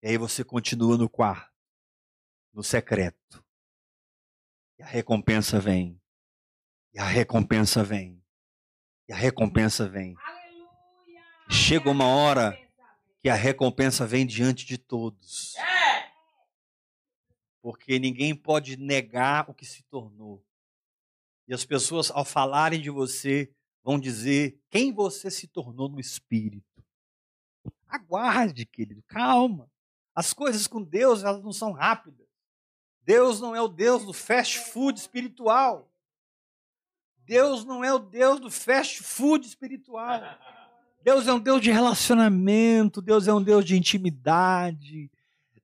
E 0.00 0.10
aí 0.10 0.16
você 0.16 0.44
continua 0.44 0.96
no 0.96 1.10
quarto, 1.10 1.52
no 2.52 2.62
secreto. 2.62 3.44
E 4.78 4.82
a 4.84 4.86
recompensa 4.86 5.58
vem. 5.58 6.00
E 6.94 7.00
a 7.00 7.04
recompensa 7.04 7.82
vem. 7.82 8.24
E 9.08 9.12
a 9.12 9.16
recompensa 9.16 9.88
vem. 9.88 10.14
Chega 11.50 11.90
uma 11.90 12.06
hora 12.06 12.67
que 13.20 13.28
a 13.28 13.34
recompensa 13.34 14.06
vem 14.06 14.26
diante 14.26 14.64
de 14.64 14.78
todos. 14.78 15.54
Porque 17.60 17.98
ninguém 17.98 18.34
pode 18.34 18.76
negar 18.76 19.48
o 19.50 19.54
que 19.54 19.66
se 19.66 19.82
tornou. 19.84 20.44
E 21.46 21.54
as 21.54 21.64
pessoas, 21.64 22.10
ao 22.10 22.24
falarem 22.24 22.80
de 22.80 22.90
você, 22.90 23.52
vão 23.82 23.98
dizer 23.98 24.60
quem 24.70 24.92
você 24.92 25.30
se 25.30 25.48
tornou 25.48 25.88
no 25.88 25.98
espírito. 25.98 26.84
Aguarde, 27.88 28.66
querido, 28.66 29.02
calma. 29.06 29.70
As 30.14 30.32
coisas 30.32 30.66
com 30.66 30.82
Deus, 30.82 31.22
elas 31.22 31.42
não 31.42 31.52
são 31.52 31.72
rápidas. 31.72 32.26
Deus 33.00 33.40
não 33.40 33.56
é 33.56 33.62
o 33.62 33.68
Deus 33.68 34.04
do 34.04 34.12
fast 34.12 34.58
food 34.58 34.98
espiritual. 35.00 35.90
Deus 37.16 37.64
não 37.64 37.82
é 37.82 37.92
o 37.92 37.98
Deus 37.98 38.38
do 38.40 38.50
fast 38.50 39.02
food 39.02 39.46
espiritual. 39.46 40.20
Deus 41.02 41.26
é 41.26 41.32
um 41.32 41.38
Deus 41.38 41.60
de 41.60 41.70
relacionamento, 41.70 43.00
Deus 43.00 43.28
é 43.28 43.32
um 43.32 43.42
Deus 43.42 43.64
de 43.64 43.76
intimidade, 43.76 45.10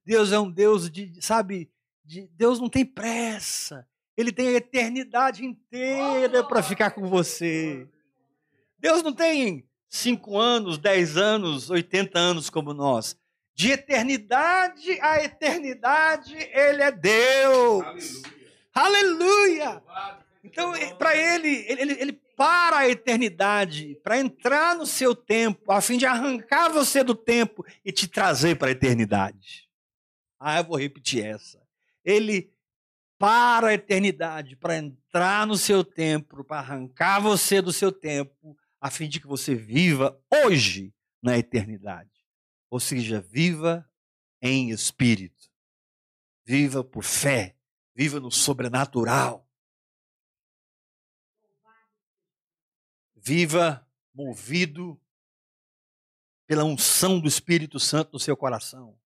Deus 0.05 0.31
é 0.31 0.39
um 0.39 0.49
Deus 0.49 0.89
de, 0.89 1.13
sabe, 1.21 1.69
de, 2.03 2.27
Deus 2.35 2.59
não 2.59 2.69
tem 2.69 2.85
pressa, 2.85 3.87
Ele 4.15 4.31
tem 4.31 4.49
a 4.49 4.53
eternidade 4.53 5.45
inteira 5.45 6.43
para 6.43 6.63
ficar 6.63 6.91
com 6.91 7.07
você. 7.07 7.87
Deus 8.79 9.03
não 9.03 9.13
tem 9.13 9.67
cinco 9.89 10.37
anos, 10.37 10.77
dez 10.77 11.17
anos, 11.17 11.69
oitenta 11.69 12.19
anos 12.19 12.49
como 12.49 12.73
nós. 12.73 13.17
De 13.53 13.71
eternidade 13.71 14.99
a 15.01 15.23
eternidade, 15.23 16.35
Ele 16.35 16.81
é 16.81 16.91
Deus. 16.91 18.23
Aleluia! 18.73 19.81
Aleluia. 19.85 20.25
Então, 20.45 20.73
para 20.97 21.17
ele, 21.17 21.65
ele, 21.67 21.93
ele 21.99 22.21
para 22.35 22.79
a 22.79 22.89
eternidade, 22.89 23.99
para 24.03 24.19
entrar 24.19 24.75
no 24.75 24.85
seu 24.85 25.15
tempo, 25.15 25.71
a 25.71 25.81
fim 25.81 25.97
de 25.97 26.05
arrancar 26.05 26.69
você 26.69 27.03
do 27.03 27.15
tempo 27.15 27.65
e 27.83 27.91
te 27.91 28.07
trazer 28.07 28.57
para 28.57 28.67
a 28.67 28.71
eternidade. 28.71 29.69
Ah, 30.39 30.59
eu 30.59 30.65
vou 30.65 30.77
repetir 30.77 31.25
essa. 31.25 31.61
Ele 32.03 32.53
para 33.17 33.69
a 33.69 33.73
eternidade, 33.73 34.55
para 34.55 34.77
entrar 34.77 35.47
no 35.47 35.55
seu 35.55 35.83
tempo, 35.83 36.43
para 36.43 36.59
arrancar 36.59 37.19
você 37.19 37.61
do 37.61 37.71
seu 37.71 37.91
tempo, 37.91 38.57
a 38.79 38.91
fim 38.91 39.07
de 39.07 39.19
que 39.19 39.27
você 39.27 39.55
viva 39.55 40.19
hoje 40.43 40.93
na 41.23 41.37
eternidade. 41.37 42.11
Ou 42.69 42.79
seja, 42.79 43.21
viva 43.21 43.89
em 44.41 44.69
espírito. 44.69 45.49
Viva 46.45 46.83
por 46.83 47.03
fé. 47.03 47.55
Viva 47.95 48.19
no 48.19 48.29
sobrenatural. 48.29 49.44
Viva 53.25 53.87
movido 54.13 54.99
pela 56.45 56.63
unção 56.63 57.19
do 57.19 57.27
Espírito 57.27 57.79
Santo 57.79 58.13
no 58.13 58.19
seu 58.19 58.37
coração. 58.37 58.97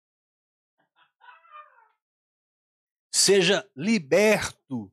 Seja 3.12 3.70
liberto 3.76 4.92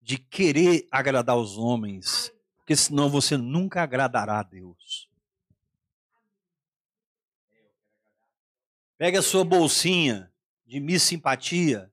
de 0.00 0.18
querer 0.18 0.86
agradar 0.90 1.36
os 1.36 1.58
homens 1.58 2.32
Porque 2.66 2.74
senão 2.74 3.08
você 3.08 3.36
nunca 3.36 3.80
agradará 3.80 4.40
a 4.40 4.42
Deus. 4.42 5.08
Pega 8.98 9.20
a 9.20 9.22
sua 9.22 9.44
bolsinha 9.44 10.32
de 10.66 10.80
Miss 10.80 11.04
Simpatia, 11.04 11.92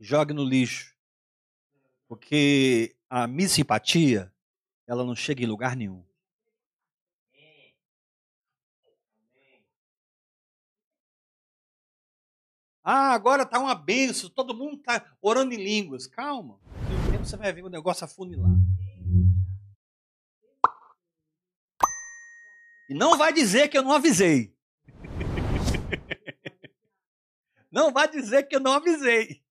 jogue 0.00 0.32
no 0.32 0.42
lixo. 0.42 0.96
Porque 2.08 2.96
a 3.10 3.26
Miss 3.26 3.52
Simpatia, 3.52 4.32
ela 4.88 5.04
não 5.04 5.14
chega 5.14 5.42
em 5.42 5.46
lugar 5.46 5.76
nenhum. 5.76 6.02
Ah, 12.82 13.12
agora 13.12 13.42
está 13.42 13.58
uma 13.58 13.74
benção, 13.74 14.30
todo 14.30 14.56
mundo 14.56 14.78
está 14.78 15.14
orando 15.20 15.52
em 15.52 15.62
línguas. 15.62 16.06
Calma, 16.06 16.58
tempo 17.12 17.26
você 17.26 17.36
vai 17.36 17.52
ver 17.52 17.62
o 17.62 17.68
negócio 17.68 18.02
afunilar. 18.02 18.50
E 22.88 22.94
não 22.94 23.18
vai 23.18 23.30
dizer 23.30 23.68
que 23.68 23.76
eu 23.76 23.82
não 23.82 23.92
avisei. 23.92 24.56
Não 27.70 27.92
vai 27.92 28.10
dizer 28.10 28.44
que 28.44 28.56
eu 28.56 28.60
não 28.60 28.72
avisei. 28.72 29.44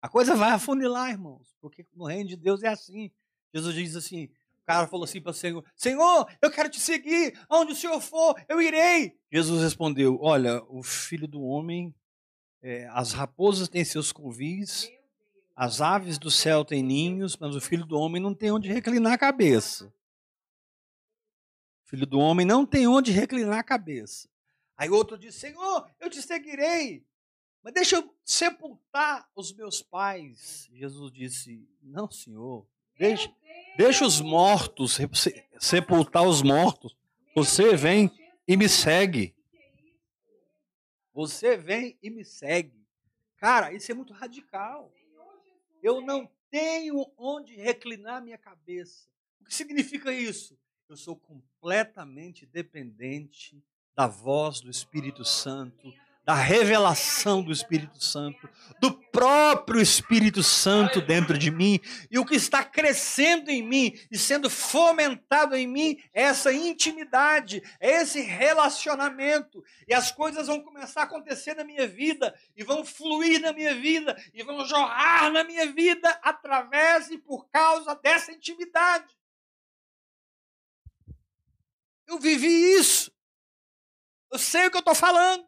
A 0.00 0.08
coisa 0.08 0.36
vai 0.36 0.52
afunilar, 0.52 1.10
irmãos, 1.10 1.56
porque 1.60 1.84
no 1.92 2.06
reino 2.06 2.28
de 2.28 2.36
Deus 2.36 2.62
é 2.62 2.68
assim. 2.68 3.10
Jesus 3.56 3.74
diz 3.74 3.96
assim: 3.96 4.24
o 4.24 4.66
cara 4.66 4.88
falou 4.88 5.04
assim 5.04 5.20
para 5.20 5.30
o 5.30 5.34
Senhor: 5.34 5.64
Senhor, 5.76 6.28
eu 6.42 6.50
quero 6.50 6.68
te 6.68 6.80
seguir, 6.80 7.38
aonde 7.48 7.72
o 7.72 7.76
Senhor 7.76 8.00
for, 8.00 8.34
eu 8.48 8.60
irei. 8.60 9.16
Jesus 9.30 9.62
respondeu: 9.62 10.18
Olha, 10.20 10.60
o 10.68 10.82
filho 10.82 11.28
do 11.28 11.40
homem, 11.40 11.94
é, 12.60 12.88
as 12.88 13.12
raposas 13.12 13.68
têm 13.68 13.84
seus 13.84 14.10
covis, 14.10 14.90
as 15.54 15.80
aves 15.80 16.18
do 16.18 16.32
céu 16.32 16.64
têm 16.64 16.82
ninhos, 16.82 17.36
mas 17.36 17.54
o 17.54 17.60
filho 17.60 17.86
do 17.86 17.96
homem 17.96 18.20
não 18.20 18.34
tem 18.34 18.50
onde 18.50 18.68
reclinar 18.68 19.12
a 19.12 19.18
cabeça. 19.18 19.86
O 21.84 21.88
filho 21.88 22.04
do 22.04 22.18
homem 22.18 22.44
não 22.44 22.66
tem 22.66 22.88
onde 22.88 23.12
reclinar 23.12 23.60
a 23.60 23.62
cabeça. 23.62 24.28
Aí 24.76 24.90
outro 24.90 25.16
disse: 25.16 25.38
Senhor, 25.38 25.88
eu 26.00 26.10
te 26.10 26.20
seguirei, 26.20 27.06
mas 27.62 27.72
deixa 27.72 27.96
eu 27.96 28.14
sepultar 28.24 29.30
os 29.32 29.54
meus 29.54 29.80
pais. 29.80 30.68
Jesus 30.72 31.12
disse: 31.12 31.70
Não, 31.80 32.10
Senhor, 32.10 32.66
deixa, 32.98 33.32
deixa 33.76 34.04
os 34.04 34.20
mortos, 34.20 34.98
sepultar 35.58 36.26
os 36.26 36.42
mortos. 36.42 36.96
Você 37.34 37.76
vem 37.76 38.10
e 38.46 38.56
me 38.56 38.68
segue. 38.68 39.34
Você 41.12 41.56
vem 41.56 41.98
e 42.02 42.10
me 42.10 42.24
segue. 42.24 42.86
Cara, 43.36 43.72
isso 43.72 43.90
é 43.90 43.94
muito 43.94 44.12
radical. 44.12 44.92
Eu 45.82 46.00
não 46.00 46.30
tenho 46.50 47.06
onde 47.16 47.54
reclinar 47.54 48.22
minha 48.22 48.38
cabeça. 48.38 49.08
O 49.40 49.44
que 49.44 49.54
significa 49.54 50.12
isso? 50.12 50.58
Eu 50.88 50.96
sou 50.96 51.16
completamente 51.16 52.46
dependente 52.46 53.62
da 53.94 54.06
voz 54.06 54.60
do 54.60 54.70
Espírito 54.70 55.24
Santo, 55.24 55.92
da 56.26 56.34
revelação 56.34 57.40
do 57.40 57.52
Espírito 57.52 58.04
Santo, 58.04 58.50
do 58.80 58.92
próprio 58.92 59.80
Espírito 59.80 60.42
Santo 60.42 61.00
dentro 61.00 61.38
de 61.38 61.52
mim, 61.52 61.78
e 62.10 62.18
o 62.18 62.24
que 62.24 62.34
está 62.34 62.64
crescendo 62.64 63.48
em 63.48 63.62
mim 63.62 63.96
e 64.10 64.18
sendo 64.18 64.50
fomentado 64.50 65.54
em 65.54 65.68
mim 65.68 65.96
é 66.12 66.22
essa 66.22 66.52
intimidade, 66.52 67.62
é 67.78 68.02
esse 68.02 68.20
relacionamento, 68.22 69.62
e 69.86 69.94
as 69.94 70.10
coisas 70.10 70.48
vão 70.48 70.60
começar 70.60 71.02
a 71.02 71.04
acontecer 71.04 71.54
na 71.54 71.62
minha 71.62 71.86
vida, 71.86 72.36
e 72.56 72.64
vão 72.64 72.84
fluir 72.84 73.40
na 73.40 73.52
minha 73.52 73.76
vida, 73.76 74.20
e 74.34 74.42
vão 74.42 74.64
jorrar 74.66 75.30
na 75.30 75.44
minha 75.44 75.70
vida 75.72 76.10
através 76.24 77.08
e 77.08 77.18
por 77.18 77.48
causa 77.50 77.94
dessa 77.94 78.32
intimidade. 78.32 79.16
Eu 82.04 82.18
vivi 82.18 82.48
isso. 82.76 83.12
Eu 84.32 84.40
sei 84.40 84.66
o 84.66 84.70
que 84.72 84.76
eu 84.76 84.80
estou 84.80 84.94
falando. 84.94 85.46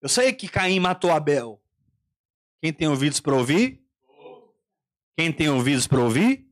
Eu 0.00 0.08
sei 0.08 0.32
que 0.32 0.48
Caim 0.48 0.78
matou 0.78 1.10
Abel. 1.10 1.60
Quem 2.60 2.72
tem 2.72 2.88
ouvidos 2.88 3.20
para 3.20 3.34
ouvir? 3.34 3.84
Quem 5.16 5.32
tem 5.32 5.48
ouvidos 5.48 5.86
para 5.86 6.00
ouvir? 6.00 6.48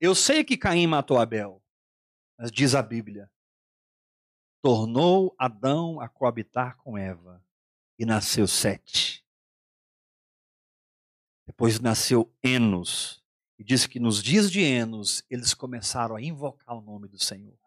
Eu 0.00 0.14
sei 0.14 0.44
que 0.44 0.56
Caim 0.56 0.86
matou 0.86 1.18
Abel. 1.18 1.60
Mas 2.38 2.52
diz 2.52 2.74
a 2.74 2.82
Bíblia: 2.82 3.30
tornou 4.62 5.34
Adão 5.38 6.00
a 6.00 6.08
coabitar 6.08 6.76
com 6.76 6.96
Eva 6.96 7.44
e 7.98 8.04
nasceu 8.04 8.46
Sete. 8.46 9.24
Depois 11.46 11.80
nasceu 11.80 12.32
Enos. 12.42 13.22
E 13.58 13.62
diz 13.62 13.86
que 13.86 14.00
nos 14.00 14.22
dias 14.22 14.50
de 14.50 14.60
Enos 14.60 15.24
eles 15.30 15.54
começaram 15.54 16.16
a 16.16 16.22
invocar 16.22 16.76
o 16.76 16.80
nome 16.80 17.08
do 17.08 17.22
Senhor. 17.22 17.58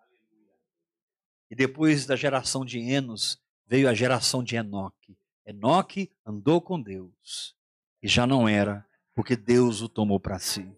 E 1.49 1.55
depois 1.55 2.05
da 2.05 2.15
geração 2.15 2.65
de 2.65 2.79
Enos, 2.79 3.41
veio 3.67 3.89
a 3.89 3.93
geração 3.93 4.43
de 4.43 4.55
Enoque. 4.55 5.17
Enoque 5.45 6.11
andou 6.25 6.61
com 6.61 6.81
Deus 6.81 7.55
e 8.01 8.07
já 8.07 8.25
não 8.25 8.47
era, 8.47 8.87
porque 9.13 9.35
Deus 9.35 9.81
o 9.81 9.89
tomou 9.89 10.19
para 10.19 10.39
si. 10.39 10.71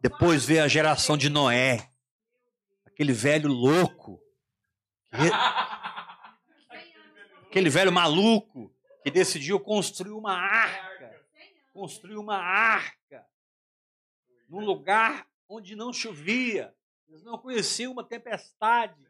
Depois 0.00 0.44
veio 0.44 0.64
a 0.64 0.68
geração 0.68 1.16
de 1.16 1.28
Noé, 1.28 1.90
aquele 2.84 3.12
velho 3.12 3.48
louco, 3.48 4.20
aquele 7.46 7.68
velho 7.68 7.92
maluco 7.92 8.72
que 9.02 9.10
decidiu 9.10 9.58
construir 9.58 10.12
uma 10.12 10.34
arca, 10.34 11.26
construir 11.72 12.16
uma 12.16 12.36
arca 12.36 13.26
num 14.48 14.64
lugar 14.64 15.26
onde 15.48 15.74
não 15.74 15.92
chovia. 15.92 16.74
Eles 17.08 17.22
não 17.22 17.38
conheciam 17.38 17.92
uma 17.92 18.04
tempestade. 18.04 19.07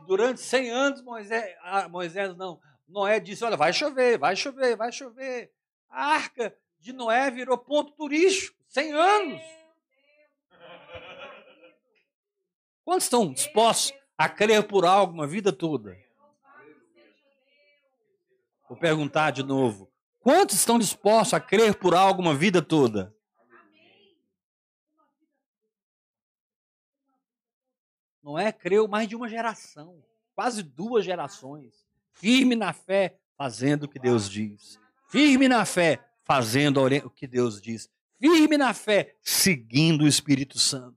E 0.00 0.06
durante 0.06 0.40
100 0.40 0.70
anos, 0.70 1.02
Moisés, 1.02 1.54
ah, 1.62 1.86
Moisés 1.86 2.34
não, 2.34 2.58
Noé 2.88 3.20
disse: 3.20 3.44
Olha, 3.44 3.56
vai 3.56 3.72
chover, 3.72 4.18
vai 4.18 4.34
chover, 4.34 4.74
vai 4.74 4.90
chover. 4.90 5.52
A 5.90 6.14
arca 6.14 6.56
de 6.78 6.92
Noé 6.92 7.30
virou 7.30 7.58
ponto 7.58 7.92
turístico, 7.92 8.56
100 8.68 8.92
anos. 8.92 9.42
Quantos 12.82 13.04
estão 13.04 13.30
dispostos 13.30 13.92
a 14.16 14.28
crer 14.28 14.66
por 14.66 14.86
algo 14.86 15.12
uma 15.12 15.26
vida 15.26 15.52
toda? 15.52 15.96
Vou 18.68 18.78
perguntar 18.78 19.32
de 19.32 19.42
novo. 19.42 19.90
Quantos 20.20 20.56
estão 20.56 20.78
dispostos 20.78 21.34
a 21.34 21.40
crer 21.40 21.74
por 21.74 21.94
algo 21.94 22.22
uma 22.22 22.34
vida 22.34 22.62
toda? 22.62 23.14
Noé 28.22 28.52
creu 28.52 28.86
mais 28.86 29.08
de 29.08 29.16
uma 29.16 29.28
geração, 29.28 30.02
quase 30.34 30.62
duas 30.62 31.04
gerações, 31.04 31.86
firme 32.12 32.54
na 32.54 32.72
fé, 32.72 33.18
fazendo 33.36 33.84
o 33.84 33.88
que 33.88 33.98
Deus 33.98 34.28
diz. 34.28 34.78
Firme 35.08 35.48
na 35.48 35.64
fé, 35.64 35.98
fazendo 36.24 36.84
o 36.84 37.10
que 37.10 37.26
Deus 37.26 37.60
diz. 37.60 37.88
Firme 38.20 38.58
na 38.58 38.74
fé, 38.74 39.16
seguindo 39.22 40.02
o 40.02 40.08
Espírito 40.08 40.58
Santo. 40.58 40.96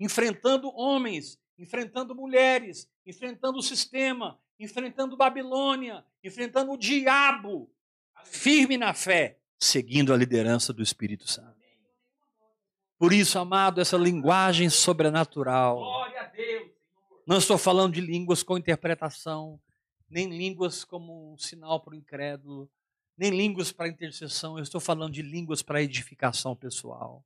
Enfrentando 0.00 0.74
homens, 0.74 1.38
enfrentando 1.58 2.14
mulheres, 2.14 2.88
enfrentando 3.06 3.58
o 3.58 3.62
sistema, 3.62 4.38
enfrentando 4.58 5.16
Babilônia, 5.16 6.04
enfrentando 6.22 6.72
o 6.72 6.78
diabo. 6.78 7.70
Firme 8.24 8.78
na 8.78 8.94
fé, 8.94 9.38
seguindo 9.58 10.12
a 10.12 10.16
liderança 10.16 10.72
do 10.72 10.82
Espírito 10.82 11.28
Santo. 11.28 11.54
Por 12.98 13.12
isso, 13.12 13.38
amado, 13.38 13.80
essa 13.80 13.98
linguagem 13.98 14.70
sobrenatural 14.70 16.03
não 17.26 17.38
estou 17.38 17.56
falando 17.56 17.94
de 17.94 18.00
línguas 18.00 18.42
com 18.42 18.58
interpretação, 18.58 19.60
nem 20.08 20.28
línguas 20.28 20.84
como 20.84 21.32
um 21.32 21.38
sinal 21.38 21.80
para 21.80 21.94
o 21.94 21.96
incrédulo, 21.96 22.70
nem 23.16 23.30
línguas 23.30 23.72
para 23.72 23.88
intercessão. 23.88 24.58
Eu 24.58 24.62
estou 24.62 24.80
falando 24.80 25.12
de 25.12 25.22
línguas 25.22 25.62
para 25.62 25.82
edificação 25.82 26.54
pessoal. 26.54 27.24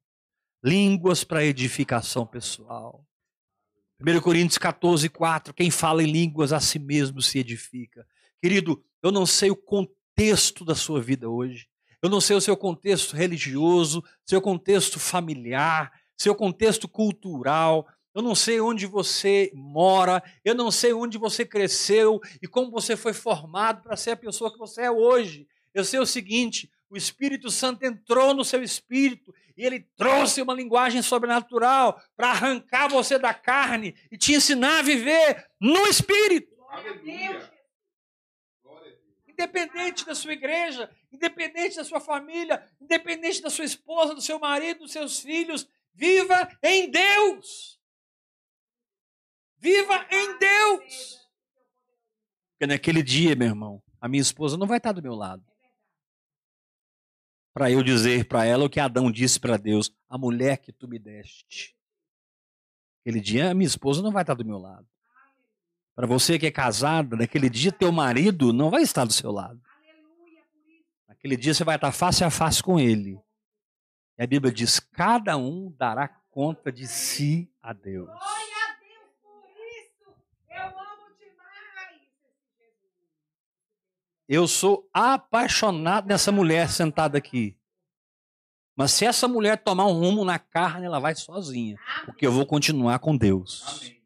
Línguas 0.63 1.25
para 1.25 1.45
edificação 1.45 2.27
pessoal. 2.27 3.05
1 4.01 4.21
Coríntios 4.21 4.59
14, 4.59 5.09
4. 5.09 5.53
Quem 5.55 5.71
fala 5.71 6.03
em 6.03 6.11
línguas 6.11 6.53
a 6.53 6.61
si 6.61 6.79
mesmo 6.79 7.21
se 7.21 7.39
edifica. 7.39 8.07
Querido, 8.41 8.85
eu 9.03 9.11
não 9.11 9.27
sei 9.27 9.51
o 9.51 9.57
contexto 9.57 10.65
da 10.65 10.75
sua 10.75 11.01
vida 11.01 11.29
hoje. 11.29 11.69
Eu 12.01 12.09
não 12.09 12.21
sei 12.21 12.37
o 12.37 12.41
seu 12.41 12.57
contexto 12.57 13.17
religioso, 13.17 14.05
seu 14.25 14.41
contexto 14.41 15.01
familiar, 15.01 15.93
seu 16.17 16.35
contexto 16.35 16.89
cultural, 16.89 17.87
eu 18.19 18.23
não 18.23 18.35
sei 18.35 18.61
onde 18.61 18.85
você 18.85 19.49
mora, 19.55 20.21
eu 20.45 20.53
não 20.53 20.73
sei 20.73 20.93
onde 20.93 21.17
você 21.17 21.45
cresceu 21.45 22.21
e 22.43 22.49
como 22.49 22.69
você 22.69 22.97
foi 22.97 23.13
formado 23.13 23.81
para 23.81 23.97
ser 23.97 24.11
a 24.11 24.17
pessoa 24.17 24.53
que 24.53 24.59
você 24.59 24.83
é 24.83 24.91
hoje. 24.91 25.47
Eu 25.73 25.85
sei 25.85 26.01
o 26.01 26.07
seguinte: 26.07 26.69
o 26.91 26.97
Espírito 26.97 27.49
Santo 27.49 27.85
entrou 27.85 28.35
no 28.35 28.45
seu 28.45 28.61
espírito 28.61 29.33
e 29.57 29.65
ele 29.65 29.87
trouxe 29.97 30.43
uma 30.43 30.53
linguagem 30.53 31.01
sobrenatural 31.01 32.03
para 32.17 32.31
arrancar 32.31 32.89
você 32.89 33.21
da 33.21 33.33
carne 33.33 33.95
e 34.11 34.19
te 34.19 34.35
ensinar 34.35 34.81
a 34.81 34.83
viver 34.83 35.49
no 35.61 35.87
espírito. 35.87 36.57
Independente 39.29 40.05
da 40.05 40.17
sua 40.17 40.33
igreja, 40.33 40.91
independente 41.13 41.77
da 41.77 41.85
sua 41.85 42.01
família, 42.01 42.69
independente 42.81 43.41
da 43.41 43.49
sua 43.49 43.65
esposa, 43.65 44.13
do 44.13 44.21
seu 44.21 44.41
marido, 44.41 44.81
dos 44.81 44.91
seus 44.91 45.21
filhos. 45.21 45.69
Viva 45.95 46.49
em 46.61 46.91
Deus! 46.91 47.78
Viva 49.61 50.07
em 50.11 50.39
Deus! 50.39 51.19
Porque 52.53 52.67
naquele 52.67 53.03
dia, 53.03 53.37
meu 53.37 53.49
irmão, 53.49 53.83
a 54.01 54.09
minha 54.09 54.21
esposa 54.21 54.57
não 54.57 54.67
vai 54.67 54.79
estar 54.79 54.93
do 54.93 55.03
meu 55.03 55.15
lado. 55.15 55.45
Para 57.53 57.71
eu 57.71 57.83
dizer 57.83 58.27
para 58.27 58.45
ela 58.45 58.65
o 58.65 58.71
que 58.71 58.79
Adão 58.79 59.11
disse 59.11 59.39
para 59.39 59.57
Deus: 59.57 59.93
a 60.09 60.17
mulher 60.17 60.59
que 60.59 60.73
tu 60.73 60.87
me 60.87 60.99
deste. 60.99 61.77
Aquele 63.01 63.21
dia, 63.21 63.51
a 63.51 63.55
minha 63.55 63.67
esposa 63.67 64.03
não 64.03 64.13
vai 64.13 64.23
estar 64.23 64.35
do 64.35 64.45
meu 64.45 64.59
lado. 64.59 64.87
Para 65.95 66.07
você 66.07 66.39
que 66.39 66.47
é 66.47 66.51
casada, 66.51 67.17
naquele 67.17 67.51
dia 67.51 67.73
teu 67.73 67.91
marido 67.91 68.53
não 68.53 68.71
vai 68.71 68.83
estar 68.83 69.05
do 69.05 69.13
seu 69.13 69.33
lado. 69.33 69.61
Naquele 71.09 71.37
dia 71.37 71.53
você 71.53 71.65
vai 71.65 71.75
estar 71.75 71.91
face 71.91 72.23
a 72.23 72.31
face 72.31 72.63
com 72.63 72.79
ele. 72.79 73.21
E 74.17 74.23
a 74.23 74.27
Bíblia 74.27 74.53
diz: 74.53 74.79
cada 74.79 75.37
um 75.37 75.75
dará 75.77 76.09
conta 76.31 76.71
de 76.71 76.87
si 76.87 77.51
a 77.61 77.73
Deus. 77.73 78.09
Eu 84.29 84.47
sou 84.47 84.89
apaixonado 84.93 86.07
nessa 86.07 86.31
mulher 86.31 86.69
sentada 86.69 87.17
aqui. 87.17 87.57
Mas 88.77 88.93
se 88.93 89.07
essa 89.07 89.27
mulher 89.27 89.57
tomar 89.57 89.87
um 89.87 89.93
rumo 89.93 90.25
na 90.25 90.39
carne, 90.39 90.85
ela 90.85 91.01
vai 91.01 91.15
sozinha. 91.15 91.77
Porque 92.05 92.27
eu 92.27 92.31
vou 92.31 92.45
continuar 92.45 92.99
com 92.99 93.17
Deus. 93.17 93.65
Amém. 93.79 93.99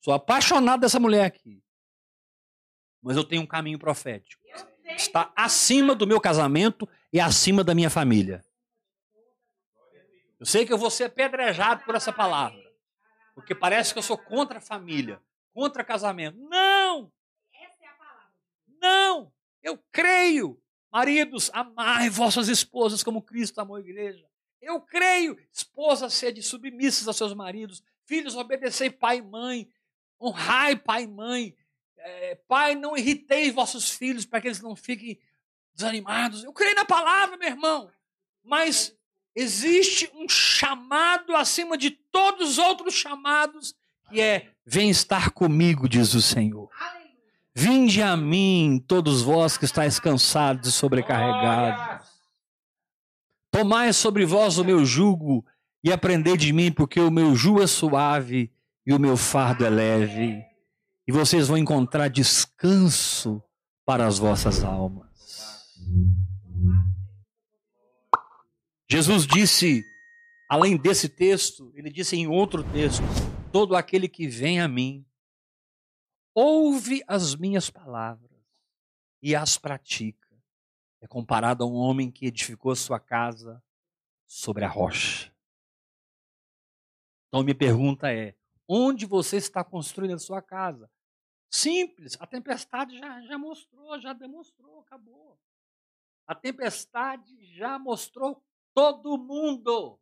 Sou 0.00 0.12
apaixonado 0.12 0.80
dessa 0.80 0.98
mulher 0.98 1.24
aqui. 1.24 1.62
Mas 3.02 3.16
eu 3.16 3.24
tenho 3.24 3.42
um 3.42 3.46
caminho 3.46 3.78
profético. 3.78 4.42
Está 4.84 5.32
acima 5.36 5.94
do 5.94 6.06
meu 6.06 6.20
casamento 6.20 6.88
e 7.12 7.20
acima 7.20 7.62
da 7.62 7.74
minha 7.74 7.90
família. 7.90 8.44
Eu 10.40 10.46
sei 10.46 10.66
que 10.66 10.72
eu 10.72 10.78
vou 10.78 10.90
ser 10.90 11.04
apedrejado 11.04 11.84
por 11.84 11.94
essa 11.94 12.12
palavra. 12.12 12.62
Porque 13.34 13.54
parece 13.54 13.92
que 13.92 13.98
eu 13.98 14.02
sou 14.02 14.18
contra 14.18 14.58
a 14.58 14.60
família, 14.60 15.20
contra 15.52 15.84
casamento. 15.84 16.38
Não! 16.38 16.73
Não! 18.84 19.32
Eu 19.62 19.82
creio. 19.90 20.60
Maridos, 20.92 21.50
amai 21.54 22.10
vossas 22.10 22.48
esposas 22.48 23.02
como 23.02 23.22
Cristo 23.22 23.58
amou 23.58 23.76
a 23.76 23.80
igreja. 23.80 24.28
Eu 24.60 24.78
creio. 24.78 25.38
Esposas, 25.50 26.12
sede 26.12 26.42
submissas 26.42 27.08
a 27.08 27.14
seus 27.14 27.32
maridos. 27.32 27.82
Filhos, 28.04 28.36
obedecei 28.36 28.90
pai 28.90 29.18
e 29.18 29.22
mãe. 29.22 29.66
Honrai 30.20 30.76
pai 30.76 31.04
e 31.04 31.06
mãe. 31.06 31.56
É, 31.96 32.34
pai, 32.46 32.74
não 32.74 32.94
irritei 32.94 33.50
vossos 33.50 33.88
filhos 33.88 34.26
para 34.26 34.42
que 34.42 34.48
eles 34.48 34.60
não 34.60 34.76
fiquem 34.76 35.18
desanimados. 35.74 36.44
Eu 36.44 36.52
creio 36.52 36.76
na 36.76 36.84
palavra, 36.84 37.38
meu 37.38 37.48
irmão. 37.48 37.90
Mas 38.42 38.94
existe 39.34 40.10
um 40.14 40.28
chamado 40.28 41.34
acima 41.34 41.78
de 41.78 41.90
todos 41.90 42.50
os 42.50 42.58
outros 42.58 42.92
chamados, 42.92 43.74
que 44.10 44.20
é: 44.20 44.50
vem 44.66 44.90
estar 44.90 45.30
comigo, 45.30 45.88
diz 45.88 46.12
o 46.12 46.20
Senhor. 46.20 46.70
Vinde 47.56 48.02
a 48.02 48.16
mim, 48.16 48.82
todos 48.86 49.22
vós 49.22 49.56
que 49.56 49.64
estáis 49.64 50.00
cansados 50.00 50.68
e 50.68 50.72
sobrecarregados. 50.72 52.08
Tomai 53.52 53.92
sobre 53.92 54.26
vós 54.26 54.58
o 54.58 54.64
meu 54.64 54.84
jugo 54.84 55.44
e 55.82 55.92
aprendei 55.92 56.36
de 56.36 56.52
mim, 56.52 56.72
porque 56.72 56.98
o 56.98 57.10
meu 57.10 57.36
jugo 57.36 57.62
é 57.62 57.66
suave 57.66 58.50
e 58.86 58.92
o 58.92 58.98
meu 58.98 59.16
fardo 59.16 59.64
é 59.64 59.70
leve, 59.70 60.42
e 61.06 61.12
vocês 61.12 61.48
vão 61.48 61.56
encontrar 61.56 62.08
descanso 62.08 63.42
para 63.84 64.06
as 64.06 64.18
vossas 64.18 64.64
almas. 64.64 65.08
Jesus 68.90 69.26
disse, 69.26 69.82
além 70.50 70.76
desse 70.76 71.08
texto, 71.08 71.72
ele 71.74 71.90
disse 71.90 72.16
em 72.16 72.26
outro 72.26 72.62
texto: 72.62 73.02
todo 73.52 73.74
aquele 73.76 74.08
que 74.08 74.26
vem 74.26 74.60
a 74.60 74.68
mim, 74.68 75.04
ouve 76.34 77.02
as 77.06 77.34
minhas 77.34 77.70
palavras 77.70 78.30
e 79.22 79.34
as 79.34 79.56
pratica. 79.56 80.28
É 81.00 81.06
comparado 81.06 81.64
a 81.64 81.66
um 81.66 81.74
homem 81.74 82.10
que 82.10 82.26
edificou 82.26 82.74
sua 82.74 82.98
casa 82.98 83.62
sobre 84.26 84.64
a 84.64 84.68
rocha. 84.68 85.32
Então, 87.28 87.42
minha 87.42 87.54
pergunta 87.54 88.12
é: 88.12 88.34
onde 88.68 89.06
você 89.06 89.36
está 89.36 89.62
construindo 89.62 90.14
a 90.14 90.18
sua 90.18 90.42
casa. 90.42 90.90
Simples, 91.50 92.16
a 92.18 92.26
tempestade 92.26 92.98
já, 92.98 93.20
já 93.22 93.38
mostrou, 93.38 94.00
já 94.00 94.12
demonstrou, 94.12 94.80
acabou. 94.80 95.38
A 96.26 96.34
tempestade 96.34 97.44
já 97.54 97.78
mostrou 97.78 98.42
todo 98.74 99.16
mundo 99.16 100.00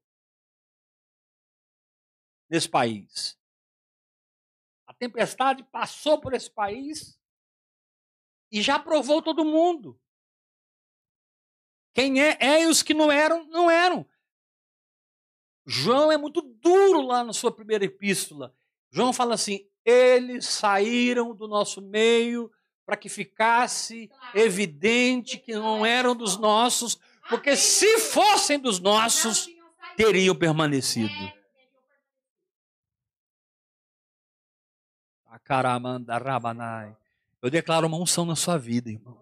nesse 2.48 2.68
país. 2.68 3.38
Tempestade 5.02 5.64
passou 5.64 6.20
por 6.20 6.32
esse 6.32 6.48
país 6.48 7.18
e 8.52 8.62
já 8.62 8.78
provou 8.78 9.20
todo 9.20 9.44
mundo. 9.44 10.00
Quem 11.92 12.22
é, 12.22 12.38
é 12.38 12.62
e 12.62 12.66
os 12.68 12.84
que 12.84 12.94
não 12.94 13.10
eram, 13.10 13.44
não 13.46 13.68
eram. 13.68 14.06
João 15.66 16.12
é 16.12 16.16
muito 16.16 16.40
duro 16.40 17.00
lá 17.00 17.24
na 17.24 17.32
sua 17.32 17.50
primeira 17.50 17.84
epístola. 17.84 18.54
João 18.92 19.12
fala 19.12 19.34
assim: 19.34 19.68
eles 19.84 20.46
saíram 20.46 21.34
do 21.34 21.48
nosso 21.48 21.82
meio 21.82 22.48
para 22.86 22.96
que 22.96 23.08
ficasse 23.08 24.08
evidente 24.32 25.36
que 25.36 25.52
não 25.52 25.84
eram 25.84 26.14
dos 26.14 26.36
nossos, 26.36 26.96
porque 27.28 27.56
se 27.56 27.98
fossem 27.98 28.56
dos 28.56 28.78
nossos, 28.78 29.48
teriam 29.96 30.36
permanecido. 30.36 31.41
Eu 37.42 37.50
declaro 37.50 37.86
uma 37.86 37.98
unção 37.98 38.24
na 38.24 38.34
sua 38.34 38.56
vida, 38.56 38.90
irmão, 38.90 39.20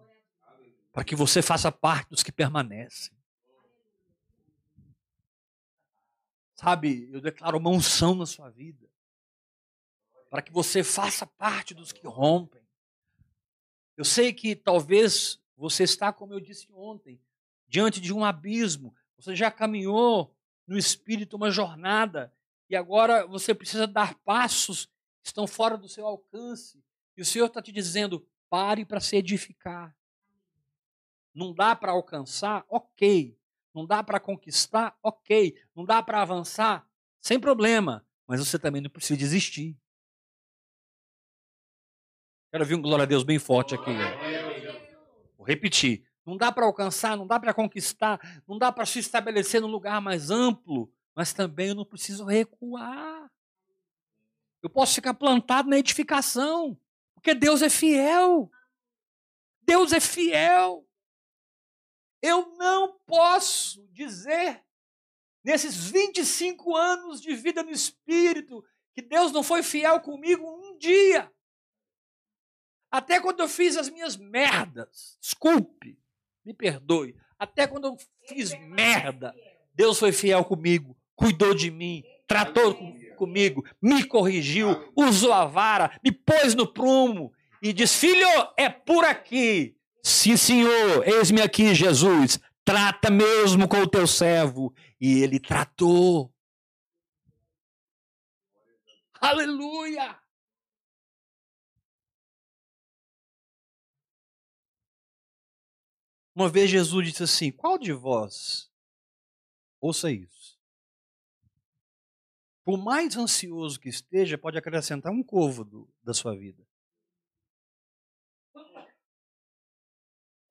para 0.93 1.03
que 1.03 1.15
você 1.15 1.41
faça 1.41 1.71
parte 1.71 2.09
dos 2.09 2.23
que 2.23 2.31
permanecem. 2.31 3.11
Sabe, 6.55 7.09
eu 7.11 7.19
declaro 7.19 7.57
uma 7.57 7.71
unção 7.71 8.13
na 8.13 8.25
sua 8.25 8.49
vida. 8.49 8.87
Para 10.29 10.41
que 10.41 10.53
você 10.53 10.83
faça 10.83 11.25
parte 11.25 11.73
dos 11.73 11.91
que 11.91 12.07
rompem. 12.07 12.61
Eu 13.97 14.05
sei 14.05 14.31
que 14.31 14.55
talvez 14.55 15.41
você 15.57 15.83
está, 15.83 16.13
como 16.13 16.33
eu 16.33 16.39
disse 16.39 16.67
ontem, 16.71 17.19
diante 17.67 17.99
de 17.99 18.13
um 18.13 18.23
abismo. 18.23 18.95
Você 19.17 19.35
já 19.35 19.51
caminhou 19.51 20.33
no 20.67 20.77
espírito 20.77 21.35
uma 21.35 21.51
jornada 21.51 22.31
e 22.69 22.75
agora 22.75 23.25
você 23.27 23.53
precisa 23.53 23.85
dar 23.85 24.13
passos 24.19 24.87
estão 25.23 25.47
fora 25.47 25.77
do 25.77 25.87
seu 25.87 26.05
alcance. 26.05 26.83
E 27.15 27.21
o 27.21 27.25
Senhor 27.25 27.47
está 27.47 27.61
te 27.61 27.71
dizendo: 27.71 28.27
pare 28.49 28.85
para 28.85 28.99
se 28.99 29.15
edificar. 29.15 29.95
Não 31.33 31.53
dá 31.53 31.75
para 31.75 31.91
alcançar? 31.91 32.65
Ok. 32.67 33.37
Não 33.73 33.85
dá 33.85 34.03
para 34.03 34.19
conquistar? 34.19 34.97
Ok. 35.01 35.55
Não 35.75 35.85
dá 35.85 36.03
para 36.03 36.21
avançar? 36.21 36.85
Sem 37.19 37.39
problema. 37.39 38.05
Mas 38.27 38.39
você 38.39 38.59
também 38.59 38.81
não 38.81 38.89
precisa 38.89 39.17
desistir. 39.17 39.77
Quero 42.51 42.63
ouvir 42.63 42.75
um 42.75 42.81
glória 42.81 43.03
a 43.03 43.05
Deus 43.05 43.23
bem 43.23 43.39
forte 43.39 43.75
aqui. 43.75 43.91
Vou 45.37 45.47
repetir. 45.47 46.05
Não 46.25 46.37
dá 46.37 46.51
para 46.51 46.65
alcançar, 46.65 47.17
não 47.17 47.25
dá 47.25 47.39
para 47.39 47.53
conquistar, 47.53 48.19
não 48.47 48.57
dá 48.57 48.71
para 48.71 48.85
se 48.85 48.99
estabelecer 48.99 49.59
num 49.59 49.67
lugar 49.67 49.99
mais 49.99 50.29
amplo, 50.29 50.93
mas 51.15 51.33
também 51.33 51.69
eu 51.69 51.75
não 51.75 51.85
preciso 51.85 52.25
recuar. 52.25 53.31
Eu 54.61 54.69
posso 54.69 54.95
ficar 54.95 55.13
plantado 55.13 55.69
na 55.69 55.77
edificação, 55.77 56.79
porque 57.15 57.33
Deus 57.33 57.61
é 57.61 57.69
fiel. 57.69 58.51
Deus 59.61 59.91
é 59.91 59.99
fiel. 59.99 60.87
Eu 62.21 62.55
não 62.57 62.99
posso 63.05 63.87
dizer, 63.91 64.63
nesses 65.43 65.75
25 65.75 66.75
anos 66.75 67.19
de 67.19 67.35
vida 67.35 67.63
no 67.63 67.71
Espírito, 67.71 68.63
que 68.93 69.01
Deus 69.01 69.31
não 69.31 69.41
foi 69.41 69.63
fiel 69.63 69.99
comigo 70.01 70.47
um 70.47 70.77
dia. 70.77 71.31
Até 72.91 73.19
quando 73.19 73.39
eu 73.39 73.47
fiz 73.47 73.77
as 73.77 73.89
minhas 73.89 74.17
merdas, 74.17 75.17
desculpe, 75.19 75.97
me 76.43 76.53
perdoe. 76.53 77.15
Até 77.39 77.65
quando 77.65 77.85
eu 77.85 77.97
fiz 78.27 78.51
merda, 78.59 79.33
Deus 79.73 79.97
foi 79.97 80.11
fiel 80.11 80.43
comigo, 80.43 80.95
cuidou 81.15 81.55
de 81.55 81.71
mim, 81.71 82.03
tratou 82.27 82.75
comigo, 82.75 83.10
me 83.27 84.03
corrigiu, 84.07 84.91
usou 84.95 85.33
a 85.33 85.45
vara, 85.45 85.99
me 86.03 86.11
pôs 86.11 86.55
no 86.55 86.71
prumo 86.71 87.31
e 87.61 87.71
disse: 87.71 87.99
Filho, 87.99 88.27
é 88.57 88.69
por 88.69 89.03
aqui. 89.05 89.75
Sim, 90.03 90.35
senhor, 90.35 91.07
eis-me 91.07 91.41
aqui, 91.41 91.75
Jesus. 91.75 92.39
Trata 92.65 93.09
mesmo 93.09 93.67
com 93.67 93.81
o 93.81 93.87
teu 93.87 94.07
servo. 94.07 94.73
E 94.99 95.21
ele 95.21 95.39
tratou. 95.39 96.33
Aleluia! 99.19 100.19
Uma 106.33 106.49
vez 106.49 106.69
Jesus 106.69 107.07
disse 107.07 107.23
assim: 107.23 107.51
Qual 107.51 107.77
de 107.77 107.93
vós, 107.93 108.71
ouça 109.79 110.11
isso, 110.11 110.40
por 112.63 112.77
mais 112.77 113.17
ansioso 113.17 113.79
que 113.79 113.89
esteja, 113.89 114.37
pode 114.37 114.57
acrescentar 114.57 115.11
um 115.11 115.23
côvado 115.23 115.89
da 116.03 116.13
sua 116.13 116.35
vida? 116.35 116.65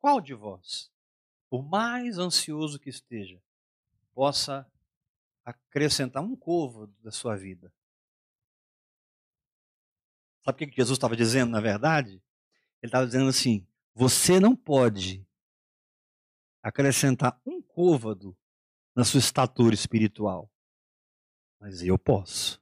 Qual 0.01 0.21
de 0.21 0.35
vós, 0.35 0.91
por 1.49 1.63
mais 1.63 2.19
ansioso 2.19 2.79
que 2.79 2.89
esteja, 2.89 3.41
possa 4.15 4.67
acrescentar 5.45 6.23
um 6.23 6.35
côvado 6.35 6.95
da 7.03 7.11
sua 7.11 7.37
vida? 7.37 7.73
Sabe 10.43 10.65
o 10.65 10.69
que 10.71 10.77
Jesus 10.77 10.97
estava 10.97 11.15
dizendo, 11.15 11.51
na 11.51 11.61
verdade? 11.61 12.13
Ele 12.83 12.89
estava 12.89 13.07
dizendo 13.07 13.29
assim: 13.29 13.67
você 13.95 14.41
não 14.41 14.57
pode 14.57 15.27
acrescentar 16.63 17.39
um 17.45 17.61
côvado 17.61 18.37
na 18.95 19.05
sua 19.05 19.19
estatura 19.19 19.75
espiritual, 19.75 20.51
mas 21.61 21.83
eu 21.83 21.99
posso. 21.99 22.61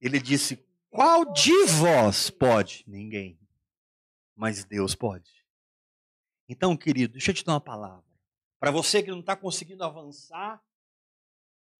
Ele 0.00 0.18
disse: 0.18 0.56
qual 0.90 1.32
de 1.32 1.64
vós 1.66 2.30
pode? 2.30 2.82
Ninguém. 2.86 3.38
Mas 4.34 4.64
Deus 4.64 4.94
pode. 4.94 5.46
Então, 6.48 6.76
querido, 6.76 7.12
deixa 7.12 7.30
eu 7.30 7.34
te 7.34 7.44
dar 7.44 7.52
uma 7.52 7.60
palavra. 7.60 8.04
Para 8.58 8.70
você 8.70 9.02
que 9.02 9.10
não 9.10 9.20
está 9.20 9.36
conseguindo 9.36 9.84
avançar, 9.84 10.62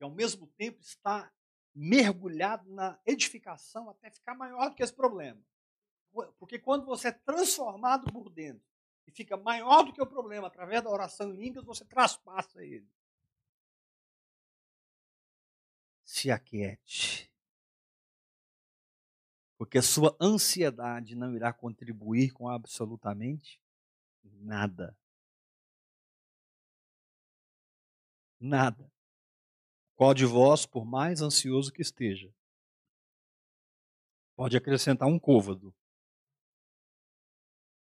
e 0.01 0.05
ao 0.05 0.11
mesmo 0.11 0.47
tempo 0.47 0.81
está 0.81 1.33
mergulhado 1.75 2.71
na 2.71 2.99
edificação 3.07 3.89
até 3.89 4.11
ficar 4.11 4.35
maior 4.35 4.69
do 4.69 4.75
que 4.75 4.83
esse 4.83 4.93
problema. 4.93 5.41
Porque 6.39 6.59
quando 6.59 6.85
você 6.85 7.09
é 7.09 7.13
transformado 7.13 8.13
por 8.13 8.29
dentro 8.29 8.63
e 9.07 9.11
fica 9.11 9.37
maior 9.37 9.83
do 9.83 9.93
que 9.93 10.03
o 10.03 10.07
problema 10.07 10.47
através 10.47 10.83
da 10.83 10.91
oração 10.91 11.33
em 11.33 11.37
línguas, 11.37 11.65
você 11.65 11.85
traspassa 11.85 12.63
ele. 12.63 12.87
Se 16.13 16.31
aquiete. 16.31 17.33
Porque 19.57 19.79
a 19.79 19.83
sua 19.83 20.15
ansiedade 20.21 21.17
não 21.17 21.35
irá 21.35 21.55
contribuir 21.55 22.33
com 22.33 22.51
absolutamente 22.51 23.59
nada. 24.23 24.95
Nada. 28.39 28.93
Qual 29.97 30.13
de 30.13 30.27
vós, 30.27 30.67
por 30.67 30.85
mais 30.85 31.23
ansioso 31.23 31.73
que 31.73 31.81
esteja, 31.81 32.31
pode 34.37 34.55
acrescentar 34.55 35.09
um 35.09 35.19
côvado? 35.19 35.75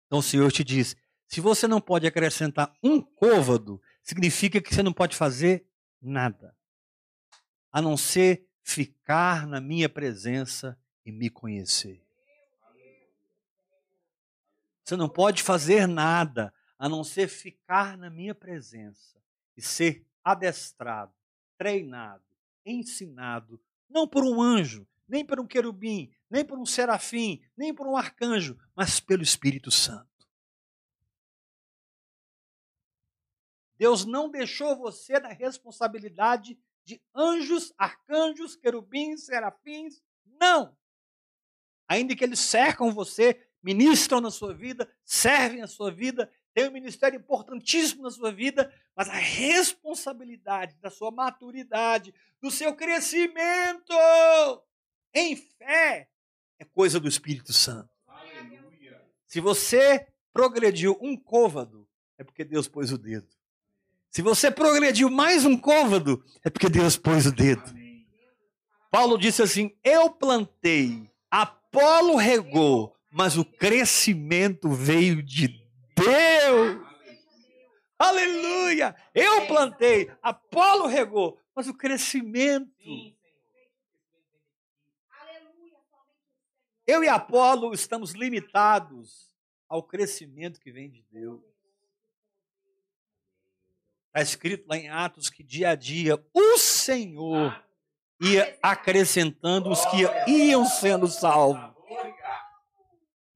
Então 0.08 0.20
o 0.20 0.24
Senhor 0.24 0.50
te 0.54 0.64
diz: 0.64 0.96
se 1.28 1.42
você 1.42 1.68
não 1.68 1.82
pode 1.82 2.08
acrescentar 2.08 2.74
um 2.82 3.02
côvado, 3.02 3.82
significa 4.02 4.62
que 4.62 4.74
você 4.74 4.82
não 4.82 4.94
pode 4.94 5.18
fazer 5.18 5.70
nada, 6.02 6.56
a 7.76 7.82
não 7.82 7.98
ser 7.98 8.48
ficar 8.64 9.46
na 9.46 9.60
minha 9.60 9.90
presença 9.90 10.80
e 11.06 11.12
me 11.12 11.30
conhecer. 11.30 12.02
Você 14.82 14.96
não 14.96 15.10
pode 15.10 15.44
fazer 15.44 15.86
nada 15.86 16.54
a 16.80 16.88
não 16.88 17.04
ser 17.04 17.28
ficar 17.28 17.98
na 17.98 18.10
minha 18.10 18.34
presença 18.34 19.22
e 19.58 19.62
ser 19.62 20.08
adestrado 20.24 21.14
treinado, 21.58 22.24
ensinado, 22.66 23.62
não 23.90 24.08
por 24.08 24.24
um 24.24 24.42
anjo, 24.42 24.88
nem 25.06 25.26
por 25.26 25.38
um 25.38 25.46
querubim, 25.46 26.10
nem 26.30 26.46
por 26.46 26.58
um 26.58 26.66
serafim, 26.66 27.42
nem 27.58 27.74
por 27.74 27.88
um 27.88 27.98
arcanjo, 27.98 28.58
mas 28.74 29.02
pelo 29.02 29.22
Espírito 29.22 29.70
Santo. 29.70 30.08
Deus 33.78 34.06
não 34.06 34.30
deixou 34.30 34.78
você 34.78 35.20
na 35.20 35.28
responsabilidade 35.28 36.58
de 36.86 37.02
anjos, 37.14 37.74
arcanjos, 37.78 38.56
querubins, 38.56 39.26
serafins. 39.26 40.02
Não! 40.40 40.76
Ainda 41.88 42.16
que 42.16 42.24
eles 42.24 42.40
cercam 42.40 42.92
você, 42.92 43.46
ministram 43.62 44.22
na 44.22 44.32
sua 44.32 44.54
vida, 44.54 44.90
servem 45.04 45.62
a 45.62 45.68
sua 45.68 45.92
vida, 45.92 46.32
tem 46.54 46.70
um 46.70 46.72
ministério 46.72 47.20
importantíssimo 47.20 48.04
na 48.04 48.12
sua 48.12 48.32
vida, 48.32 48.74
mas 48.96 49.10
a 49.10 49.18
responsabilidade 49.18 50.78
da 50.80 50.90
sua 50.90 51.12
maturidade, 51.12 52.14
do 52.40 52.50
seu 52.50 52.74
crescimento 52.76 53.94
em 55.14 55.36
fé, 55.36 56.10
é 56.58 56.64
coisa 56.64 57.00
do 57.00 57.08
Espírito 57.08 57.52
Santo. 57.52 57.90
Aleluia. 58.08 59.04
Se 59.28 59.42
você 59.42 60.08
progrediu 60.32 60.98
um 61.02 61.18
côvado, 61.18 61.88
é 62.18 62.24
porque 62.24 62.46
Deus 62.46 62.68
pôs 62.68 62.92
o 62.92 62.98
dedo. 62.98 63.28
Se 64.16 64.22
você 64.22 64.50
progrediu 64.50 65.10
mais 65.10 65.44
um 65.44 65.58
côvado, 65.58 66.24
é 66.42 66.50
porque 66.50 66.70
Deus 66.70 66.96
pôs 66.96 67.26
o 67.26 67.34
dedo. 67.34 67.62
Paulo 68.90 69.18
disse 69.18 69.44
assim: 69.44 69.78
Eu 69.84 70.10
plantei, 70.10 71.12
Apolo 71.30 72.16
regou, 72.16 72.96
mas 73.12 73.38
o 73.38 73.44
crescimento 73.44 74.70
veio 74.70 75.22
de 75.22 75.50
Deus. 75.94 76.82
Aleluia! 78.00 78.96
Eu 79.14 79.48
plantei, 79.48 80.10
Apolo 80.22 80.88
regou, 80.88 81.38
mas 81.54 81.68
o 81.68 81.74
crescimento. 81.74 82.72
Eu 86.88 87.04
e 87.04 87.10
Apolo 87.10 87.74
estamos 87.74 88.14
limitados 88.14 89.30
ao 89.68 89.84
crescimento 89.84 90.62
que 90.62 90.72
vem 90.72 90.90
de 90.90 91.04
Deus. 91.12 91.55
Está 94.16 94.22
escrito 94.22 94.66
lá 94.70 94.78
em 94.78 94.88
Atos 94.88 95.30
que 95.30 95.44
dia 95.44 95.72
a 95.72 95.76
dia 95.76 96.18
o 96.34 96.58
Senhor 96.58 97.62
ia 98.22 98.58
acrescentando 98.64 99.70
os 99.70 99.86
que 99.88 100.04
iam 100.26 100.66
sendo 100.66 101.06
salvos. 101.06 101.76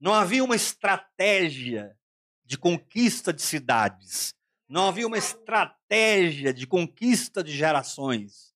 Não 0.00 0.14
havia 0.14 0.42
uma 0.42 0.56
estratégia 0.56 1.94
de 2.46 2.56
conquista 2.56 3.30
de 3.30 3.42
cidades. 3.42 4.34
Não 4.66 4.88
havia 4.88 5.06
uma 5.06 5.18
estratégia 5.18 6.50
de 6.50 6.66
conquista 6.66 7.44
de 7.44 7.54
gerações. 7.54 8.54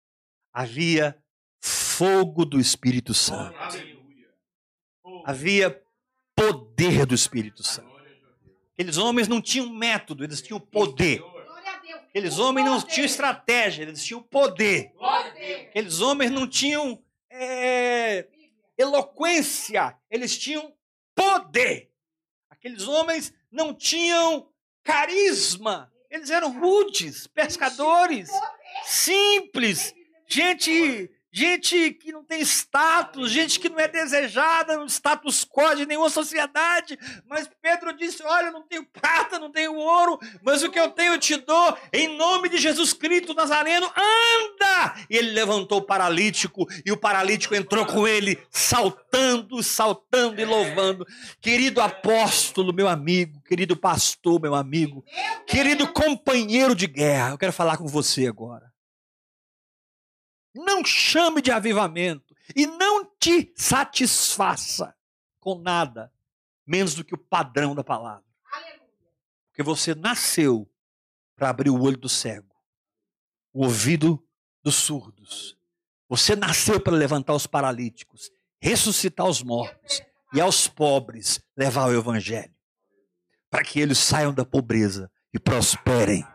Havia 0.51 1.23
fogo 1.61 2.47
do 2.47 2.59
Espírito 2.59 3.13
Santo. 3.13 3.55
Havia 5.27 5.79
poder 6.35 7.05
do 7.05 7.15
Espírito 7.15 7.63
Santo. 7.63 7.93
Aqueles 8.73 8.97
homens 8.97 9.29
não 9.29 9.43
tinham 9.43 9.69
método, 9.69 10.25
eles 10.25 10.41
tinham 10.41 10.59
poder. 10.59 11.23
Aqueles 12.15 12.39
homens 12.39 12.65
não 12.65 12.81
tinham 12.81 13.07
estratégia, 13.07 13.83
eles 13.83 14.05
tinham 14.05 14.23
poder. 14.23 14.93
Aqueles 15.71 16.01
homens 16.01 16.31
não 16.31 16.49
tinham 16.49 17.03
é, 17.29 18.29
eloquência, 18.79 19.99
eles 20.09 20.39
tinham 20.39 20.73
poder. 21.13 21.91
Aqueles 22.49 22.87
homens 22.87 23.35
não 23.51 23.75
tinham 23.75 24.49
carisma. 24.85 25.93
Eles 26.09 26.31
eram 26.31 26.57
rudes, 26.57 27.27
pescadores, 27.27 28.31
simples, 28.85 29.93
gente 30.29 31.11
gente 31.35 31.91
que 31.95 32.13
não 32.13 32.23
tem 32.23 32.41
status, 32.43 33.29
gente 33.29 33.59
que 33.59 33.69
não 33.69 33.81
é 33.81 33.89
desejada 33.89 34.77
no 34.77 34.87
status 34.87 35.45
quo 35.45 35.75
de 35.75 35.85
nenhuma 35.85 36.09
sociedade. 36.09 36.97
Mas 37.29 37.51
Pedro 37.61 37.93
disse: 37.93 38.23
Olha, 38.23 38.47
eu 38.47 38.53
não 38.53 38.63
tenho 38.63 38.85
prata, 38.85 39.37
não 39.37 39.51
tenho 39.51 39.75
ouro, 39.75 40.17
mas 40.43 40.63
o 40.63 40.71
que 40.71 40.79
eu 40.79 40.91
tenho 40.91 41.15
eu 41.15 41.19
te 41.19 41.37
dou, 41.37 41.77
em 41.93 42.17
nome 42.17 42.49
de 42.49 42.59
Jesus 42.59 42.93
Cristo 42.93 43.35
Nazareno, 43.35 43.87
anda! 43.87 44.95
E 45.11 45.17
ele 45.17 45.33
levantou 45.33 45.79
o 45.79 45.83
paralítico, 45.83 46.69
e 46.87 46.93
o 46.93 46.97
paralítico 46.97 47.55
entrou 47.55 47.85
com 47.85 48.07
ele, 48.07 48.41
saltando, 48.49 49.61
saltando 49.61 50.41
e 50.41 50.45
louvando. 50.45 51.05
Querido 51.41 51.81
apóstolo, 51.81 52.73
meu 52.73 52.87
amigo, 52.87 53.43
querido 53.43 53.77
pastor, 53.77 54.41
meu 54.41 54.55
amigo, 54.55 55.05
querido 55.49 55.89
companheiro 55.89 56.77
de 56.77 56.87
guerra, 56.87 57.31
eu 57.31 57.39
quero 57.39 57.53
falar 57.53 57.77
com 57.77 57.89
você 57.89 58.29
agora. 58.29 58.74
Não 60.55 60.85
chame 60.85 61.43
de 61.43 61.51
avivamento 61.51 62.35
e 62.55 62.67
não 62.67 63.05
te 63.19 63.53
satisfaça 63.57 64.95
com 65.41 65.59
nada 65.59 66.13
menos 66.67 66.95
do 66.95 67.05
que 67.05 67.15
o 67.15 67.19
padrão 67.19 67.75
da 67.75 67.85
palavra. 67.85 68.25
Porque 69.49 69.63
você 69.63 69.95
nasceu 69.95 70.71
para 71.37 71.51
abrir 71.51 71.71
o 71.71 71.81
olho 71.81 71.97
do 71.97 72.09
cego, 72.09 72.55
o 73.53 73.65
ouvido 73.65 74.25
dos 74.63 74.77
surdos. 74.77 75.57
Você 76.09 76.37
nasceu 76.37 76.81
para 76.81 76.95
levantar 76.95 77.35
os 77.35 77.47
paralíticos, 77.47 78.31
ressuscitar 78.61 79.27
os 79.27 79.43
mortos 79.43 80.03
e 80.33 80.41
aos 80.41 80.67
pobres 80.67 81.41
levar 81.57 81.89
o 81.89 81.95
evangelho, 81.95 82.55
para 83.51 83.63
que 83.63 83.79
eles 83.79 83.99
saiam 83.99 84.33
da 84.33 84.45
pobreza 84.45 85.11
e 85.33 85.39
prosperem. 85.39 86.27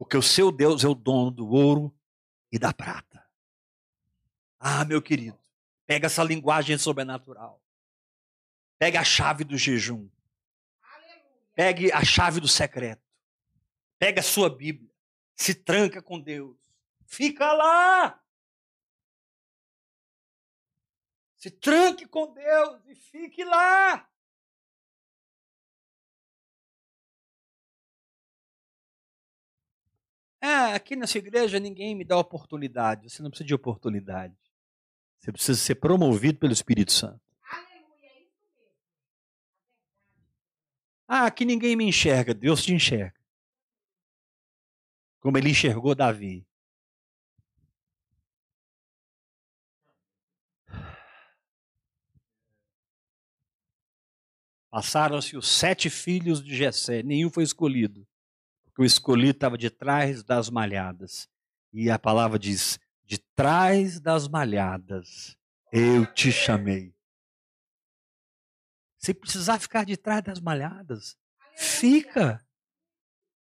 Porque 0.00 0.16
o 0.16 0.22
seu 0.22 0.50
Deus 0.50 0.82
é 0.82 0.88
o 0.88 0.94
dono 0.94 1.30
do 1.30 1.46
ouro 1.46 1.94
e 2.50 2.58
da 2.58 2.72
prata. 2.72 3.22
Ah, 4.58 4.82
meu 4.82 5.02
querido, 5.02 5.38
pega 5.86 6.06
essa 6.06 6.24
linguagem 6.24 6.78
sobrenatural. 6.78 7.62
Pegue 8.78 8.96
a 8.96 9.04
chave 9.04 9.44
do 9.44 9.58
jejum. 9.58 10.08
Pegue 11.54 11.92
a 11.92 12.02
chave 12.02 12.40
do 12.40 12.48
secreto. 12.48 13.04
Pegue 13.98 14.20
a 14.20 14.22
sua 14.22 14.48
Bíblia. 14.48 14.90
Se 15.36 15.54
tranca 15.54 16.00
com 16.00 16.18
Deus. 16.18 16.56
Fica 17.04 17.52
lá. 17.52 18.24
Se 21.36 21.50
tranque 21.50 22.06
com 22.06 22.32
Deus 22.32 22.86
e 22.86 22.94
fique 22.94 23.44
lá. 23.44 24.09
Ah, 30.40 30.74
aqui 30.74 30.96
nessa 30.96 31.18
igreja 31.18 31.60
ninguém 31.60 31.94
me 31.94 32.04
dá 32.04 32.16
oportunidade. 32.16 33.10
Você 33.10 33.22
não 33.22 33.30
precisa 33.30 33.46
de 33.46 33.54
oportunidade. 33.54 34.34
Você 35.18 35.30
precisa 35.30 35.58
ser 35.58 35.74
promovido 35.74 36.38
pelo 36.38 36.52
Espírito 36.52 36.92
Santo. 36.92 37.20
Ah, 41.06 41.26
aqui 41.26 41.44
ninguém 41.44 41.76
me 41.76 41.84
enxerga. 41.84 42.32
Deus 42.32 42.62
te 42.62 42.72
enxerga. 42.72 43.18
Como 45.20 45.36
ele 45.36 45.50
enxergou 45.50 45.94
Davi. 45.94 46.46
Passaram-se 54.70 55.36
os 55.36 55.48
sete 55.48 55.90
filhos 55.90 56.42
de 56.42 56.56
Jessé, 56.56 57.02
nenhum 57.02 57.28
foi 57.28 57.42
escolhido, 57.42 58.06
porque 58.80 58.82
o 58.82 58.84
escolhido 58.84 59.32
estava 59.32 59.58
de 59.58 59.68
trás 59.68 60.22
das 60.22 60.48
malhadas. 60.48 61.28
E 61.72 61.90
a 61.90 61.98
palavra 61.98 62.38
diz: 62.38 62.80
de 63.04 63.18
trás 63.18 64.00
das 64.00 64.26
malhadas 64.26 65.36
eu 65.70 66.06
te 66.14 66.32
chamei. 66.32 66.94
Se 68.98 69.12
precisar 69.12 69.58
ficar 69.58 69.84
de 69.84 69.96
trás 69.96 70.22
das 70.22 70.40
malhadas, 70.40 71.16
fica. 71.56 72.44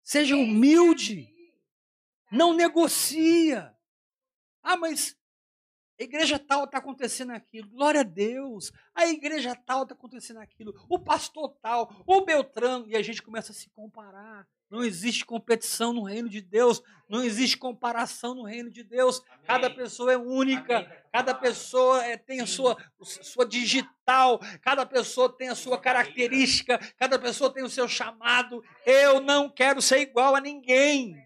Seja 0.02 0.36
humilde. 0.36 1.28
Não 2.30 2.54
negocia. 2.54 3.74
Ah, 4.62 4.76
mas 4.76 5.16
a 6.00 6.02
igreja 6.02 6.38
tal 6.38 6.64
está 6.64 6.78
acontecendo 6.78 7.32
aquilo. 7.32 7.68
Glória 7.70 8.00
a 8.00 8.04
Deus. 8.04 8.72
A 8.94 9.06
igreja 9.06 9.54
tal 9.54 9.82
está 9.82 9.94
acontecendo 9.94 10.40
aquilo. 10.40 10.74
O 10.88 10.98
pastor 10.98 11.56
tal, 11.60 12.02
o 12.06 12.24
Beltrano. 12.24 12.86
E 12.88 12.96
a 12.96 13.02
gente 13.02 13.22
começa 13.22 13.52
a 13.52 13.54
se 13.54 13.68
comparar. 13.70 14.48
Não 14.72 14.82
existe 14.82 15.26
competição 15.26 15.92
no 15.92 16.02
reino 16.02 16.30
de 16.30 16.40
Deus. 16.40 16.82
Não 17.06 17.22
existe 17.22 17.58
comparação 17.58 18.34
no 18.34 18.42
reino 18.42 18.70
de 18.70 18.82
Deus. 18.82 19.22
Amém. 19.28 19.44
Cada 19.46 19.68
pessoa 19.68 20.14
é 20.14 20.16
única. 20.16 20.78
Amém. 20.78 20.88
Cada 21.12 21.34
pessoa 21.34 22.02
é, 22.02 22.16
tem 22.16 22.40
a 22.40 22.46
sua, 22.46 22.74
sua 23.02 23.44
digital. 23.44 24.40
Cada 24.62 24.86
pessoa 24.86 25.30
tem 25.30 25.50
a 25.50 25.54
sua 25.54 25.78
característica. 25.78 26.78
Cada 26.96 27.18
pessoa 27.18 27.52
tem 27.52 27.62
o 27.62 27.68
seu 27.68 27.86
chamado. 27.86 28.64
Eu 28.86 29.20
não 29.20 29.50
quero 29.50 29.82
ser 29.82 29.98
igual 29.98 30.34
a 30.34 30.40
ninguém. 30.40 31.22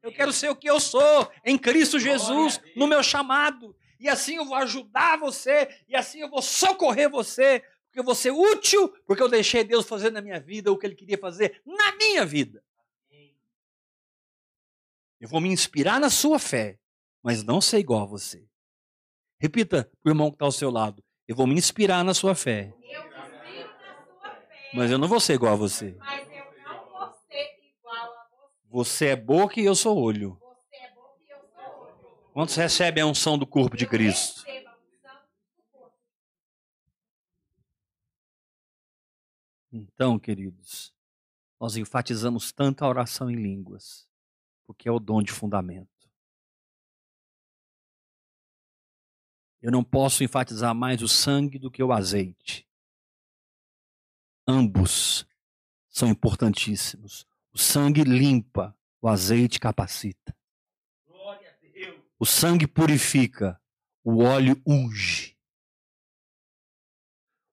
Eu 0.00 0.12
quero 0.12 0.32
ser 0.32 0.48
o 0.48 0.54
que 0.54 0.70
eu 0.70 0.78
sou 0.78 1.28
em 1.44 1.58
Cristo 1.58 1.98
Jesus, 1.98 2.60
no 2.76 2.86
meu 2.86 3.02
chamado. 3.02 3.74
E 3.98 4.08
assim 4.08 4.36
eu 4.36 4.44
vou 4.44 4.54
ajudar 4.54 5.18
você. 5.18 5.68
E 5.88 5.96
assim 5.96 6.20
eu 6.20 6.30
vou 6.30 6.40
socorrer 6.40 7.10
você. 7.10 7.60
Porque 7.86 7.98
eu 7.98 8.04
vou 8.04 8.14
ser 8.14 8.30
útil. 8.30 8.88
Porque 9.04 9.20
eu 9.20 9.28
deixei 9.28 9.64
Deus 9.64 9.84
fazer 9.84 10.12
na 10.12 10.20
minha 10.20 10.38
vida 10.38 10.70
o 10.70 10.78
que 10.78 10.86
Ele 10.86 10.94
queria 10.94 11.18
fazer 11.18 11.60
na 11.66 11.96
minha 11.96 12.24
vida. 12.24 12.62
Eu 15.20 15.28
vou 15.28 15.40
me 15.40 15.48
inspirar 15.48 15.98
na 15.98 16.10
sua 16.10 16.38
fé, 16.38 16.78
mas 17.22 17.42
não 17.42 17.60
ser 17.60 17.78
igual 17.78 18.02
a 18.02 18.06
você. 18.06 18.48
Repita 19.40 19.90
para 20.00 20.10
o 20.10 20.12
irmão 20.12 20.30
que 20.30 20.36
está 20.36 20.44
ao 20.44 20.52
seu 20.52 20.70
lado. 20.70 21.02
Eu 21.26 21.34
vou 21.34 21.46
me 21.46 21.54
inspirar 21.54 22.04
na 22.04 22.14
sua 22.14 22.36
fé. 22.36 22.72
Eu 22.82 23.10
na 23.10 23.26
sua 23.26 24.30
fé. 24.30 24.70
Mas 24.74 24.90
eu 24.92 24.98
não 24.98 25.08
vou 25.08 25.18
ser 25.18 25.34
igual 25.34 25.54
a 25.54 25.56
você. 25.56 25.96
Mas 25.98 26.28
eu 26.28 26.44
não 26.62 26.88
vou 26.88 27.12
ser 27.28 27.54
igual 27.74 27.96
a 27.96 28.06
você. 28.06 28.38
Você 28.70 29.06
é 29.06 29.16
boca 29.16 29.60
e 29.60 29.64
eu 29.64 29.74
sou 29.74 29.98
olho. 29.98 30.38
Você 30.40 30.76
é 30.76 30.90
boca 30.94 31.20
e 31.26 31.30
eu 31.32 31.48
sou 31.52 31.82
olho. 31.82 32.30
Quantos 32.32 32.54
recebem 32.54 33.02
a 33.02 33.06
unção 33.06 33.36
do 33.36 33.46
corpo 33.46 33.76
de 33.76 33.86
Cristo? 33.86 34.46
Então, 39.70 40.18
queridos, 40.18 40.94
nós 41.60 41.76
enfatizamos 41.76 42.52
tanto 42.52 42.84
a 42.84 42.88
oração 42.88 43.28
em 43.30 43.36
línguas 43.36 44.07
porque 44.68 44.86
é 44.86 44.92
o 44.92 45.00
dom 45.00 45.22
de 45.22 45.32
fundamento. 45.32 45.88
Eu 49.62 49.72
não 49.72 49.82
posso 49.82 50.22
enfatizar 50.22 50.74
mais 50.74 51.02
o 51.02 51.08
sangue 51.08 51.58
do 51.58 51.70
que 51.70 51.82
o 51.82 51.90
azeite. 51.90 52.68
Ambos 54.46 55.26
são 55.88 56.06
importantíssimos. 56.06 57.26
O 57.50 57.58
sangue 57.58 58.04
limpa, 58.04 58.76
o 59.00 59.08
azeite 59.08 59.58
capacita. 59.58 60.36
O 62.18 62.26
sangue 62.26 62.66
purifica, 62.66 63.58
o 64.04 64.22
óleo 64.22 64.60
unge. 64.66 65.34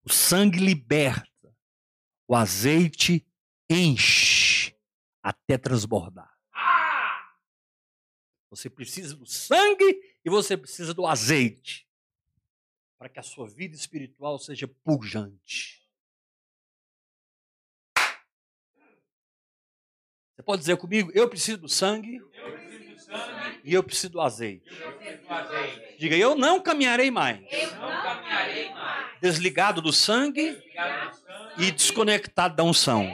O 0.03 0.11
sangue 0.11 0.59
liberta, 0.59 1.57
o 2.28 2.36
azeite 2.36 3.26
enche 3.70 4.78
até 5.24 5.57
transbordar. 5.57 6.34
Você 8.56 8.70
precisa 8.70 9.14
do 9.16 9.26
sangue 9.26 10.01
e 10.24 10.30
você 10.30 10.56
precisa 10.56 10.93
do 10.93 11.06
azeite 11.06 11.86
para 12.97 13.10
que 13.10 13.20
a 13.20 13.24
sua 13.24 13.45
vida 13.47 13.76
espiritual 13.76 14.39
seja 14.39 14.66
pujante. 14.66 15.84
Você 20.34 20.43
pode 20.43 20.62
dizer 20.62 20.78
comigo? 20.78 21.12
Eu 21.14 21.30
preciso 21.30 21.58
do 21.58 21.70
sangue, 21.70 22.16
eu 22.16 22.53
preciso 22.53 22.93
do 22.93 22.99
sangue 23.01 23.62
e 23.66 23.74
eu 23.74 23.84
preciso 23.84 24.14
do 24.14 24.22
azeite. 24.22 24.66
Eu 24.70 25.18
do 25.18 25.34
azeite. 25.34 25.97
Diga, 25.99 26.16
eu 26.16 26.36
não 26.36 26.62
caminharei 26.62 27.12
mais. 27.12 27.41
Não 27.41 28.03
caminharei 28.03 28.70
mais. 28.70 29.20
Desligado 29.20 29.82
do 29.82 29.91
sangue, 29.91 30.51
Desligado 30.51 31.10
do 31.10 31.16
sangue 31.18 31.64
e 31.68 31.72
desconectado 31.72 32.56
da 32.56 32.64
unção. 32.64 33.06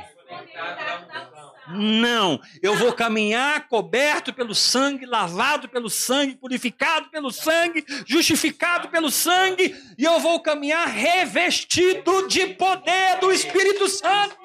Não, 1.73 2.39
eu 2.61 2.75
vou 2.75 2.93
caminhar 2.93 3.67
coberto 3.67 4.33
pelo 4.33 4.53
sangue, 4.53 5.05
lavado 5.05 5.69
pelo 5.69 5.89
sangue, 5.89 6.35
purificado 6.35 7.09
pelo 7.09 7.31
sangue, 7.31 7.83
justificado 8.05 8.89
pelo 8.89 9.09
sangue, 9.09 9.75
e 9.97 10.03
eu 10.03 10.19
vou 10.19 10.39
caminhar 10.39 10.87
revestido 10.87 12.27
de 12.27 12.47
poder 12.55 13.19
do 13.19 13.31
Espírito 13.31 13.87
Santo. 13.87 14.37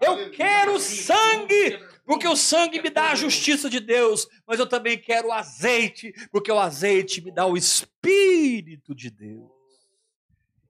Eu 0.00 0.30
quero 0.30 0.78
sangue, 0.78 1.80
porque 2.04 2.28
o 2.28 2.36
sangue 2.36 2.82
me 2.82 2.90
dá 2.90 3.10
a 3.10 3.14
justiça 3.14 3.70
de 3.70 3.80
Deus, 3.80 4.28
mas 4.46 4.60
eu 4.60 4.66
também 4.66 4.98
quero 4.98 5.32
azeite, 5.32 6.12
porque 6.30 6.52
o 6.52 6.58
azeite 6.58 7.22
me 7.22 7.30
dá 7.30 7.46
o 7.46 7.56
Espírito 7.56 8.94
de 8.94 9.10
Deus 9.10 9.55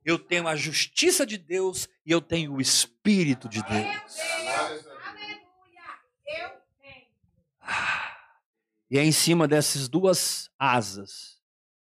eu 0.06 0.20
tenho 0.20 0.46
a 0.46 0.54
justiça 0.54 1.26
de 1.26 1.36
Deus 1.36 1.88
e 2.06 2.12
eu 2.12 2.22
tenho 2.22 2.54
o 2.54 2.60
Espírito 2.60 3.48
de 3.48 3.60
Deus. 3.60 4.20
Ah, 7.60 8.30
e 8.88 8.98
é 8.98 9.04
em 9.04 9.10
cima 9.10 9.48
dessas 9.48 9.88
duas 9.88 10.48
asas, 10.56 11.42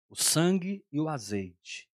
o 0.09 0.15
sangue 0.15 0.83
e 0.91 0.99
o 0.99 1.07
azeite, 1.07 1.87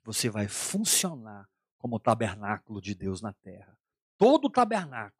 que 0.00 0.06
você 0.06 0.28
vai 0.28 0.48
funcionar 0.48 1.48
como 1.78 1.96
o 1.96 2.00
tabernáculo 2.00 2.80
de 2.80 2.92
Deus 2.92 3.22
na 3.22 3.32
terra. 3.32 3.78
Todo 4.18 4.46
o 4.46 4.50
tabernáculo 4.50 5.14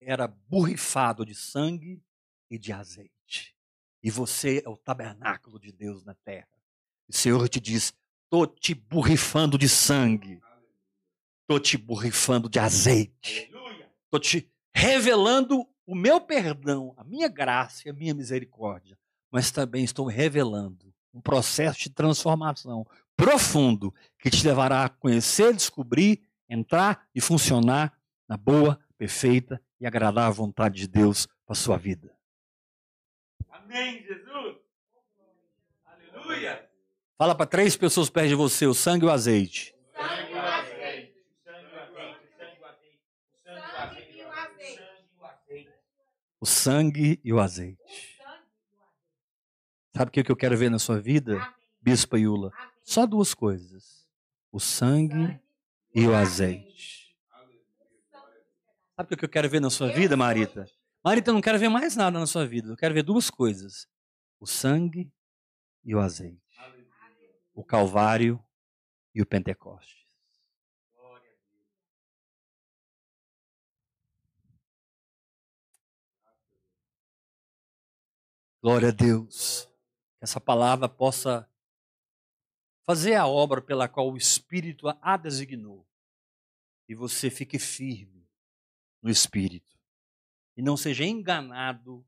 era 0.00 0.26
borrifado 0.26 1.26
de 1.26 1.34
sangue 1.34 2.02
e 2.50 2.58
de 2.58 2.72
azeite. 2.72 3.54
E 4.02 4.10
você 4.10 4.62
é 4.64 4.68
o 4.70 4.76
tabernáculo 4.76 5.60
de 5.60 5.70
Deus 5.70 6.02
na 6.02 6.14
terra. 6.14 6.48
o 7.06 7.12
Senhor 7.14 7.46
te 7.48 7.60
diz: 7.60 7.94
Estou 8.26 8.44
te 8.44 8.74
borrifando 8.74 9.56
de 9.56 9.68
sangue. 9.68 10.42
Estou 11.42 11.60
te 11.60 11.78
borrifando 11.78 12.48
de 12.48 12.58
azeite. 12.58 13.52
Estou 14.04 14.18
te 14.18 14.52
revelando 14.74 15.64
o 15.86 15.94
meu 15.94 16.20
perdão, 16.20 16.92
a 16.96 17.04
minha 17.04 17.28
graça 17.28 17.86
e 17.86 17.90
a 17.90 17.94
minha 17.94 18.12
misericórdia. 18.12 18.98
Mas 19.30 19.52
também 19.52 19.84
estou 19.84 20.06
revelando 20.06 20.92
um 21.14 21.20
processo 21.20 21.78
de 21.78 21.90
transformação 21.90 22.84
profundo 23.16 23.94
que 24.18 24.28
te 24.28 24.44
levará 24.44 24.84
a 24.84 24.88
conhecer, 24.88 25.54
descobrir, 25.54 26.20
entrar 26.48 27.08
e 27.14 27.20
funcionar 27.20 27.96
na 28.28 28.36
boa, 28.36 28.78
perfeita 28.98 29.62
e 29.80 29.86
agradável 29.86 30.34
vontade 30.34 30.80
de 30.80 30.88
Deus 30.88 31.26
para 31.46 31.52
a 31.52 31.54
sua 31.54 31.76
vida. 31.76 32.12
Amém, 33.48 34.02
Jesus. 34.02 34.56
Aleluia. 35.84 36.65
Fala 37.18 37.34
para 37.34 37.46
três 37.46 37.76
pessoas 37.76 38.10
perto 38.10 38.28
de 38.28 38.34
você: 38.34 38.66
o 38.66 38.74
sangue 38.74 39.04
e 39.04 39.08
o 39.08 39.10
azeite. 39.10 39.74
O 46.38 46.46
sangue 46.46 47.20
e 47.24 47.32
o 47.32 47.40
azeite. 47.40 48.18
Sabe 49.96 50.10
o 50.10 50.12
que 50.12 50.30
eu 50.30 50.36
quero 50.36 50.58
ver 50.58 50.70
na 50.70 50.78
sua 50.78 51.00
vida, 51.00 51.54
Bispa 51.80 52.18
Iula? 52.18 52.52
Só 52.84 53.06
duas 53.06 53.32
coisas: 53.32 54.06
o 54.52 54.60
sangue 54.60 55.40
e 55.94 56.06
o 56.06 56.14
azeite. 56.14 57.16
Sabe 58.94 59.14
o 59.14 59.16
que 59.16 59.24
eu 59.24 59.28
quero 59.28 59.48
ver 59.48 59.60
na 59.60 59.70
sua 59.70 59.88
vida, 59.88 60.16
Marita? 60.16 60.66
Marita, 61.02 61.30
eu 61.30 61.34
não 61.34 61.40
quero 61.40 61.58
ver 61.58 61.68
mais 61.70 61.96
nada 61.96 62.18
na 62.18 62.26
sua 62.26 62.46
vida. 62.46 62.68
Eu 62.68 62.76
quero 62.76 62.94
ver 62.94 63.02
duas 63.02 63.30
coisas: 63.30 63.88
o 64.38 64.46
sangue 64.46 65.10
e 65.82 65.94
o 65.94 66.00
azeite. 66.00 66.45
O 67.56 67.64
Calvário 67.64 68.38
e 69.14 69.22
o 69.22 69.26
Pentecostes. 69.26 70.06
Glória 78.62 78.90
a 78.90 78.92
Deus. 78.92 79.64
Que 80.18 80.24
essa 80.24 80.38
palavra 80.38 80.86
possa 80.86 81.50
fazer 82.84 83.14
a 83.14 83.26
obra 83.26 83.62
pela 83.62 83.88
qual 83.88 84.12
o 84.12 84.18
Espírito 84.18 84.86
a 85.00 85.16
designou. 85.16 85.88
E 86.86 86.94
você 86.94 87.30
fique 87.30 87.58
firme 87.58 88.28
no 89.00 89.08
Espírito. 89.08 89.80
E 90.58 90.60
não 90.60 90.76
seja 90.76 91.06
enganado 91.06 92.06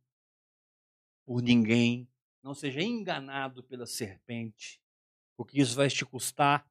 por 1.25 1.41
ninguém. 1.41 2.07
Não 2.43 2.55
seja 2.55 2.83
enganado 2.83 3.63
pela 3.63 3.87
serpente. 3.87 4.79
Porque 5.39 5.61
isso 5.61 5.76
vai 5.76 5.89
te 5.89 6.05
custar, 6.05 6.68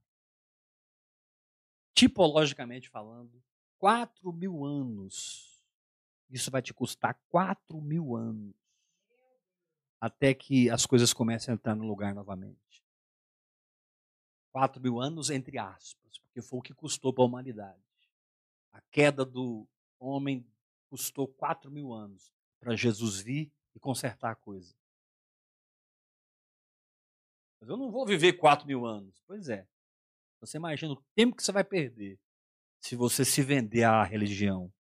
tipologicamente 1.94 2.90
falando, 2.90 3.42
quatro 3.80 4.34
mil 4.34 4.66
anos. 4.66 5.64
Isso 6.30 6.52
vai 6.52 6.62
te 6.62 6.74
custar 6.74 7.18
quatro 7.30 7.80
mil 7.80 8.14
anos 8.14 8.54
até 10.02 10.34
que 10.34 10.70
as 10.70 10.86
coisas 10.86 11.14
comecem 11.14 11.54
a 11.54 11.56
entrar 11.56 11.76
no 11.76 11.88
lugar 11.88 12.14
novamente. 12.14 12.84
Quatro 14.52 14.82
mil 14.82 15.00
anos, 15.00 15.30
entre 15.30 15.58
aspas, 15.58 16.18
porque 16.20 16.42
foi 16.42 16.60
o 16.60 16.62
que 16.62 16.74
custou 16.74 17.14
para 17.14 17.24
a 17.24 17.28
humanidade. 17.28 17.82
A 18.74 18.82
queda 18.92 19.24
do 19.24 19.66
homem 19.98 20.46
custou 20.90 21.26
quatro 21.26 21.72
mil 21.72 21.94
anos 21.94 22.34
para 22.60 22.76
Jesus 22.76 23.22
vir 23.22 23.50
e 23.74 23.80
consertar 23.80 24.32
a 24.32 24.36
coisa. 24.36 24.76
Mas 27.60 27.70
eu 27.70 27.78
não 27.78 27.92
vou 27.92 28.06
viver 28.06 28.34
quatro 28.34 28.68
mil 28.68 28.86
anos. 28.86 29.22
Pois 29.26 29.50
é. 29.50 29.68
Você 30.40 30.58
imagina 30.58 30.94
o 30.94 31.04
tempo 31.16 31.36
que 31.36 31.44
você 31.44 31.52
vai 31.52 31.64
perder 31.64 32.20
se 32.80 32.96
você 32.96 33.26
se 33.26 33.42
vender 33.42 33.84
à 33.84 34.04
religião. 34.04 34.72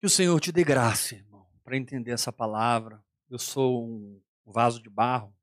Que 0.00 0.06
o 0.06 0.10
Senhor 0.10 0.38
te 0.40 0.50
dê 0.50 0.64
graça, 0.64 1.14
irmão 1.14 1.36
para 1.66 1.76
entender 1.76 2.12
essa 2.12 2.32
palavra. 2.32 3.04
Eu 3.28 3.40
sou 3.40 3.84
um 3.84 4.22
vaso 4.44 4.80
de 4.80 4.88
barro. 4.88 5.36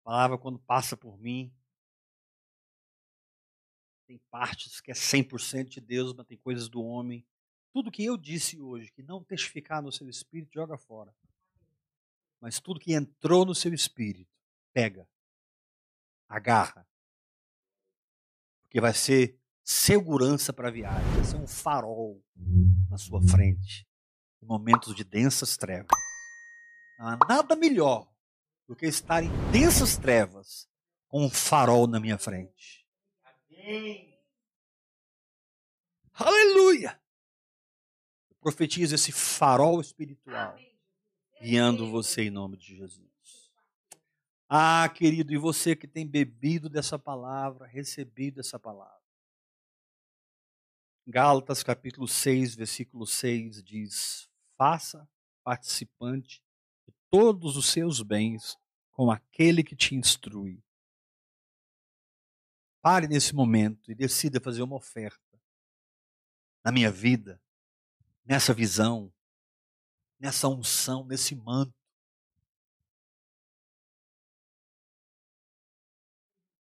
A 0.00 0.04
palavra, 0.04 0.36
quando 0.36 0.58
passa 0.58 0.94
por 0.94 1.18
mim, 1.18 1.50
tem 4.06 4.18
partes 4.30 4.78
que 4.78 4.90
é 4.90 4.94
100% 4.94 5.68
de 5.68 5.80
Deus, 5.80 6.12
mas 6.12 6.26
tem 6.26 6.36
coisas 6.36 6.68
do 6.68 6.82
homem. 6.82 7.26
Tudo 7.72 7.90
que 7.90 8.04
eu 8.04 8.18
disse 8.18 8.60
hoje, 8.60 8.92
que 8.92 9.02
não 9.02 9.24
testificar 9.24 9.80
no 9.80 9.90
seu 9.90 10.06
espírito, 10.06 10.52
joga 10.52 10.76
fora. 10.76 11.14
Mas 12.40 12.58
tudo 12.58 12.80
que 12.80 12.94
entrou 12.94 13.44
no 13.44 13.54
seu 13.54 13.74
espírito, 13.74 14.34
pega, 14.72 15.06
agarra. 16.26 16.88
Porque 18.62 18.80
vai 18.80 18.94
ser 18.94 19.38
segurança 19.62 20.52
para 20.52 20.68
a 20.68 20.72
viagem, 20.72 21.10
vai 21.12 21.24
ser 21.24 21.36
um 21.36 21.46
farol 21.46 22.24
na 22.88 22.96
sua 22.96 23.20
frente 23.22 23.86
em 24.42 24.46
momentos 24.46 24.94
de 24.94 25.04
densas 25.04 25.56
trevas. 25.56 25.90
Não 26.98 27.08
há 27.08 27.18
nada 27.28 27.54
melhor 27.54 28.10
do 28.66 28.74
que 28.74 28.86
estar 28.86 29.22
em 29.22 29.30
densas 29.50 29.96
trevas 29.96 30.68
com 31.08 31.26
um 31.26 31.30
farol 31.30 31.86
na 31.86 32.00
minha 32.00 32.16
frente. 32.16 32.86
Amém. 33.24 34.18
Aleluia! 36.14 37.00
Eu 38.30 38.36
profetizo 38.36 38.94
esse 38.94 39.12
farol 39.12 39.80
espiritual 39.80 40.56
guiando 41.40 41.90
você 41.90 42.24
em 42.24 42.30
nome 42.30 42.56
de 42.56 42.76
Jesus. 42.76 43.08
Ah, 44.48 44.88
querido, 44.88 45.32
e 45.32 45.38
você 45.38 45.74
que 45.74 45.86
tem 45.86 46.06
bebido 46.06 46.68
dessa 46.68 46.98
palavra, 46.98 47.66
recebido 47.66 48.40
essa 48.40 48.58
palavra. 48.58 49.00
Gálatas 51.06 51.62
capítulo 51.62 52.06
6, 52.06 52.54
versículo 52.54 53.06
6 53.06 53.62
diz: 53.62 54.28
faça 54.56 55.08
participante 55.42 56.42
de 56.86 56.94
todos 57.10 57.56
os 57.56 57.66
seus 57.66 58.02
bens 58.02 58.58
com 58.92 59.10
aquele 59.10 59.64
que 59.64 59.74
te 59.74 59.94
instrui. 59.94 60.62
Pare 62.82 63.08
nesse 63.08 63.34
momento 63.34 63.90
e 63.90 63.94
decida 63.94 64.40
fazer 64.40 64.62
uma 64.62 64.76
oferta 64.76 65.40
na 66.62 66.70
minha 66.70 66.90
vida, 66.90 67.40
nessa 68.24 68.52
visão, 68.52 69.12
nessa 70.20 70.46
unção, 70.46 71.04
nesse 71.04 71.34
manto. 71.34 71.74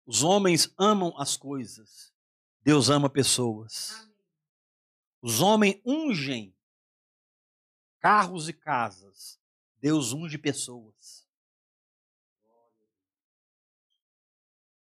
Os 0.07 0.23
homens 0.23 0.73
amam 0.79 1.13
as 1.19 1.37
coisas, 1.37 2.13
Deus 2.63 2.89
ama 2.89 3.11
pessoas. 3.11 4.09
Os 5.21 5.41
homens 5.41 5.81
ungem 5.85 6.55
carros 8.01 8.49
e 8.49 8.53
casas. 8.53 9.39
Deus 9.81 10.13
unge 10.13 10.39
pessoas. 10.39 11.27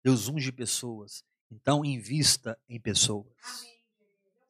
Deus 0.04 0.28
unge 0.28 0.52
pessoas. 0.52 1.24
Então, 1.50 1.86
invista 1.86 2.60
em 2.68 2.80
pessoas. 2.80 3.34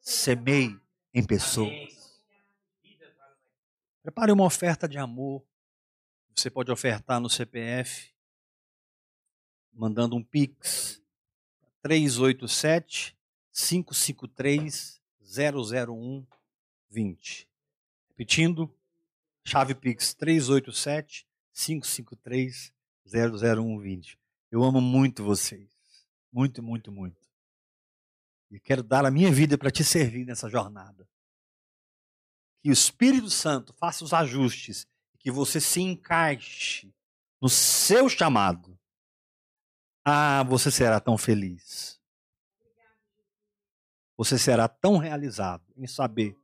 Semeie 0.00 0.80
em 1.12 1.24
pessoas. 1.24 2.03
Prepare 4.04 4.30
uma 4.30 4.44
oferta 4.44 4.86
de 4.86 4.98
amor. 4.98 5.42
Você 6.36 6.50
pode 6.50 6.70
ofertar 6.70 7.18
no 7.18 7.30
CPF, 7.30 8.12
mandando 9.72 10.14
um 10.14 10.22
Pix 10.22 11.02
387 11.80 13.16
553 13.50 15.00
001 15.22 16.26
20. 16.90 17.48
Repetindo, 18.10 18.76
chave 19.42 19.74
Pix 19.74 20.12
387 20.12 21.26
553 21.54 22.74
00120. 23.06 24.18
Eu 24.50 24.62
amo 24.62 24.82
muito 24.82 25.24
vocês. 25.24 25.70
Muito, 26.30 26.62
muito, 26.62 26.92
muito. 26.92 27.26
E 28.50 28.60
quero 28.60 28.82
dar 28.82 29.06
a 29.06 29.10
minha 29.10 29.32
vida 29.32 29.56
para 29.56 29.70
te 29.70 29.82
servir 29.82 30.26
nessa 30.26 30.50
jornada. 30.50 31.08
Que 32.64 32.70
o 32.70 32.72
Espírito 32.72 33.28
Santo 33.28 33.74
faça 33.74 34.02
os 34.02 34.14
ajustes 34.14 34.86
e 35.12 35.18
que 35.18 35.30
você 35.30 35.60
se 35.60 35.82
encaixe 35.82 36.90
no 37.38 37.48
seu 37.50 38.08
chamado. 38.08 38.78
Ah, 40.02 40.42
você 40.44 40.70
será 40.70 40.98
tão 40.98 41.18
feliz. 41.18 42.00
Você 44.16 44.38
será 44.38 44.66
tão 44.66 44.96
realizado 44.96 45.70
em 45.76 45.86
saber 45.86 46.34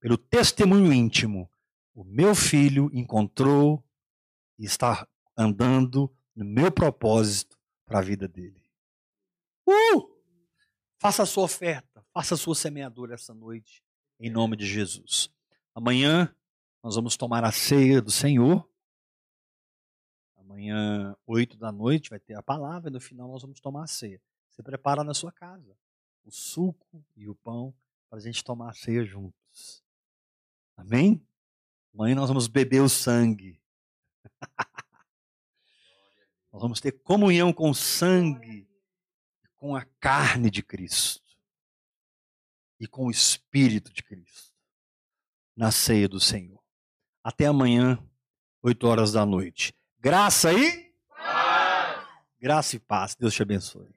pelo 0.00 0.16
testemunho 0.16 0.94
íntimo, 0.94 1.50
o 1.94 2.04
meu 2.04 2.34
filho 2.34 2.88
encontrou 2.94 3.84
e 4.58 4.64
está 4.64 5.06
andando 5.36 6.10
no 6.34 6.44
meu 6.46 6.72
propósito 6.72 7.58
para 7.84 7.98
a 7.98 8.02
vida 8.02 8.26
dele. 8.26 8.62
Uh! 9.68 10.16
Faça 10.98 11.22
a 11.24 11.26
sua 11.26 11.44
oferta, 11.44 12.02
faça 12.14 12.34
a 12.34 12.38
sua 12.38 12.54
semeadura 12.54 13.12
essa 13.12 13.34
noite, 13.34 13.82
em 14.18 14.30
nome 14.30 14.56
de 14.56 14.64
Jesus. 14.64 15.30
Amanhã 15.76 16.34
nós 16.82 16.94
vamos 16.94 17.18
tomar 17.18 17.44
a 17.44 17.52
ceia 17.52 18.00
do 18.00 18.10
Senhor. 18.10 18.66
Amanhã, 20.34 21.14
oito 21.26 21.54
da 21.54 21.70
noite, 21.70 22.08
vai 22.08 22.18
ter 22.18 22.32
a 22.32 22.42
palavra 22.42 22.88
e 22.88 22.92
no 22.94 22.98
final 22.98 23.28
nós 23.28 23.42
vamos 23.42 23.60
tomar 23.60 23.84
a 23.84 23.86
ceia. 23.86 24.18
Você 24.48 24.62
prepara 24.62 25.04
na 25.04 25.12
sua 25.12 25.30
casa 25.30 25.76
o 26.24 26.30
suco 26.30 27.04
e 27.14 27.28
o 27.28 27.34
pão 27.34 27.74
para 28.08 28.18
a 28.18 28.22
gente 28.22 28.42
tomar 28.42 28.70
a 28.70 28.72
ceia 28.72 29.04
juntos. 29.04 29.84
Amém? 30.78 31.22
Amanhã 31.92 32.14
nós 32.14 32.28
vamos 32.28 32.48
beber 32.48 32.80
o 32.80 32.88
sangue. 32.88 33.60
nós 36.50 36.62
vamos 36.62 36.80
ter 36.80 36.92
comunhão 36.92 37.52
com 37.52 37.68
o 37.68 37.74
sangue, 37.74 38.66
com 39.56 39.76
a 39.76 39.84
carne 40.00 40.50
de 40.50 40.62
Cristo 40.62 41.36
e 42.80 42.86
com 42.86 43.08
o 43.08 43.10
Espírito 43.10 43.92
de 43.92 44.02
Cristo 44.02 44.55
na 45.56 45.70
ceia 45.70 46.08
do 46.08 46.20
Senhor. 46.20 46.60
Até 47.24 47.46
amanhã, 47.46 47.98
8 48.62 48.86
horas 48.86 49.12
da 49.12 49.24
noite. 49.24 49.74
Graça 49.98 50.52
e 50.52 50.92
paz. 51.08 52.06
Graça 52.40 52.76
e 52.76 52.78
paz. 52.78 53.16
Deus 53.16 53.34
te 53.34 53.42
abençoe. 53.42 53.95